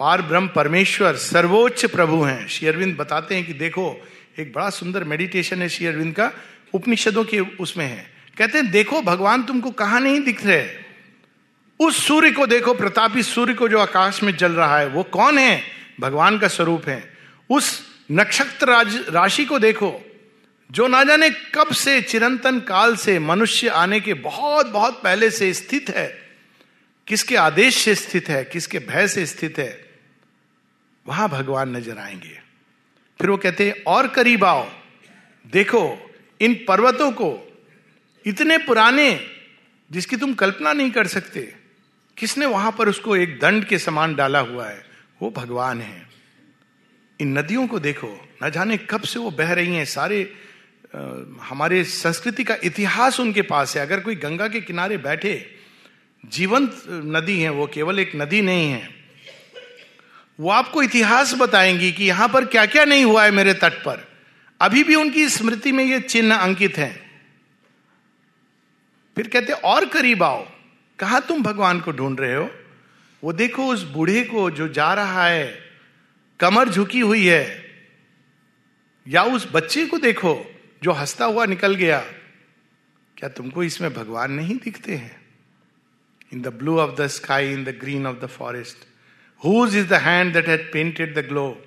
पार 0.00 0.22
ब्रह्म 0.22 0.48
परमेश्वर, 0.48 1.16
सर्वोच्च 1.16 1.84
प्रभु 1.86 2.22
हैं। 2.22 2.46
श्री 2.48 2.68
अरविंद 2.68 2.96
बताते 2.96 3.34
हैं 3.34 3.44
कि 3.46 3.52
देखो, 3.52 4.06
एक 4.38 4.52
बड़ा 4.52 4.70
सुंदर 4.70 5.04
मेडिटेशन 5.04 5.62
है 5.62 5.68
श्री 5.68 5.86
अरविंद 5.86 6.14
का, 6.14 6.30
उपनिषदों 6.74 7.24
के 7.24 7.40
उसमें 7.40 7.86
है। 7.86 8.13
कहते 8.38 8.58
हैं, 8.58 8.70
देखो, 8.70 9.02
भगवान 9.02 9.42
तुमको 9.42 9.70
कहा 9.70 9.98
नहीं 9.98 10.20
दिख 10.20 10.46
रहे। 10.46 10.68
उस 11.80 12.06
सूर्य 12.06 12.30
को 12.30 12.46
देखो, 12.46 12.74
प्रतापी 12.74 13.22
सूर्य 13.22 13.54
को 13.54 13.68
जो 13.68 13.78
आकाश 13.78 14.22
में 14.22 14.36
जल 14.36 14.52
रहा 14.52 14.78
है, 14.78 14.86
वो 14.86 15.02
कौन 15.02 15.38
है? 15.38 15.62
भगवान 16.00 16.38
का 16.38 16.48
स्वरूप 16.48 16.88
है। 16.88 17.14
उस 17.50 17.82
नक्षत्र 18.12 18.72
राशि 19.10 19.44
को 19.44 19.58
देखो, 19.58 20.00
जो 20.70 20.88
ना 20.88 21.04
जाने 21.04 21.30
कब 21.30 21.72
से, 21.72 22.00
चिरंतन 22.02 22.60
काल 22.60 22.96
से, 22.96 23.18
मनुष्य 23.18 23.68
आने 23.68 24.00
के 24.00 24.14
बहुत 24.14 24.66
बहुत 24.66 25.02
पहले 25.02 25.30
से 25.30 25.54
स्थित 25.54 25.90
है। 25.90 26.22
किसके 27.06 27.36
आदेश 27.36 27.76
से 27.76 27.94
स्थित 27.94 28.28
है, 28.28 28.44
किसके 28.44 28.78
भय 28.78 29.08
से 29.08 29.26
स्थित 29.26 29.58
है, 29.58 29.90
वहाँ 31.06 31.28
भगवान 31.28 31.76
नज़र 31.76 31.98
आएँगे। 31.98 32.40
फिर 33.20 33.30
वो 33.30 33.36
कहते 33.36 33.66
हैं, 33.66 33.82
और 33.86 34.08
करीब 34.08 34.44
आओ, 34.44 34.68
देखो, 35.46 36.10
इन 36.40 36.54
पर्वतों 36.68 37.10
को 37.10 37.53
इतने 38.26 38.58
पुराने 38.58 39.26
जिसकी 39.90 40.16
तुम 40.16 40.34
कल्पना 40.34 40.72
नहीं 40.72 40.90
कर 40.90 41.06
सकते। 41.06 41.54
किसने 42.16 42.46
वहाँ 42.46 42.72
पर 42.78 42.88
उसको 42.88 43.16
एक 43.16 43.38
दंड 43.40 43.64
के 43.64 43.78
समान 43.78 44.14
डाला 44.14 44.38
हुआ 44.38 44.68
है? 44.68 44.84
वो 45.22 45.30
भगवान 45.30 45.80
है। 45.80 46.06
इन 47.20 47.38
नदियों 47.38 47.66
को 47.66 47.78
देखो 47.78 48.28
न 48.44 48.50
जाने 48.50 48.76
कब 48.76 49.00
से 49.00 49.18
वो 49.18 49.30
बह 49.30 49.52
रही 49.52 49.74
हैं। 49.74 49.84
सारे 49.84 50.32
आ, 50.94 50.98
हमारे 51.40 51.84
संस्कृति 51.84 52.44
का 52.44 52.56
इतिहास 52.64 53.20
उनके 53.20 53.42
पास 53.42 53.76
है। 53.76 53.82
अगर 53.82 54.00
कोई 54.00 54.14
गंगा 54.14 54.48
के 54.48 54.60
किनारे 54.60 54.96
बैठे 54.96 55.50
जीवंत 56.24 56.82
नदी 56.88 57.40
है 57.40 57.50
वो 57.50 57.66
केवल 57.66 57.98
एक 57.98 58.12
नदी 58.16 58.42
नहीं 58.42 58.70
है। 58.70 58.88
वो 60.40 60.50
आपको 60.50 60.82
इतिहास 60.82 61.34
बताएँगी 61.34 61.92
कि 61.92 62.04
यहाँ 62.04 62.28
पर 62.28 62.44
क्या 62.44 62.66
क्या 62.66 62.84
नहीं 62.84 63.04
हुआ 63.04 63.24
है 63.24 63.30
मेरे 63.30 63.54
तट 63.54 63.72
पर। 63.72 64.08
अभी 64.60 64.84
भी 64.84 64.94
उनकी 64.94 65.28
स्मृति 65.28 65.72
में 65.72 65.84
ये 65.84 66.00
चिन्ह 66.00 66.36
अंकित 66.36 66.78
हैं। 66.78 67.03
फिर 69.16 69.28
कहते, 69.28 69.52
और 69.52 69.86
करीब 69.86 70.22
आओ। 70.22 70.48
कहा, 70.98 71.20
तुम 71.20 71.42
भगवान 71.42 71.80
को 71.80 71.92
ढूंढ 71.92 72.20
रहे 72.20 72.34
हो? 72.34 72.50
वो 73.24 73.32
देखो, 73.32 73.66
उस 73.66 73.82
बूढ़े 73.82 74.22
को 74.22 74.50
जो 74.50 74.68
जा 74.68 74.94
रहा 74.94 75.26
है, 75.26 75.58
कमर 76.40 76.68
झुकी 76.68 77.00
हुई 77.00 77.26
है। 77.26 77.64
या 79.08 79.22
उस 79.22 79.48
बच्चे 79.52 79.86
को 79.86 79.98
देखो, 79.98 80.46
जो 80.82 80.92
हंसता 80.92 81.24
हुआ 81.24 81.46
निकल 81.46 81.74
गया। 81.74 82.00
क्या 83.16 83.28
तुमको 83.28 83.64
इसमें 83.64 83.94
भगवान 83.94 84.32
नहीं 84.32 84.56
दिखते 84.56 84.94
हैं? 84.94 85.26
In 86.32 86.42
the 86.42 86.46
blue 86.46 86.78
of 86.78 87.02
the 87.02 87.06
sky 87.06 87.52
in 87.52 87.64
the 87.64 87.68
green 87.68 88.06
of 88.06 88.16
the 88.24 88.26
forest 88.26 88.76
whose 89.44 89.76
is 89.76 89.86
the 89.86 89.92
hand 89.92 90.32
that 90.32 90.48
had 90.48 90.72
painted 90.72 91.14
the 91.18 91.28
glow 91.28 91.60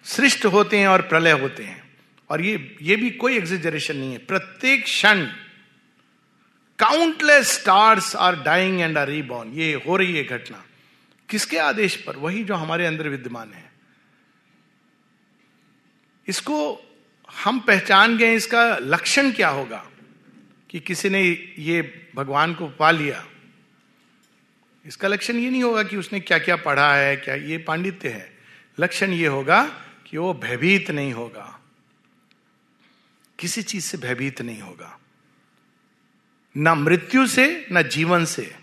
सृष्ट 0.03 0.45
होते 0.45 0.77
हैं 0.77 0.87
और 0.87 1.01
प्रलय 1.01 1.31
होते 1.31 1.63
हैं। 1.63 1.83
और 2.29 2.41
ये 2.41 2.77
ये 2.81 2.95
भी 2.95 3.09
कोई 3.09 3.37
एग्जिजरेशन 3.37 3.97
नहीं 3.97 4.11
है। 4.11 4.17
प्रत्येक 4.17 4.83
क्षण 4.83 5.27
countless 6.79 7.51
stars 7.51 8.15
are 8.15 8.35
dying 8.35 8.81
and 8.81 8.97
are 8.97 9.07
reborn 9.07 9.53
ये 9.53 9.73
हो 9.87 9.97
रही 9.97 10.17
है 10.17 10.23
घटना। 10.23 10.65
किसके 11.29 11.57
आदेश 11.57 11.95
पर? 11.95 12.17
वही 12.17 12.43
जो 12.43 12.55
हमारे 12.55 12.85
अंदर 12.85 13.09
विद्यमान 13.09 13.53
है। 13.53 13.71
इसको 16.27 16.85
हम 17.31 17.59
पहचान 17.59 18.17
गए, 18.17 18.35
इसका 18.35 18.77
लक्षण 18.77 19.31
क्या 19.31 19.49
होगा 19.49 19.89
कि 20.69 20.79
किसी 20.79 21.09
ने 21.09 21.23
ये 21.57 22.09
भगवान 22.15 22.53
को 22.53 22.67
पा 22.67 22.91
लिया? 22.91 23.25
इसका 24.85 25.07
लक्षण 25.07 25.35
ये 25.35 25.49
नहीं 25.49 25.63
होगा 25.63 25.83
कि 25.83 25.97
उसने 25.97 26.19
क्या 26.19 26.39
क्या 26.39 26.55
पढ़ा 26.55 26.95
है, 26.95 27.15
क्या 27.15 27.35
ये 27.35 27.57
पांडित्य 27.57 28.09
है। 28.09 28.37
लक्षण 28.79 29.11
ये 29.11 29.27
होगा 29.27 29.63
कि 30.05 30.17
वो 30.17 30.33
भयभीत 30.33 30.91
नहीं 30.91 31.13
होगा। 31.13 31.59
किसी 33.39 33.63
चीज़ 33.63 33.85
से 33.85 33.97
भयभीत 33.97 34.41
नहीं 34.41 34.61
होगा। 34.61 34.99
ना 36.57 36.75
मृत्यु 36.75 37.27
से, 37.27 37.67
ना 37.71 37.81
जीवन 37.81 38.25
से। 38.25 38.55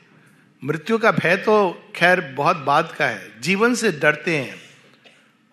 मृत्यु 0.64 0.98
का 0.98 1.12
भय 1.12 1.36
तो 1.36 1.84
खैर 1.96 2.20
बहुत 2.20 2.56
बाद 2.56 2.94
का 2.98 3.06
है। 3.06 3.40
जीवन 3.40 3.74
से 3.74 3.92
डरते 3.92 4.36
हैं। 4.36 4.56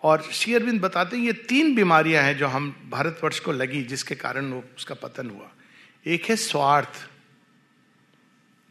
और 0.02 0.22
श्री 0.32 0.54
अरविंद 0.54 0.80
बताते 0.80 1.16
हैं, 1.16 1.24
ये 1.24 1.32
तीन 1.32 1.74
बीमारियाँ 1.74 2.22
हैं 2.22 2.36
जो 2.36 2.46
हम 2.46 2.88
भारतवर्ष 2.90 3.38
को 3.38 3.52
लगी, 3.52 3.82
जिसके 3.82 4.14
कारण 4.14 4.44
वो 4.44 4.64
उसका 4.76 4.94
पतन 4.94 5.30
हुआ। 5.30 5.50
एक 6.06 6.24
है 6.24 6.36
स्वार्थ। 6.36 7.08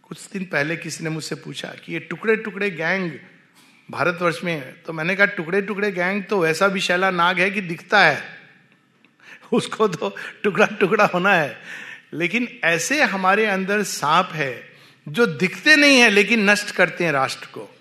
कुछ 0.03 0.29
दिन 0.31 0.45
पहले 0.45 0.77
किसी 0.77 1.03
ने 1.03 1.09
मुझसे 1.09 1.35
पूछा 1.35 1.67
कि 1.67 1.93
ये 1.93 1.99
टुकड़े 1.99 2.35
टुकड़े 2.35 2.69
गैंग 2.69 3.11
भारतवर्ष 3.91 4.43
में 4.43 4.53
है। 4.53 4.71
तो 4.85 4.93
मैंने 4.93 5.15
कहा 5.15 5.25
टुकड़े 5.25 5.61
टुकड़े 5.61 5.91
गैंग 5.91 6.23
तो 6.23 6.39
वैसा 6.39 6.65
विशैला 6.65 7.11
नाग 7.11 7.39
है 7.39 7.51
कि 7.51 7.61
दिखता 7.61 7.99
है। 7.99 8.23
उसको 9.53 9.87
तो 9.87 10.15
टुकड़ा 10.43 10.65
टुकड़ा 10.65 11.05
होना 11.05 11.33
है। 11.33 11.59
लेकिन 12.13 12.59
ऐसे 12.63 13.03
हमारे 13.03 13.45
अंदर 13.45 13.83
सांप 13.83 14.29
है 14.31 14.69
जो 15.07 15.25
दिखते 15.25 15.75
नहीं 15.75 15.99
है, 15.99 16.09
लेकिन 16.09 16.49
नष्ट 16.49 16.71
करते 16.71 17.03
हैं 17.03 17.11
राष्ट्र 17.11 17.45
को। 17.45 17.75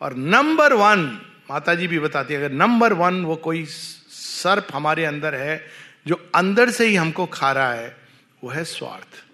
और 0.00 0.16
नंबर 0.16 0.72
वन 0.72 1.22
माता 1.50 1.74
जी 1.74 1.86
भी 1.86 1.98
बताती 1.98 2.34
है, 2.34 2.40
अगर 2.40 2.52
नंबर 2.52 2.92
वन 2.92 3.24
वो 3.24 3.36
कोई 3.36 3.64
सर्प 4.10 4.66
हमारे 4.74 5.04
अंदर 5.04 5.34
है, 5.34 5.66
जो 6.06 6.30
अंदर 6.34 6.70
से 6.70 6.86
ही 6.86 6.96
हमको 6.96 7.26
खा 7.26 7.52
रहा 7.52 7.72
है, 7.72 7.96
वो 8.44 8.50
है 8.50 8.64
स्वार्थ। 8.64 9.24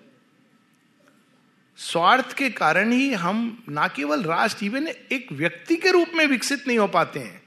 स्वार्थ 1.76 2.32
के 2.32 2.50
कारण 2.50 2.92
ही 2.92 3.12
हम 3.12 3.64
ना 3.68 3.88
केवल 3.88 4.22
राष्ट्र 4.22 4.64
इवन 4.64 4.88
एक 4.88 5.32
व्यक्ति 5.32 5.76
के 5.76 5.90
रूप 5.90 6.08
में 6.14 6.26
विकसित 6.26 6.68
नहीं 6.68 6.78
हो 6.78 6.86
पाते 6.86 7.20
हैं। 7.20 7.42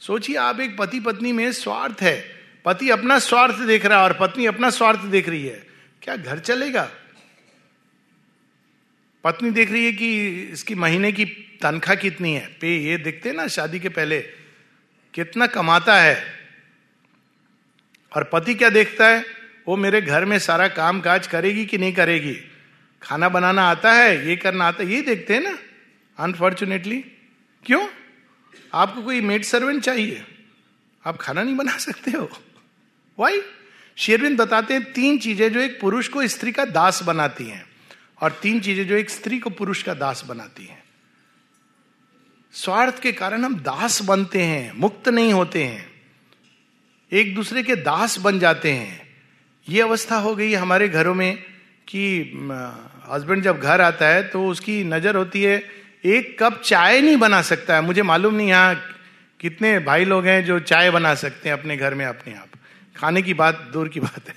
सोचिए, 0.00 0.36
आप 0.36 0.60
एक 0.60 0.76
पति 0.76 1.00
पत्नी 1.00 1.32
में 1.32 1.52
स्वार्थ 1.52 1.96
है। 2.00 2.42
पति 2.64 2.90
अपना 2.90 3.18
स्वार्थ 3.18 3.54
देख 3.54 3.86
रहा 3.86 3.98
है 3.98 4.04
और 4.04 4.12
पत्नी 4.20 4.46
अपना 4.46 4.70
स्वार्थ 4.70 5.00
देख 5.00 5.28
रही 5.28 5.46
है। 5.46 5.71
क्या 6.02 6.16
घर 6.16 6.38
चलेगा? 6.38 6.90
पत्नी 9.24 9.50
देख 9.50 9.72
रही 9.72 9.86
है 9.86 9.92
कि 9.92 10.40
इसकी 10.42 10.74
महीने 10.74 11.12
की 11.12 11.24
तनख्वाह 11.62 11.96
कितनी 11.96 12.34
है? 12.34 12.56
पे, 12.60 12.76
ये 12.76 12.96
देखते 12.96 13.32
ना, 13.32 13.46
शादी 13.46 13.80
के 13.80 13.88
पहले 13.88 14.20
कितना 15.14 15.46
कमाता 15.46 16.00
है। 16.00 16.24
और 18.16 18.24
पति 18.24 18.54
क्या 18.54 18.70
देखता 18.70 19.08
है? 19.08 19.24
वो 19.68 19.76
मेरे 19.76 20.00
घर 20.00 20.24
में 20.24 20.38
सारा 20.38 20.68
काम 20.68 21.00
काज 21.00 21.26
करेगी 21.26 21.66
कि 21.66 21.78
नहीं 21.78 21.92
करेगी? 21.92 22.38
खाना 23.02 23.28
बनाना 23.28 23.62
आता 23.62 23.92
है, 23.92 24.28
ये 24.28 24.36
करना 24.36 24.64
आता 24.64 24.84
है, 24.84 24.90
ये 24.90 25.02
देखते 25.02 25.34
हैं 25.34 25.40
ना 25.40 25.58
अनफॉर्चुनेटली 26.18 27.04
क्यों? 27.66 27.88
आपको 28.74 29.02
कोई 29.02 29.20
मेड 29.20 29.42
सर्वेंट 29.42 29.82
चाहिए? 29.82 30.26
आप 31.06 31.16
खाना 31.16 31.42
नहीं 31.42 31.56
बना 31.56 31.76
सकते 31.78 32.10
हो। 32.10 32.42
वाई 33.18 33.42
शेरविंद 33.98 34.38
बताते 34.38 34.74
हैं 34.74 34.92
तीन 34.92 35.18
चीज़ें 35.18 35.52
जो 35.52 35.60
एक 35.60 35.78
पुरुष 35.80 36.08
को 36.08 36.26
स्त्री 36.28 36.52
का 36.52 36.64
दास 36.66 37.02
बनाती 37.02 37.44
हैं 37.44 37.64
और 38.22 38.38
तीन 38.42 38.60
चीज़ें 38.60 38.86
जो 38.86 38.96
एक 38.96 39.10
स्त्री 39.10 39.38
को 39.38 39.50
पुरुष 39.52 39.82
का 39.82 39.94
दास 39.96 40.24
बनाती 40.24 40.64
हैं। 40.64 40.82
स्वार्थ 42.54 43.00
के 43.02 43.12
कारण 43.12 43.44
हम 43.44 43.54
दास 43.56 44.00
बनते 44.02 44.42
हैं, 44.42 44.72
मुक्त 44.74 45.08
नहीं 45.08 45.32
होते 45.32 45.64
हैं। 45.64 45.90
एक 47.12 47.34
दूसरे 47.34 47.62
के 47.62 47.76
दास 47.78 48.18
बन 48.18 48.38
जाते 48.38 48.72
हैं। 48.72 49.00
ये 49.66 49.80
अवस्था 49.82 50.16
हो 50.18 50.34
गई 50.36 50.52
हमारे 50.54 50.88
घरों 50.88 51.14
में 51.14 51.36
कि 51.88 52.04
हस्बैंड 53.08 53.42
जब 53.42 53.60
घर 53.60 53.80
आता 53.80 54.08
है 54.08 54.22
तो 54.28 54.46
उसकी 54.46 54.82
नज़र 54.84 55.16
होती 55.16 55.42
है, 55.42 55.62
एक 56.04 56.36
कप 56.40 56.60
चाय 56.62 57.00
नहीं 57.00 57.16
बना 57.18 57.42
सकता 57.42 57.74
है। 57.74 57.82
मुझे 57.82 58.02
मालूम 58.04 58.34
नहीं 58.34 58.48
यहाँ 58.48 58.74
कितने 59.40 59.78
भाई 59.80 60.04
लोग 60.04 60.26
हैं 60.26 60.44
जो 60.44 60.58
चाय 60.62 60.90
बना 60.90 61.14
सकते 61.16 61.48
हैं 61.48 61.58
अपने 61.58 61.76
घर 61.76 61.94
में, 61.94 62.04
अपने 62.06 62.34
आप 62.34 62.51
खाने 63.02 63.22
की 63.22 63.34
बात, 63.34 63.60
दूर 63.72 63.88
की 63.88 64.00
बात 64.00 64.28
है। 64.28 64.34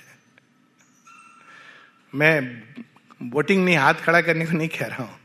मैं 2.14 2.62
वोटिंग 3.22 3.64
नहीं, 3.64 3.76
हाथ 3.76 3.94
खड़ा 3.94 4.20
करने 4.20 4.46
को 4.46 4.52
नहीं 4.52 4.68
कह 4.68 4.86
रहा 4.86 5.04
हूँ। 5.04 5.20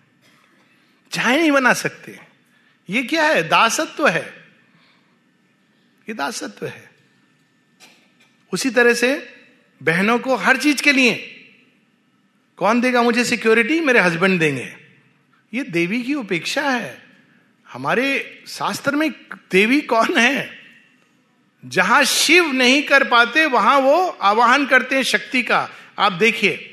चाय 1.11 1.37
नहीं 1.37 1.51
बना 1.51 1.73
सकते। 1.73 2.19
ये 2.89 3.03
क्या 3.03 3.23
है? 3.23 3.47
दासत्व 3.47 4.07
है। 4.07 4.33
ये 6.09 6.13
दासत्व 6.13 6.65
है। 6.67 6.89
उसी 8.53 8.69
तरह 8.69 8.93
से 8.93 9.35
बहनों 9.83 10.19
को 10.19 10.35
हर 10.35 10.57
चीज़ 10.57 10.83
के 10.83 10.91
लिए 10.91 11.15
कौन 12.57 12.81
देगा 12.81 13.01
मुझे 13.01 13.25
सिक्योरिटी 13.25 13.79
मेरे 13.79 13.99
हस्बैंड 13.99 14.39
देंगे। 14.39 14.77
ये 15.53 15.63
देवी 15.63 16.03
की 16.03 16.13
उपेक्षा 16.13 16.69
है। 16.69 17.03
हमारे 17.69 18.43
शास्त्र 18.47 18.95
में 18.95 19.11
देवी 19.51 19.81
कौन 19.81 20.17
है? 20.17 20.60
जहाँ 21.65 22.03
शिव 22.03 22.51
नहीं 22.51 22.83
कर 22.83 23.03
पाते, 23.03 23.45
वहाँ 23.45 23.79
वो 23.79 24.07
आवाहन 24.07 24.65
करते 24.65 24.95
हैं 24.95 25.03
शक्ति 25.03 25.43
का। 25.43 25.69
आप 25.99 26.11
देखिए, 26.11 26.67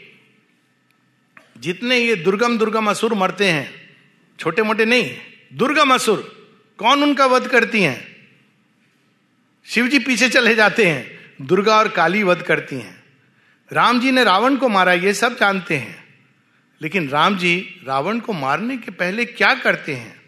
जितने 1.58 1.98
ये 1.98 2.14
दुर्गम 2.14 2.58
दुर्गम 2.58 2.90
असुर 2.90 3.14
मरते 3.14 3.50
हैं 3.50 3.96
छोटे 4.38 4.62
मोटे 4.62 4.84
नहीं, 4.84 5.16
दुर्गम 5.54 5.94
असुर, 5.94 6.48
कौन 6.78 7.02
उनका 7.02 7.26
वध 7.26 7.48
करती 7.48 7.82
हैं? 7.82 8.16
शिव 9.66 9.88
जी 9.88 9.98
पीछे 9.98 10.28
चले 10.28 10.54
जाते 10.54 10.84
हैं, 10.84 11.34
दुर्गा 11.42 11.76
और 11.76 11.88
काली 11.88 12.22
वध 12.22 12.42
करती 12.42 12.76
हैं। 12.76 13.04
राम 13.72 14.00
जी 14.00 14.10
ने 14.10 14.24
रावण 14.24 14.56
को 14.56 14.68
मारा, 14.68 14.92
ये 14.92 15.14
सब 15.14 15.38
जानते 15.38 15.76
हैं। 15.76 16.04
लेकिन 16.82 17.08
राम 17.08 17.38
जी, 17.38 17.80
रावण 17.84 18.18
को 18.18 18.32
मारने 18.32 18.76
के 18.76 18.90
पहले 18.90 19.24
क्या 19.24 19.54
करते 19.54 19.94
हैं? 19.94 20.22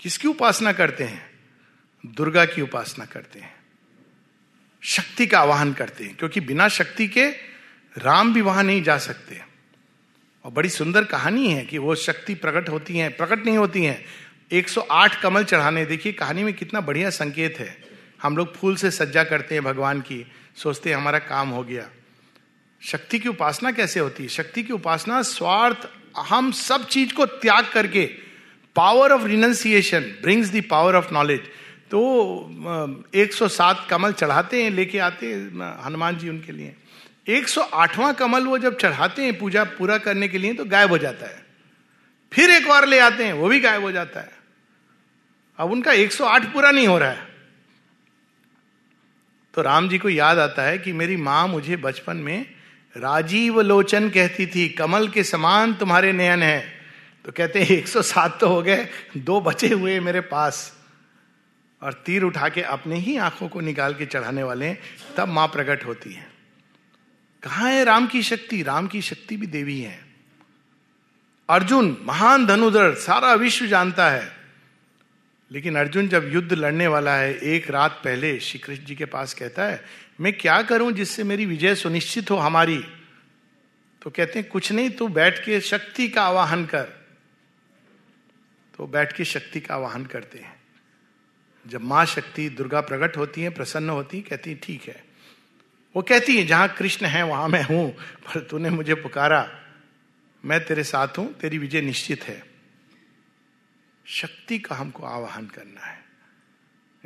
किसकी 0.00 0.28
उपासना 0.28 0.72
करते 0.72 1.04
हैं? 1.04 1.31
दुर्गा 2.06 2.44
की 2.44 2.62
उपासना 2.62 3.04
करते 3.04 3.38
हैं। 3.38 3.54
शक्ति 4.80 5.26
का 5.26 5.40
आवाहन 5.40 5.72
करते 5.72 6.04
हैं, 6.04 6.16
क्योंकि 6.16 6.40
बिना 6.40 6.68
शक्ति 6.68 7.08
के 7.08 7.26
राम 7.98 8.34
भी 8.34 8.40
वहाँ 8.40 8.64
नहीं 8.64 8.82
जा 8.82 8.98
सकते। 8.98 9.42
और 10.44 10.50
बड़ी 10.50 10.68
सुंदर 10.68 11.04
कहानी 11.04 11.48
है 11.48 11.64
कि 11.64 11.78
वो 11.78 11.94
शक्ति 11.94 12.34
प्रकट 12.34 12.68
होती 12.68 12.98
है, 12.98 13.08
प्रकट 13.08 13.46
नहीं 13.46 13.58
होती 13.58 13.84
है। 13.84 14.04
108 14.52 15.22
कमल 15.22 15.44
चढ़ाने, 15.44 15.86
देखिए 15.86 16.12
कहानी 16.12 16.44
में 16.44 16.54
कितना 16.54 16.80
बढ़िया 16.80 17.10
संकेत 17.10 17.58
है। 17.58 17.78
हम 18.22 18.36
लोग 18.36 18.56
फूल 18.56 18.76
से 18.76 18.90
सज्जा 18.90 19.24
करते 19.24 19.54
हैं 19.54 19.64
भगवान 19.64 20.00
की, 20.00 20.32
सोचते 20.56 20.90
हैं 20.90 20.96
हमारा 20.96 21.18
काम 21.18 21.48
हो 21.48 21.64
गया। 21.64 21.90
शक्ति 22.82 23.18
की 23.18 23.28
उपासना 23.28 23.72
कैसे 23.72 24.00
होती? 24.00 24.22
है 24.22 24.28
शक्ति 24.28 24.62
की 24.62 24.72
उपासना 24.72 25.22
स्वार्थ 25.22 25.88
हम 26.18 26.52
सब 26.52 26.86
चीज़ 26.86 27.14
को 27.14 27.26
त्याग 27.26 27.70
करके 27.72 28.06
power 28.76 29.12
of 29.12 29.24
renunciation 29.24 30.00
brings 30.00 30.48
the 30.48 30.64
power 30.70 30.96
of 30.96 31.12
knowledge 31.12 31.42
तो 31.92 32.00
107 33.14 33.86
कमल 33.90 34.12
चढ़ाते 34.12 34.62
हैं, 34.62 34.70
लेके 34.70 34.98
आते 34.98 35.26
हैं 35.26 35.82
हनुमान 35.84 36.18
जी 36.18 36.28
उनके 36.28 36.52
लिए। 36.52 36.74
108वां 37.28 38.12
कमल 38.14 38.46
वो 38.46 38.58
जब 38.58 38.76
चढ़ाते 38.78 39.24
हैं 39.24 39.38
पूजा 39.38 39.64
पूरा 39.64 39.98
करने 39.98 40.28
के 40.28 40.38
लिए 40.38 40.54
तो 40.54 40.64
गायब 40.64 40.90
हो 40.90 40.98
जाता 40.98 41.26
है। 41.26 41.44
फिर 42.32 42.50
एक 42.50 42.70
और 42.70 42.86
ले 42.86 42.98
आते 42.98 43.24
हैं, 43.24 43.32
वो 43.32 43.48
भी 43.48 43.60
गायब 43.60 43.82
हो 43.82 43.92
जाता 43.92 44.20
है। 44.20 44.32
अब 45.58 45.72
उनका 45.72 45.92
108 45.92 46.52
पूरा 46.52 46.70
नहीं 46.70 46.86
हो 46.86 46.98
रहा 46.98 47.10
है। 47.10 47.30
तो 49.54 49.62
राम 49.62 49.88
जी 49.88 49.98
को 49.98 50.08
याद 50.08 50.38
आता 50.38 50.62
है 50.62 50.78
कि 50.78 50.92
मेरी 50.92 51.16
माँ 51.16 51.46
मुझे 51.48 51.76
बचपन 51.76 52.16
में 52.16 52.46
राजीव 52.96 53.60
लोचन 53.60 54.08
कहती 54.10 54.46
थी, 54.46 54.68
कमल 54.68 55.08
के 55.08 55.24
समान 55.24 55.74
तुम्हारे 55.74 56.12
नयन 56.12 56.42
है। 56.42 56.60
तो 57.24 57.32
कहते 57.32 57.62
हैं 57.62 57.76
107 57.78 58.38
तो 58.40 58.48
हो 58.48 58.62
गए, 58.62 58.88
दो 59.16 59.40
बचे 59.40 59.68
हुए 59.68 60.00
मेरे 60.00 60.20
पास। 60.20 60.70
और 61.82 61.92
तीर 61.92 62.22
उठा 62.22 62.48
के 62.48 62.62
अपने 62.62 62.96
ही 62.96 63.16
आँखों 63.16 63.48
को 63.48 63.60
निकाल 63.60 63.94
के 63.94 64.06
चढ़ाने 64.06 64.42
वाले 64.42 64.76
तब 65.16 65.28
माँ 65.28 65.48
प्रकट 65.48 65.84
होती 65.84 66.12
है। 66.12 66.32
कहा 67.42 67.68
है 67.68 67.84
राम 67.84 68.06
की 68.06 68.22
शक्ति? 68.22 68.62
राम 68.62 68.86
की 68.86 69.02
शक्ति 69.02 69.36
भी 69.36 69.46
देवी 69.46 69.80
है। 69.80 70.04
अर्जुन, 71.50 71.96
महान 72.02 72.46
धनुधर, 72.46 72.94
सारा 72.94 73.34
विश्व 73.34 73.66
जानता 73.66 74.10
है। 74.10 74.32
लेकिन 75.52 75.76
अर्जुन 75.76 76.08
जब 76.08 76.32
युद्ध 76.32 76.52
लड़ने 76.52 76.86
वाला 76.86 77.16
है, 77.16 77.38
एक 77.38 77.70
रात 77.70 78.00
पहले 78.04 78.40
श्री 78.40 78.58
कृष्ण 78.58 78.84
जी 78.84 78.94
के 78.94 79.04
पास 79.04 79.34
कहता 79.34 79.64
है, 79.64 79.84
मैं 80.20 80.32
क्या 80.32 80.62
करूँ 80.62 80.92
जिससे 80.92 81.24
मेरी 81.24 81.46
विजय 81.46 81.74
सुनिश्चित 81.74 82.30
हो 82.30 82.36
हमारी? 82.36 82.84
तो 84.02 84.10
कहते 84.10 84.38
हैं, 84.38 84.48
कुछ 84.48 84.72
नहीं, 84.72 84.90
तू 84.90 85.08
बैठ 85.08 85.44
के 85.44 85.60
शक्ति 85.60 86.08
का 86.08 86.22
आवाहन 86.22 86.66
कर। 86.66 86.82
तो 88.76 88.86
बैठ 88.86 89.12
के 89.12 89.24
शक्ति 89.24 89.60
का 89.60 89.74
आवाहन 89.74 90.06
करते 90.06 90.38
हैं। 90.38 90.51
जब 91.66 91.80
माँ 91.80 92.06
शक्ति 92.06 92.48
दुर्गा 92.48 92.80
प्रकट 92.80 93.16
होती 93.16 93.42
है, 93.42 93.50
प्रसन्न 93.50 93.90
होती 93.90 94.16
है, 94.16 94.22
कहती 94.22 94.54
ठीक 94.54 94.82
है। 94.82 95.04
वो 95.96 96.02
कहती 96.02 96.36
है, 96.36 96.46
जहाँ 96.46 96.68
कृष्ण 96.68 97.06
है, 97.06 97.22
वहाँ 97.22 97.48
मैं 97.48 97.62
हूँ, 97.62 97.90
पर 97.92 98.40
तूने 98.40 98.70
मुझे 98.70 98.94
पुकारा। 98.94 99.50
मैं 100.44 100.64
तेरे 100.64 100.84
साथ 100.84 101.08
हूँ, 101.08 101.34
तेरी 101.34 101.58
विजय 101.58 101.80
निश्चित 101.80 102.22
है। 102.22 102.44
शक्ति 104.06 104.58
का 104.58 104.76
हमको 104.76 105.06
आवाहन 105.06 105.46
करना 105.46 105.80
है। 105.80 106.04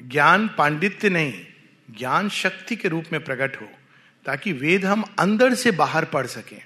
ज्ञान 0.00 0.48
पांडित्य 0.48 1.08
नहीं, 1.08 1.46
ज्ञान 1.90 2.28
शक्ति 2.28 2.76
के 2.76 2.88
रूप 2.88 3.04
में 3.12 3.24
प्रकट 3.24 3.60
हो, 3.60 3.68
ताकि 4.24 4.52
वेद 4.52 4.84
हम 4.84 5.04
अंदर 5.18 5.54
से 5.54 5.70
बाहर 5.70 6.04
पढ़ 6.04 6.26
सकें। 6.26 6.62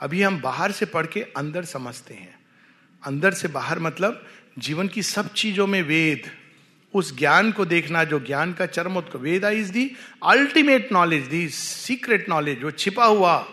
अभी 0.00 0.22
हम 0.22 0.40
बाहर 0.40 0.72
से 0.72 0.86
पढ़ 0.86 1.06
के 1.06 1.20
अंदर 1.22 1.64
समझते 1.64 2.14
हैं। 2.14 2.40
अंदर 3.06 3.34
से 3.34 3.48
बाहर 3.48 3.78
मतलब 3.78 4.26
जीवन 4.58 4.88
की 4.88 5.02
सब 5.02 5.32
चीज़ों 5.32 5.66
में 5.66 5.82
वेद 5.82 6.39
उस 6.94 7.18
ज्ञान 7.18 7.52
को 7.52 7.64
देखना 7.64 8.04
जो 8.04 8.20
ज्ञान 8.20 8.52
का 8.52 8.66
चरम 8.66 8.98
Veda 8.98 9.50
is 9.50 9.72
the 9.72 9.96
ultimate 10.24 10.88
knowledge 10.92 11.22
the 11.22 11.48
secret 11.48 12.28
knowledge 12.28 12.58
जो 12.58 12.70
छिपा 12.70 13.04
हुआ 13.04 13.48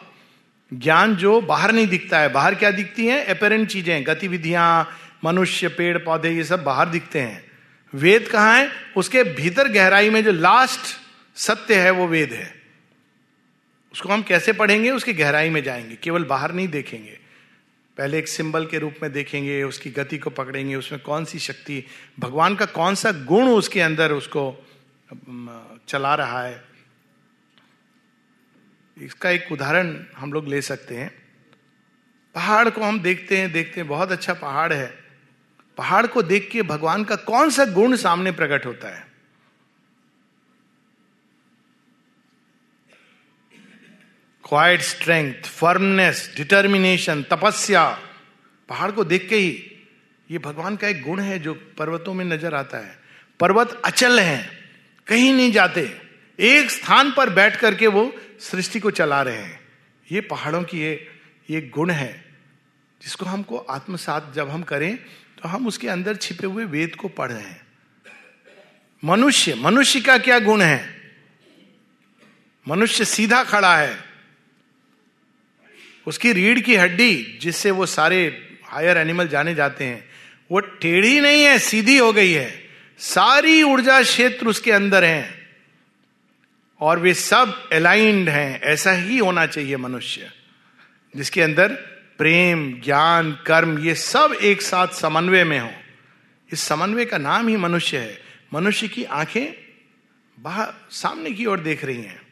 ज्ञान 0.73 1.15
जो 1.15 1.41
बाहर 1.41 1.71
नहीं 1.71 1.87
दिखता 1.87 2.19
है। 2.19 2.29
बाहर 2.29 2.55
क्या 2.55 2.71
दिखती 2.71 3.05
है? 3.05 3.25
अपेरेंट 3.25 3.69
चीज़ें, 3.69 4.03
गतिविधियाँ, 4.07 4.89
मनुष्य, 5.23 5.67
पेड़, 5.67 5.97
पौधे, 5.97 6.29
ये 6.29 6.43
सब 6.43 6.63
बाहर 6.63 6.89
दिखते 6.89 7.19
हैं। 7.19 7.51
वेद 7.93 8.27
कहाँ 8.27 8.59
है? 8.59 8.71
उसके 8.97 9.23
भीतर 9.23 9.67
गहराई 9.67 10.09
में 10.09 10.23
जो 10.23 10.31
लास्ट 10.31 10.81
सत्य 11.39 11.75
है, 11.75 11.91
वो 11.91 12.07
वेद 12.07 12.33
है। 12.33 12.53
उसको 13.93 14.09
हम 14.09 14.21
कैसे 14.21 14.53
पढ़ेंगे? 14.53 14.91
उसकी 14.91 15.13
गहराई 15.13 15.49
में 15.49 15.63
जाएँगे, 15.63 15.95
केवल 15.95 16.23
बाहर 16.23 16.51
नहीं 16.51 16.67
देखेंगे। 16.67 17.26
पहले 17.97 18.19
एक 18.19 18.27
सिंबल 18.27 18.65
के 18.65 18.79
रूप 18.79 18.95
में 19.01 19.11
देखेंगे, 19.11 19.63
उसकी 19.63 19.89
गति 19.89 20.17
को 20.17 20.29
पकड़ेंगे, 20.29 20.75
उसमें 20.75 21.01
कौन 21.01 21.25
सी 21.25 21.39
शक्ति, 21.39 21.83
भगवान 22.19 22.55
का 22.55 22.65
कौन 22.65 22.95
सा 22.95 23.11
गुण 23.11 23.49
उसके 23.49 23.81
अंदर 23.81 24.11
उसको 24.11 24.65
चला 25.87 26.15
रहा 26.15 26.43
है। 26.43 26.65
इसका 28.97 29.29
एक 29.29 29.51
उदाहरण 29.51 30.03
हम 30.17 30.33
लोग 30.33 30.47
ले 30.47 30.61
सकते 30.61 30.95
हैं। 30.95 31.11
पहाड़ 32.35 32.69
को 32.69 32.81
हम 32.81 32.99
देखते 32.99 33.37
हैं 33.37 33.51
देखते 33.51 33.81
हैं, 33.81 33.89
बहुत 33.89 34.11
अच्छा 34.11 34.33
पहाड़ 34.33 34.73
है। 34.73 35.03
पहाड़ 35.77 36.07
को 36.07 36.21
देख 36.21 36.49
के 36.51 36.61
भगवान 36.61 37.03
का 37.03 37.15
कौन 37.15 37.49
सा 37.49 37.65
गुण 37.65 37.95
सामने 37.95 38.31
प्रकट 38.31 38.65
होता 38.65 38.95
है? 38.95 39.06
क्वाइट 44.47 44.81
स्ट्रेंथ 44.81 45.47
फर्मनेस 45.49 46.29
डिटर्मिनेशन 46.35 47.23
तपस्या 47.31 47.87
पहाड़ 48.69 48.91
को 48.91 49.03
देख 49.03 49.27
के 49.29 49.35
ही 49.35 49.49
ये 50.29 50.37
भगवान 50.39 50.75
का 50.75 50.87
एक 50.87 51.01
गुण 51.03 51.19
है 51.19 51.39
जो 51.39 51.53
पर्वतों 51.77 52.13
में 52.13 52.23
नज़र 52.25 52.55
आता 52.55 52.77
है। 52.77 52.97
पर्वत 53.39 53.81
अचल 53.85 54.19
हैं, 54.19 54.49
कहीं 55.07 55.33
नहीं 55.33 55.51
जाते। 55.51 55.81
एक 56.39 56.71
स्थान 56.71 57.11
पर 57.11 57.29
बैठ 57.31 57.55
करके 57.55 57.87
वो 57.89 58.11
सृष्टि 58.41 58.79
को 58.79 58.91
चला 58.91 59.21
रहे 59.21 59.37
हैं। 59.37 59.59
ये 60.07 60.21
पहाड़ों 60.23 60.63
की 60.63 60.81
ये 60.81 61.07
ये 61.49 61.61
गुण 61.73 61.89
है, 61.91 62.11
जिसको 63.01 63.25
हमको 63.25 63.57
आत्मसात 63.57 64.31
जब 64.35 64.49
हम 64.49 64.63
करें 64.63 64.95
तो 65.37 65.49
हम 65.49 65.67
उसके 65.67 65.87
अंदर 65.89 66.15
छिपे 66.15 66.47
हुए 66.47 66.63
वेद 66.65 66.95
को 66.95 67.07
पढ़ 67.09 67.31
रहे 67.31 67.43
हैं। 67.43 67.61
मनुष्य 69.03 69.55
मनुष्य 69.57 70.01
का 70.01 70.17
क्या 70.19 70.39
गुण 70.41 70.61
है? 70.61 70.95
मनुष्य 72.65 73.05
सीधा 73.05 73.43
खड़ा 73.45 73.77
है। 73.77 74.06
उसकी 76.07 76.33
रीढ़ 76.33 76.59
की 76.59 76.75
हड्डी 76.75 77.39
जिससे 77.41 77.71
वो 77.71 77.85
सारे 77.85 78.49
हायर 78.65 78.97
एनिमल 78.97 79.27
जाने 79.27 79.55
जाते 79.55 79.83
हैं, 79.83 80.09
वो 80.51 80.59
टेढ़ी 80.59 81.19
नहीं 81.19 81.43
है, 81.43 81.59
सीधी 81.59 81.97
हो 81.97 82.13
गई 82.13 82.31
है। 82.31 82.69
सारी 82.99 83.63
ऊर्जा 83.63 84.01
क्षेत्र 84.01 84.47
उसके 84.47 84.71
अंदर 84.71 85.03
है 85.03 85.49
और 86.81 86.99
वे 86.99 87.13
सब 87.13 87.69
अलाइंड 87.69 88.29
हैं। 88.29 88.61
ऐसा 88.61 88.91
ही 88.91 89.17
होना 89.17 89.45
चाहिए 89.45 89.77
मनुष्य, 89.77 90.31
जिसके 91.15 91.41
अंदर 91.41 91.67
प्रेम, 92.17 92.81
ज्ञान, 92.85 93.31
कर्म, 93.31 93.79
ये 93.79 93.95
सब 93.95 94.37
एक 94.41 94.61
साथ 94.61 94.87
समन्वय 94.87 95.43
में 95.43 95.59
हो। 95.59 95.71
इस 96.53 96.61
समन्वय 96.61 97.05
का 97.05 97.17
नाम 97.17 97.47
ही 97.47 97.55
मनुष्य 97.55 97.97
है। 97.97 98.21
मनुष्य 98.53 98.87
की 98.87 99.03
आँखें 99.03 99.47
बाहर, 100.39 100.67
सामने 100.91 101.31
की 101.31 101.45
ओर 101.45 101.59
देख 101.59 101.85
रही 101.85 102.01
हैं। 102.01 102.26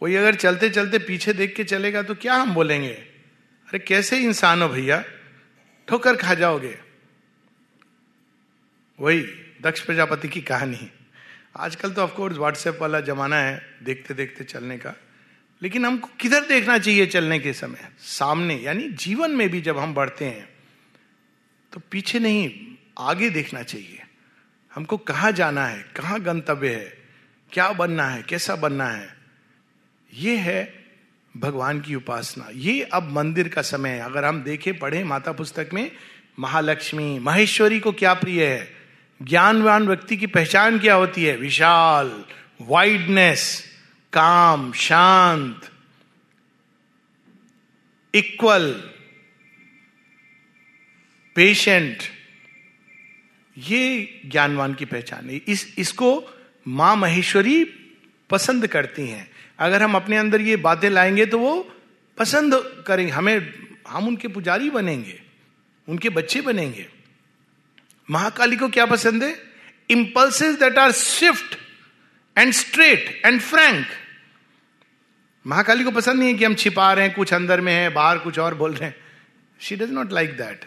कोई 0.00 0.14
अगर 0.14 0.34
चलते 0.34 0.70
चलते 0.70 0.98
पीछे 0.98 1.32
देख 1.32 1.56
के 1.56 1.64
चलेगा 1.64 2.02
तो 2.02 2.14
क्या 2.14 2.34
हम 2.34 2.54
बोलेंगे? 2.54 2.92
अरे 2.92 3.78
कैसे 3.78 4.18
इंसान 4.18 4.62
हो 4.62 4.68
भैया? 4.68 5.04
ठोकर 5.88 6.16
खा 6.16 6.34
जाओगे। 6.34 6.78
वही, 9.00 9.20
दक्ष 9.62 9.80
प्रजापति 9.80 10.28
की 10.28 10.40
कहानी। 10.40 10.90
आजकल 11.56 11.92
तो 11.92 12.02
ऑफकोर्स 12.02 12.36
व्हाट्सएप 12.36 12.78
वाला 12.80 13.00
जमाना 13.00 13.36
है 13.36 13.76
देखते 13.82 14.14
देखते 14.14 14.44
चलने 14.44 14.78
का। 14.78 14.94
लेकिन 15.62 15.84
हमको 15.84 16.08
किधर 16.20 16.40
देखना 16.40 16.78
चाहिए 16.78 17.06
चलने 17.06 17.38
के 17.38 17.52
समय? 17.52 17.88
सामने, 17.98 18.54
यानी 18.54 18.88
जीवन 18.88 19.30
में 19.30 19.48
भी 19.48 19.60
जब 19.60 19.78
हम 19.78 19.94
बढ़ते 19.94 20.24
हैं 20.24 20.48
तो 21.72 21.80
पीछे 21.90 22.18
नहीं, 22.18 22.76
आगे 22.98 23.30
देखना 23.30 23.62
चाहिए। 23.62 24.02
हमको 24.74 24.96
कहाँ 24.96 25.32
जाना 25.32 25.66
है? 25.66 25.82
कहाँ 25.96 26.20
गंतव्य 26.20 26.74
है? 26.74 26.98
क्या 27.52 27.70
बनना 27.72 28.08
है? 28.08 28.22
कैसा 28.22 28.56
बनना 28.56 28.86
है? 28.86 29.17
ये 30.14 30.36
है 30.36 30.84
भगवान 31.36 31.80
की 31.80 31.94
उपासना। 31.94 32.48
ये 32.54 32.82
अब 32.82 33.12
मंदिर 33.12 33.48
का 33.48 33.62
समय 33.62 33.90
है। 33.90 34.00
अगर 34.00 34.24
हम 34.24 34.42
देखें, 34.42 34.78
पढ़े 34.78 35.04
माता 35.04 35.32
पुस्तक 35.32 35.70
में, 35.74 35.92
महालक्ष्मी, 36.38 37.18
महेश्वरी 37.18 37.80
को 37.80 37.92
क्या 37.92 38.14
प्रिय 38.14 38.46
है? 38.46 38.76
ज्ञानवान 39.22 39.88
व्यक्ति 39.88 40.16
की 40.16 40.26
पहचान 40.26 40.78
क्या 40.78 40.94
होती 40.94 41.24
है? 41.24 41.36
विशाल 41.36 42.24
वाइडनेस 42.60 43.64
काम, 44.12 44.72
शांत 44.72 45.70
इक्वल 48.14 48.90
पेशेंट 51.34 51.98
ये 53.58 54.20
ज्ञानवान 54.26 54.74
की 54.74 54.84
पहचान 54.84 55.30
है। 55.30 55.36
इस, 55.36 55.74
इसको 55.78 56.24
माँ 56.68 56.96
महेश्वरी 56.96 57.64
पसंद 58.30 58.66
करती 58.66 59.06
हैं। 59.06 59.30
अगर 59.58 59.82
हम 59.82 59.94
अपने 59.94 60.16
अंदर 60.16 60.40
ये 60.40 60.56
बातें 60.56 60.88
लाएँगे 60.90 61.26
तो 61.26 61.38
वो 61.38 61.54
पसंद 62.18 62.54
करेंगे। 62.86 63.12
हमें, 63.12 63.54
हम 63.88 64.06
उनके 64.08 64.28
पुजारी 64.28 64.70
बनेंगे, 64.70 65.20
उनके 65.88 66.08
बच्चे 66.08 66.40
बनेंगे। 66.40 66.86
महाकाली 68.08 68.56
को 68.56 68.68
क्या 68.68 68.86
पसंद 68.86 69.22
है? 69.22 69.36
Impulses 69.90 70.58
that 70.58 70.78
are 70.78 70.92
swift 70.92 71.56
and 72.36 72.52
straight 72.52 73.22
and 73.24 73.40
frank 73.40 73.86
Mahakali 75.44 75.84
को 75.84 75.90
पसंद 75.90 76.18
नहीं 76.18 76.28
है 76.28 76.34
कि 76.34 76.44
हम 76.44 76.54
छिपा 76.54 76.92
रहे 76.92 77.06
हैं, 77.06 77.14
कुछ 77.14 77.32
अंदर 77.34 77.60
में 77.60 77.72
है, 77.72 77.88
बाहर 77.88 78.18
कुछ 78.18 78.38
और 78.38 78.54
बोल 78.54 78.74
रहे 78.74 78.88
हैं। 78.88 78.96
She 79.60 79.76
does 79.76 79.90
not 79.90 80.12
like 80.12 80.36
that 80.36 80.64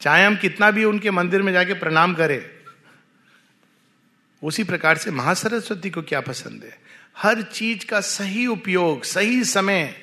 चाहे 0.00 0.24
हम 0.24 0.36
कितना 0.36 0.70
भी 0.70 0.84
उनके 0.84 1.10
मंदिर 1.10 1.42
में 1.42 1.52
जाके 1.52 1.74
प्रणाम 1.74 2.14
करें, 2.14 2.50
उसी 4.42 4.64
प्रकार 4.64 4.98
से 4.98 5.10
महासरस्वती 5.10 5.90
को 5.90 6.02
क्या 6.02 6.20
पसंद 6.20 6.64
है? 6.64 6.78
हर 7.16 7.42
चीज़ 7.42 7.84
का 7.86 8.00
सही 8.00 8.46
उपयोग, 8.46 9.04
सही 9.04 9.44
समय। 9.44 9.94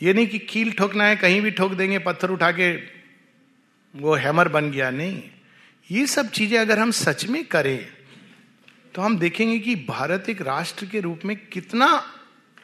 ये 0.00 0.12
नहीं 0.12 0.26
कि 0.26 0.38
कील 0.38 0.72
ठोकना 0.72 1.04
है, 1.04 1.16
कहीं 1.16 1.40
भी 1.40 1.50
ठोक 1.50 1.72
देंगे, 1.72 1.98
पत्थर 1.98 2.30
उठा 2.30 2.50
के 2.52 2.74
वो 3.94 4.14
हैमर 4.14 4.48
बन 4.48 4.70
गया, 4.70 4.90
नहीं। 4.90 5.22
ये 5.90 6.06
सब 6.06 6.30
चीज़ें 6.30 6.58
अगर 6.58 6.78
हम 6.78 6.90
सच 6.90 7.24
में 7.26 7.44
करें 7.44 7.86
तो 8.94 9.02
हम 9.02 9.16
देखेंगे 9.18 9.58
कि 9.58 9.74
भारत 9.84 10.28
एक 10.28 10.40
राष्ट्र 10.42 10.86
के 10.86 11.00
रूप 11.00 11.20
में 11.24 11.36
कितना 11.46 11.86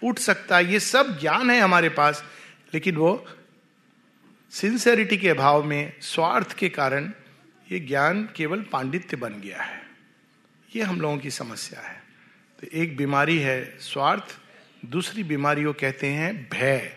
उठ 0.03 0.19
सकता 0.19 0.57
है। 0.57 0.73
ये 0.73 0.81
सब 0.81 1.19
ज्ञान 1.21 1.51
है 1.51 1.61
हमारे 1.61 1.89
पास, 1.91 2.23
लेकिन 2.75 2.97
वो 2.97 3.25
सिंसेरिटी 4.53 5.17
के 5.17 5.29
अभाव 5.29 5.65
में, 5.65 5.93
स्वार्थ 6.01 6.53
के 6.53 6.69
कारण 6.69 7.13
ये 7.73 7.81
ज्ञान 7.81 8.29
केवल 8.37 8.63
पांडित्य 8.63 9.17
बन 9.17 9.41
गया 9.41 9.63
है। 9.63 9.81
ये 10.69 10.83
हम 10.83 11.01
लोगों 11.01 11.19
की 11.19 11.31
समस्या 11.31 11.81
है। 11.81 11.98
तो 12.61 12.67
एक 12.75 12.97
बीमारी 12.97 13.39
है 13.39 13.77
स्वार्थ, 13.81 14.39
दूसरी 14.87 15.23
बीमारी 15.23 15.65
वो 15.65 15.73
कहते 15.73 16.07
हैं 16.07 16.49
भय। 16.53 16.97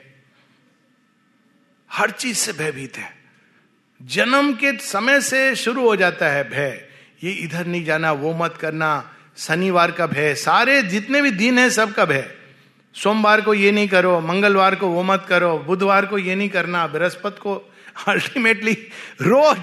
हर 1.91 2.11
चीज़ 2.11 2.37
से 2.37 2.53
भयभीत 2.53 2.97
है। 2.97 3.15
जन्म 4.01 4.53
के 4.53 4.77
समय 4.77 5.21
से 5.21 5.55
शुरू 5.55 5.81
हो 5.81 5.95
जाता 5.95 6.27
है 6.29 6.49
भय। 6.49 6.87
ये 7.23 7.31
इधर 7.31 7.67
नहीं 7.67 7.85
जाना, 7.85 8.11
वो 8.11 8.33
मत 8.33 8.57
करना। 8.61 9.15
शनिवार 9.37 9.91
का 9.91 10.07
भय, 10.07 10.35
सारे 10.35 10.81
जितने 10.83 11.21
भी 11.21 11.31
दिन 11.31 11.59
है 11.59 11.69
सबका 11.69 12.05
भय। 12.05 12.31
सोमवार 12.93 13.41
को 13.41 13.53
ये 13.53 13.71
नहीं 13.71 13.87
करो, 13.87 14.19
मंगलवार 14.21 14.75
को 14.75 14.87
वो 14.87 15.03
मत 15.03 15.25
करो, 15.29 15.57
बुधवार 15.57 16.05
को 16.05 16.17
ये 16.17 16.35
नहीं 16.35 16.49
करना, 16.49 16.87
बृहस्पति 16.87 17.39
को 17.41 17.73
अल्टीमेटली 18.07 18.73
रोज 19.21 19.59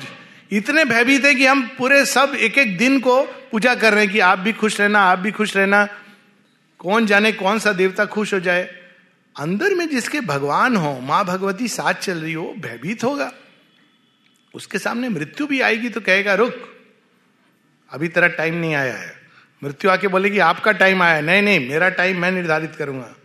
इतने 0.53 0.85
भयभीत 0.85 1.25
है 1.25 1.35
कि 1.35 1.47
हम 1.47 1.71
पूरे 1.79 2.07
सब 2.07 2.33
एक 2.39 2.59
एक 2.59 2.79
दिन 2.79 3.01
को 3.01 3.23
पूजा 3.25 3.75
कर 3.75 3.95
रहे 3.95 4.05
हैं 4.05 4.13
कि 4.13 4.21
आप 4.21 4.39
भी 4.39 4.53
खुश 4.53 4.81
रहना, 4.81 5.01
आप 5.01 5.19
भी 5.19 5.31
खुश 5.31 5.57
रहना। 5.57 5.89
कौन 6.79 7.07
जाने 7.07 7.33
कौन 7.33 7.59
सा 7.59 7.73
देवता 7.73 8.05
खुश 8.05 8.35
हो 8.35 8.41
जाए। 8.41 8.75
अंदर 9.41 9.75
में 9.75 9.89
जिसके 9.89 10.21
भगवान 10.21 10.77
हो, 10.77 11.01
माँ 11.01 11.25
भगवती 11.25 11.69
साथ 11.69 11.95
चल 11.95 12.19
रही 12.19 12.33
हो, 12.33 12.55
भयभीत 12.59 13.05
होगा। 13.05 13.33
उसके 14.55 14.79
सामने 14.79 15.09
मृत्यु 15.09 15.47
भी 15.47 15.61
आएगी 15.61 15.89
तो 15.89 16.01
कहेगा, 16.01 16.35
रुक, 16.35 16.55
अभी 17.91 18.09
तेरा 18.09 18.29
टाइम 18.29 18.55
नहीं 18.55 18.75
आया 18.75 18.95
है। 18.95 19.15
मृत्यु 19.65 19.91
आके 19.91 20.09
बोलेगी 20.09 20.39
आपका 20.39 20.73
टाइम 20.73 21.03
आया 21.03 21.21
नहीं 21.21 21.43
नहीं, 21.43 21.69
मेरा 21.69 21.89
टाइम 21.89 22.19
मैं 22.19 22.33
निर्धारित 22.33 22.77
करूँगा। 22.77 23.17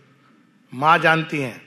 माँ 0.74 0.98
जानती 0.98 1.38
हैं। 1.38 1.62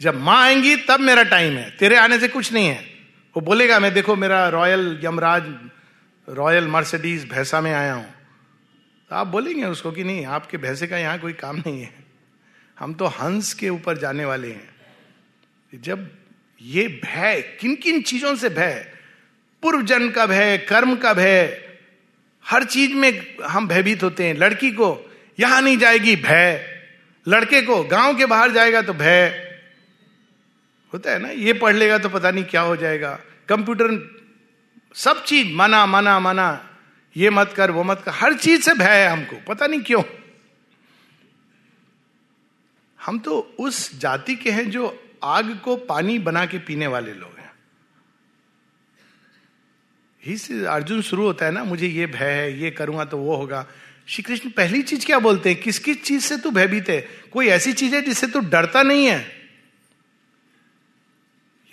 जब 0.00 0.20
माँ 0.20 0.42
आएँगी, 0.42 0.76
तब 0.76 1.00
मेरा 1.00 1.22
टाइम 1.22 1.52
है। 1.52 1.70
तेरे 1.70 1.96
आने 1.96 2.18
से 2.18 2.28
कुछ 2.28 2.52
नहीं 2.52 2.66
है। 2.66 2.91
वो 3.36 3.40
बोलेगा, 3.40 3.78
मैं 3.80 3.94
देखो, 3.94 4.16
मेरा 4.16 4.48
रॉयल 4.48 5.00
यमराज, 5.04 5.44
रॉयल 6.28 6.68
मर्सिडीज 6.68 7.28
भैंसा 7.30 7.60
में 7.60 7.72
आया 7.72 7.92
हूँ। 7.94 8.14
तो 9.10 9.16
आप 9.16 9.26
बोलेंगे 9.26 9.64
उसको 9.64 9.92
कि 9.92 10.04
नहीं, 10.04 10.26
आपके 10.26 10.56
भैंसे 10.56 10.86
का 10.86 10.98
यहाँ 10.98 11.18
कोई 11.18 11.32
काम 11.32 11.56
नहीं 11.56 11.82
है। 11.82 12.04
हम 12.78 12.94
तो 12.94 13.06
हंस 13.06 13.54
के 13.54 13.68
ऊपर 13.68 13.98
जाने 13.98 14.24
वाले 14.24 14.48
हैं। 14.48 15.80
जब 15.82 16.10
ये 16.60 16.86
भय 17.04 17.40
किन 17.60 17.74
किन 17.74 18.02
चीज़ों 18.02 18.34
से 18.36 18.48
भय? 18.48 18.92
पूर्व 19.62 19.82
जन्म 19.82 20.10
का 20.10 20.26
भय, 20.26 20.58
कर्म 20.58 20.96
का 20.96 21.14
भय, 21.14 21.62
हर 22.44 22.64
चीज़ 22.64 22.94
में 22.94 23.36
हम 23.44 23.68
भयभीत 23.68 24.02
होते 24.02 24.24
हैं। 24.24 24.34
लड़की 24.34 24.70
को 24.70 25.10
यहाँ 25.40 25.62
नहीं 25.62 25.78
जाएगी 25.78 26.16
भय, 26.16 26.64
लड़के 27.26 27.62
को 27.62 27.82
गाँव 27.84 28.16
के 28.16 28.26
बाहर 28.26 28.50
जाएगा 28.50 28.82
तो 28.82 28.94
भय। 28.94 29.51
होता 30.92 31.10
है 31.10 31.18
ना, 31.18 31.28
ये 31.28 31.52
पढ़ 31.52 31.76
लेगा 31.76 31.98
तो 31.98 32.08
पता 32.08 32.30
नहीं 32.30 32.44
क्या 32.44 32.60
हो 32.60 32.76
जाएगा। 32.76 33.20
कंप्यूटर 33.48 34.20
सब 34.94 35.24
चीज़, 35.24 35.54
मना 35.56 35.86
मना 35.86 36.20
मना, 36.20 36.68
ये 37.16 37.30
मत 37.30 37.52
कर, 37.56 37.70
वो 37.70 37.84
मत 37.84 38.02
कर, 38.04 38.10
हर 38.10 38.34
चीज़ 38.34 38.62
से 38.62 38.74
भय 38.74 38.84
है 38.84 39.08
हमको, 39.08 39.36
पता 39.48 39.66
नहीं 39.66 39.80
क्यों। 39.80 40.02
हम 43.04 43.18
तो 43.18 43.56
उस 43.58 43.98
जाति 43.98 44.34
के 44.34 44.50
हैं 44.50 44.70
जो 44.70 45.10
आग 45.24 45.58
को 45.64 45.76
पानी 45.76 46.18
बना 46.18 46.46
के 46.46 46.58
पीने 46.58 46.86
वाले 46.86 47.12
लोग 47.12 47.38
हैं। 47.38 47.52
ही 50.26 50.36
से 50.36 50.66
अर्जुन 50.66 51.02
शुरू 51.02 51.22
होता 51.22 51.46
है 51.46 51.52
ना, 51.52 51.64
मुझे 51.64 51.86
ये 51.86 52.06
भय 52.06 52.30
है, 52.30 52.60
ये 52.60 52.70
करूँगा 52.70 53.04
तो 53.04 53.18
वो 53.18 53.36
होगा। 53.36 53.66
श्री 54.06 54.22
कृष्ण 54.22 54.50
पहली 54.50 54.82
चीज़ 54.82 55.06
क्या 55.06 55.18
बोलते 55.18 55.50
हैं? 55.50 55.60
किस 55.60 55.78
किस 55.78 56.02
चीज़ 56.02 56.22
से 56.22 56.36
तू 56.36 56.50
भयभीत 56.50 56.88
है? 56.88 57.08
कोई 57.32 57.46
ऐसी 57.46 57.72
चीज़ 57.72 57.94
है 57.94 58.02
जिससे 58.02 58.26
तू 58.26 58.40
डरता 58.40 58.82
नहीं 58.82 59.06
है? 59.06 59.41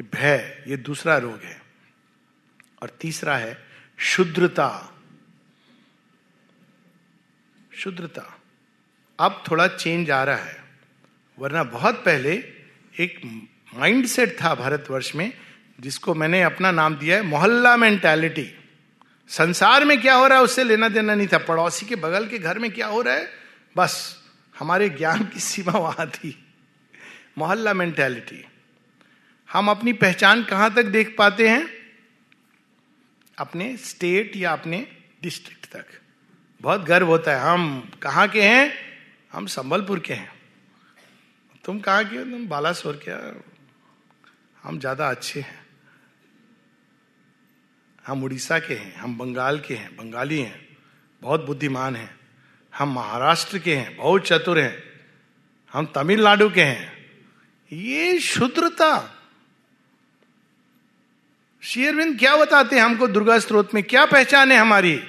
ये 0.02 0.10
भय, 0.14 0.64
ये 0.68 0.78
दूसरा 0.78 1.18
रोग 1.18 1.42
है। 1.44 1.62
और 2.82 2.90
तीसरा 2.90 3.38
है 3.38 3.66
शुद्रता। 4.00 4.96
शुद्रता। 7.78 8.40
अब 9.20 9.44
थोड़ा 9.52 9.68
चेंज 9.68 10.12
आ 10.12 10.24
रहा 10.24 10.36
है, 10.36 10.64
वरना 11.40 11.64
बहुत 11.64 11.96
पहले 11.96 12.34
एक 13.00 13.22
माइंड 13.76 14.06
सेट 14.06 14.38
था 14.44 14.56
भारतवर्ष 14.56 15.16
में, 15.16 15.34
जिसको 15.80 16.14
मैंने 16.14 16.42
अपना 16.44 16.72
नाम 16.72 16.96
दिया 16.96 17.16
है 17.16 17.22
मोहल्ला 17.22 17.78
मेंटालिटी 17.78 18.56
संसार 19.30 19.86
में 19.86 20.02
क्या 20.02 20.16
हो 20.16 20.28
रहा 20.28 20.38
है, 20.38 20.44
उससे 20.44 20.64
लेना 20.64 20.90
देना 20.90 21.16
नहीं 21.16 21.28
था। 21.28 21.38
पड़ोसी 21.38 21.86
के 21.86 21.96
बगल 21.96 22.28
के 22.28 22.40
घर 22.40 22.60
में 22.60 22.72
क्या 22.72 22.88
हो 22.88 23.02
रहा 23.02 23.14
है, 23.14 23.30
बस 23.78 24.24
हमारे 24.60 24.90
ज्ञान 24.90 25.26
की 25.26 25.40
सीमा 25.40 25.72
वहाँ 25.72 26.10
थी। 26.10 26.46
मोहल्ला 27.38 27.74
मेंटालिटी 27.74 28.46
हम 29.54 29.70
अपनी 29.70 29.94
पहचान 29.94 30.44
कहाँ 30.44 30.74
तक 30.74 30.86
देख 30.86 31.16
पाते 31.18 31.50
हैं? 31.50 31.70
अपने 33.38 33.78
स्टेट 33.78 34.36
या 34.36 34.52
अपने 34.52 34.88
डिस्ट्रिक्ट 35.24 35.66
तक। 35.66 35.86
बहुत 36.62 36.82
गर्व 36.82 37.08
होता 37.08 37.36
है। 37.36 37.40
हम 37.42 37.92
कहाँ 38.02 38.28
के 38.28 38.42
हैं? 38.42 38.74
हम 39.34 39.46
संबलपुर 39.46 40.00
के 40.00 40.14
हैं। 40.14 40.32
तुम 41.66 41.80
कहाँ 41.80 42.06
के 42.06 42.18
हो? 42.18 42.24
तुम 42.24 42.48
बालासोर 42.48 43.02
के 43.08 43.12
हम 44.64 44.80
ज़्यादा 44.80 45.10
अच्छे 45.10 45.40
हैं। 45.40 45.66
हम 48.08 48.24
उड़ीसा 48.24 48.60
के 48.60 48.74
हैं। 48.74 48.96
हम 48.96 49.18
बंगाल 49.18 49.60
के 49.60 49.76
हैं। 49.76 49.96
बंगाली 49.96 50.40
हैं। 50.40 50.68
बहुत 51.22 51.46
बुद्धिमान 51.46 51.96
हैं। 51.96 52.20
हम 52.74 52.94
महाराष्ट्र 52.94 53.60
के 53.60 53.76
हैं। 53.76 53.98
बहुत 53.98 54.28
चतुर 54.28 54.60
हैं। 54.60 54.84
हम 55.74 55.86
तमिलनाडु 55.86 56.50
के 56.50 56.64
हैं। 56.64 56.94
ये 57.74 58.20
शुद्रता 58.20 59.16
शेयरविंद 61.62 62.20
क्या 62.20 62.36
बताते 62.36 62.76
हैं 62.76 62.84
हमको 62.84 63.08
दुर्गा 63.08 63.40
स्त्रोत 63.40 63.74
में? 63.74 63.84
क्या 63.84 64.06
पहचान 64.06 64.52
है 64.52 64.58
हमारी? 64.58 65.04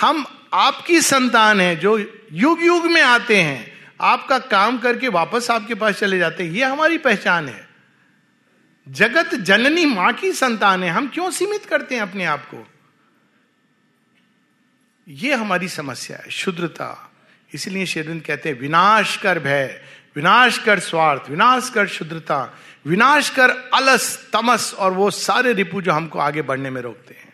हम 0.00 0.26
आपकी 0.52 1.00
संतान 1.00 1.60
है 1.60 1.76
जो 1.76 1.98
युग 2.32 2.62
युग 2.62 2.86
में 2.86 3.02
आते 3.02 3.36
हैं। 3.36 3.72
आपका 4.00 4.38
काम 4.38 4.78
करके 4.78 5.08
वापस 5.08 5.50
आपके 5.50 5.74
पास 5.74 5.94
चले 5.94 6.18
जाते 6.18 6.44
हैं। 6.44 6.50
ये 6.50 6.64
हमारी 6.64 6.98
पहचान 6.98 7.48
है। 7.48 7.68
जगत 8.88 9.34
जननी 9.34 9.86
माँ 9.86 10.12
की 10.12 10.32
संतान 10.32 10.82
है। 10.82 10.90
हम 10.90 11.08
क्यों 11.08 11.30
सीमित 11.30 11.64
करते 11.64 11.94
हैं 11.94 12.02
अपने 12.02 12.24
आप 12.24 12.44
को? 12.44 12.68
ये 15.08 15.34
हमारी 15.34 15.68
समस्या 15.68 16.16
है। 16.16 16.30
शुद्रता। 16.30 17.12
इसलिए 17.54 17.86
शेरविंद 17.86 18.22
कहते 18.22 18.48
हैं, 18.48 18.60
विनाश 18.60 19.16
कर 19.16 19.38
भय। 19.38 19.84
विनाश 20.16 20.58
कर 20.58 20.80
स्वार्थ 20.80 21.30
विनाश 21.30 21.70
कर 21.70 21.86
शुद्रता 21.86 22.42
विनाश 22.86 23.28
कर 23.30 23.50
अलस, 23.74 24.30
तमस, 24.32 24.72
और 24.74 24.92
वो 24.92 25.10
सारे 25.10 25.52
रिपु 25.52 25.80
जो 25.82 25.92
हमको 25.92 26.18
आगे 26.18 26.42
बढ़ने 26.42 26.70
में 26.70 26.80
रोकते 26.82 27.14
हैं। 27.14 27.32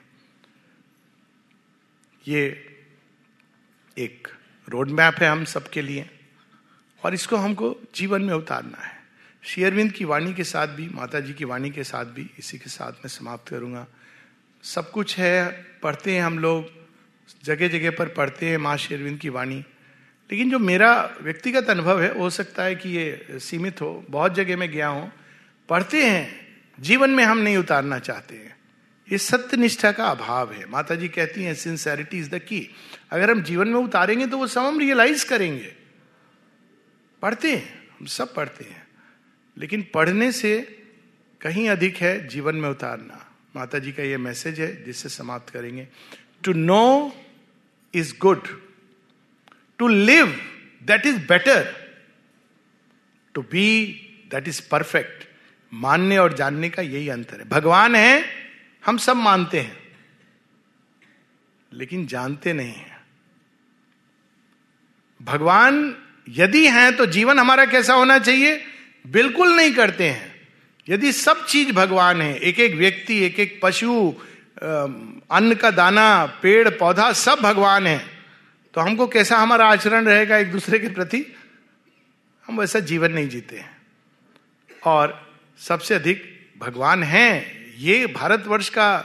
ये 2.27 2.43
एक 3.97 4.29
रोड 4.69 4.91
मैप 4.91 5.15
है 5.15 5.29
हम 5.29 5.45
सबके 5.45 5.83
लिए, 5.83 6.11
और 7.03 7.15
इसको 7.15 7.37
हमको 7.37 7.75
जीवन 7.95 8.23
में 8.23 8.35
उतारना 8.35 8.83
है। 8.85 8.97
शेयरविंद 9.45 9.93
की 9.93 10.05
वाणी 10.05 10.35
के 10.35 10.45
साथ 10.45 10.67
भी 10.67 10.89
माता 10.89 11.21
जी 11.21 11.33
की 11.33 11.45
वाणी 11.45 11.71
के 11.71 11.85
साथ 11.85 12.05
भी 12.05 12.29
इसी 12.39 12.59
के 12.59 12.71
साथ 12.71 12.93
मैं 12.93 13.09
समाप्त 13.09 13.49
करूँगा। 13.49 13.87
सब 14.65 14.91
कुछ 14.91 15.19
है, 15.19 15.51
पढ़ते 15.83 16.15
हैं 16.15 16.23
हम 16.23 16.39
लोग 16.39 16.71
जगह 17.45 17.69
जगह 17.69 17.91
पर 17.91 18.09
पढ़ते 18.09 18.49
हैं 18.49 18.59
माँ 18.59 18.77
शेरविंद 18.77 19.19
की 19.19 19.29
वाणी। 19.29 19.65
लेकिन 20.33 20.51
जो 20.51 20.59
मेरा 20.59 21.17
व्यक्तिगत 21.23 21.71
अनुभव 21.71 22.03
है, 22.03 22.19
हो 22.19 22.31
सकता 22.31 22.63
है 22.63 22.75
कि 22.75 22.89
ये 22.89 23.27
सीमित 23.33 23.81
हो, 23.81 24.05
बहुत 24.11 24.35
जगह 24.35 24.57
में 24.57 24.71
गया 24.71 24.89
हूँ, 24.89 25.13
पढ़ते 25.69 26.07
हैं, 26.07 26.49
जीवन 26.81 27.11
में 27.11 27.25
हम 27.25 27.39
नहीं 27.39 27.57
उतारना 27.57 27.99
चाहते 27.99 28.35
हैं। 28.35 28.57
ये 29.13 29.19
सत्य 29.19 29.57
निष्ठा 29.57 29.93
का 29.93 30.07
अभाव 30.07 30.53
है। 30.53 30.69
माता 30.71 30.95
जी 30.95 31.09
कहती 31.09 31.43
हैं 31.43 31.55
सिंसेरिटी 31.55 32.19
इज़ 32.19 32.31
द 32.31 32.39
की 32.39 32.75
अगर 33.11 33.31
हम 33.31 33.43
जीवन 33.43 33.69
में 33.69 33.81
उतारेंगे 33.81 34.27
तो 34.27 34.39
वो 34.39 34.47
सब 34.47 34.61
हम 34.61 34.79
रियलाइज़ 34.79 35.27
करेंगे। 35.27 35.75
पढ़ते 37.23 37.57
हैं, 37.57 37.89
हम 38.01 38.07
सब 38.07 38.35
पढ़ते 38.35 38.65
हैं। 38.65 38.87
लेकिन 39.59 39.87
पढ़ने 39.95 40.33
से 40.33 40.83
कहीं 41.41 41.69
अधिक 41.69 41.97
है 41.97 42.29
जीवन 42.29 42.57
में 42.57 42.69
उतारना। 42.69 43.25
माता 43.57 43.79
जी 43.79 43.93
का 43.93 44.03
ये 44.03 44.17
मैसेज 44.17 44.61
है 44.61 44.85
जिससे 44.85 45.09
समाप्त 45.09 45.51
करेंगे। 45.51 45.89
To 46.45 46.53
know 46.53 47.13
is 47.95 48.15
good 48.19 48.68
to 49.81 49.89
live 49.89 50.27
that 50.83 51.07
is 51.07 51.19
better 51.29 51.75
to 53.35 53.43
be 53.43 53.67
that 54.31 54.49
is 54.49 54.61
perfect 54.71 55.27
मानने 55.73 56.19
और 56.19 56.33
जानने 56.33 56.69
का 56.71 56.83
यही 56.83 57.09
अंतर 57.09 57.41
है। 57.41 57.49
भगवान 57.49 57.95
है, 57.97 58.25
हम 58.85 58.99
सब 58.99 59.17
मानते 59.17 59.61
हैं, 59.61 59.77
लेकिन 61.73 62.07
जानते 62.07 62.53
नहीं 62.53 62.73
हैं। 62.73 62.97
भगवान 65.21 65.95
यदि 66.29 66.67
हैं 66.67 66.97
तो 66.97 67.07
जीवन 67.09 67.39
हमारा 67.39 67.65
कैसा 67.67 67.95
होना 67.95 68.19
चाहिए? 68.19 68.61
बिल्कुल 69.05 69.55
नहीं 69.57 69.73
करते 69.75 70.09
हैं। 70.09 70.35
यदि 70.87 71.13
सब 71.13 71.45
चीज़ 71.47 71.73
भगवान 71.73 72.23
है 72.23 72.37
एक 72.39 72.61
एक 72.61 72.75
व्यक्ति 72.75 73.19
एक 73.25 73.41
एक 73.41 73.59
पशु 73.63 74.15
अन्न 75.31 75.55
का 75.55 75.71
दाना, 75.71 76.27
पेड़, 76.43 76.69
पौधा, 76.71 77.13
सब 77.13 77.41
भगवान 77.41 77.87
है 77.87 78.18
तो 78.79 78.83
हमको 78.83 79.07
कैसा 79.07 79.39
हमारा 79.39 79.67
आचरण 79.67 80.07
रहेगा 80.07 80.37
एक 80.37 80.53
दूसरे 80.53 80.79
के 80.79 80.89
प्रति? 80.89 81.27
हम 82.47 82.61
वैसा 82.61 82.81
जीवन 82.81 83.13
नहीं 83.13 83.29
जीते 83.29 83.57
हैं। 83.57 83.77
और 84.85 85.37
सबसे 85.59 85.95
अधिक 85.95 86.49
भगवान 86.59 87.03
हैं। 87.03 87.67
ये 87.77 88.07
भारतवर्ष 88.07 88.69
का 88.69 88.97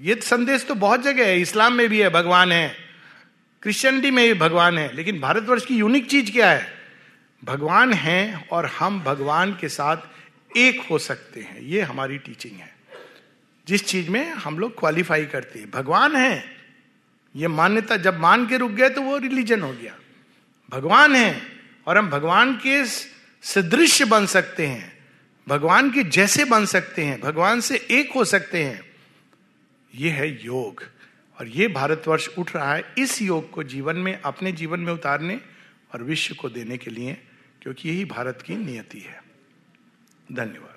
ये 0.00 0.14
संदेश 0.14 0.66
तो 0.66 0.74
बहुत 0.74 1.02
जगह 1.02 1.26
है। 1.26 1.40
इस्लाम 1.40 1.72
में 1.72 1.88
भी 1.88 2.00
है, 2.00 2.08
भगवान 2.08 2.52
है। 2.52 2.76
क्रिश्चियनिटी 3.62 4.10
में 4.10 4.32
भी 4.32 4.40
भगवान 4.40 4.78
है। 4.78 4.94
लेकिन 4.94 5.20
भारतवर्ष 5.20 5.66
की 5.66 5.76
यूनिक 5.76 6.10
चीज़ 6.10 6.32
क्या 6.32 6.50
है? 6.50 6.74
भगवान 7.44 7.92
हैं 7.92 8.48
और 8.48 8.66
हम 8.66 9.00
भगवान 9.00 9.52
के 9.60 9.68
साथ 9.68 9.96
एक 10.56 10.82
हो 10.90 10.98
सकते 10.98 11.40
हैं। 11.40 11.60
ये 11.60 11.82
हमारी 11.82 12.18
टीचिंग 12.18 12.56
है। 12.56 12.76
जिस 13.66 13.86
चीज़ 13.86 14.10
में 14.10 14.30
हम 14.30 14.58
लोग 14.58 14.78
क्वालिफाई 14.78 15.24
करते 15.24 15.58
हैं। 15.58 15.70
भगवान 15.70 16.16
है। 16.16 16.57
ये 17.36 17.48
मान्यता 17.48 17.96
जब 17.96 18.18
मान 18.18 18.48
के 18.48 18.56
रुक 18.56 18.70
गए 18.70 18.88
तो 18.88 19.02
वो 19.02 19.18
रिलीजन 19.18 19.60
हो 19.60 19.72
गया। 19.72 19.98
भगवान 20.70 21.14
है 21.14 21.42
और 21.86 21.98
हम 21.98 22.10
भगवान 22.10 22.56
के 22.56 22.84
सदृश 23.42 24.02
बन 24.02 24.26
सकते 24.26 24.66
हैं। 24.66 24.98
भगवान 25.48 25.90
के 25.90 26.04
जैसे 26.04 26.44
बन 26.44 26.66
सकते 26.66 27.04
हैं, 27.04 27.20
भगवान 27.20 27.60
से 27.60 27.86
एक 27.90 28.12
हो 28.12 28.24
सकते 28.24 28.64
हैं। 28.64 28.80
ये 29.94 30.10
है 30.10 30.44
योग। 30.44 30.84
और 31.40 31.48
ये 31.48 31.68
भारतवर्ष 31.68 32.28
उठ 32.38 32.56
रहा 32.56 32.74
है 32.74 32.94
इस 32.98 33.22
योग 33.22 33.50
को 33.50 33.62
जीवन 33.62 33.96
में, 33.96 34.20
अपने 34.20 34.52
जीवन 34.52 34.80
में 34.80 34.92
उतारने 34.92 35.40
और 35.94 36.02
विश्व 36.02 36.34
को 36.34 36.48
देने 36.48 36.78
के 36.78 36.90
लिए, 36.90 37.22
क्योंकि 37.62 37.88
यही 37.88 38.04
भारत 38.04 38.42
की 38.42 38.56
नियति 38.56 38.98
है। 38.98 39.22
धन्यवाद। 40.32 40.67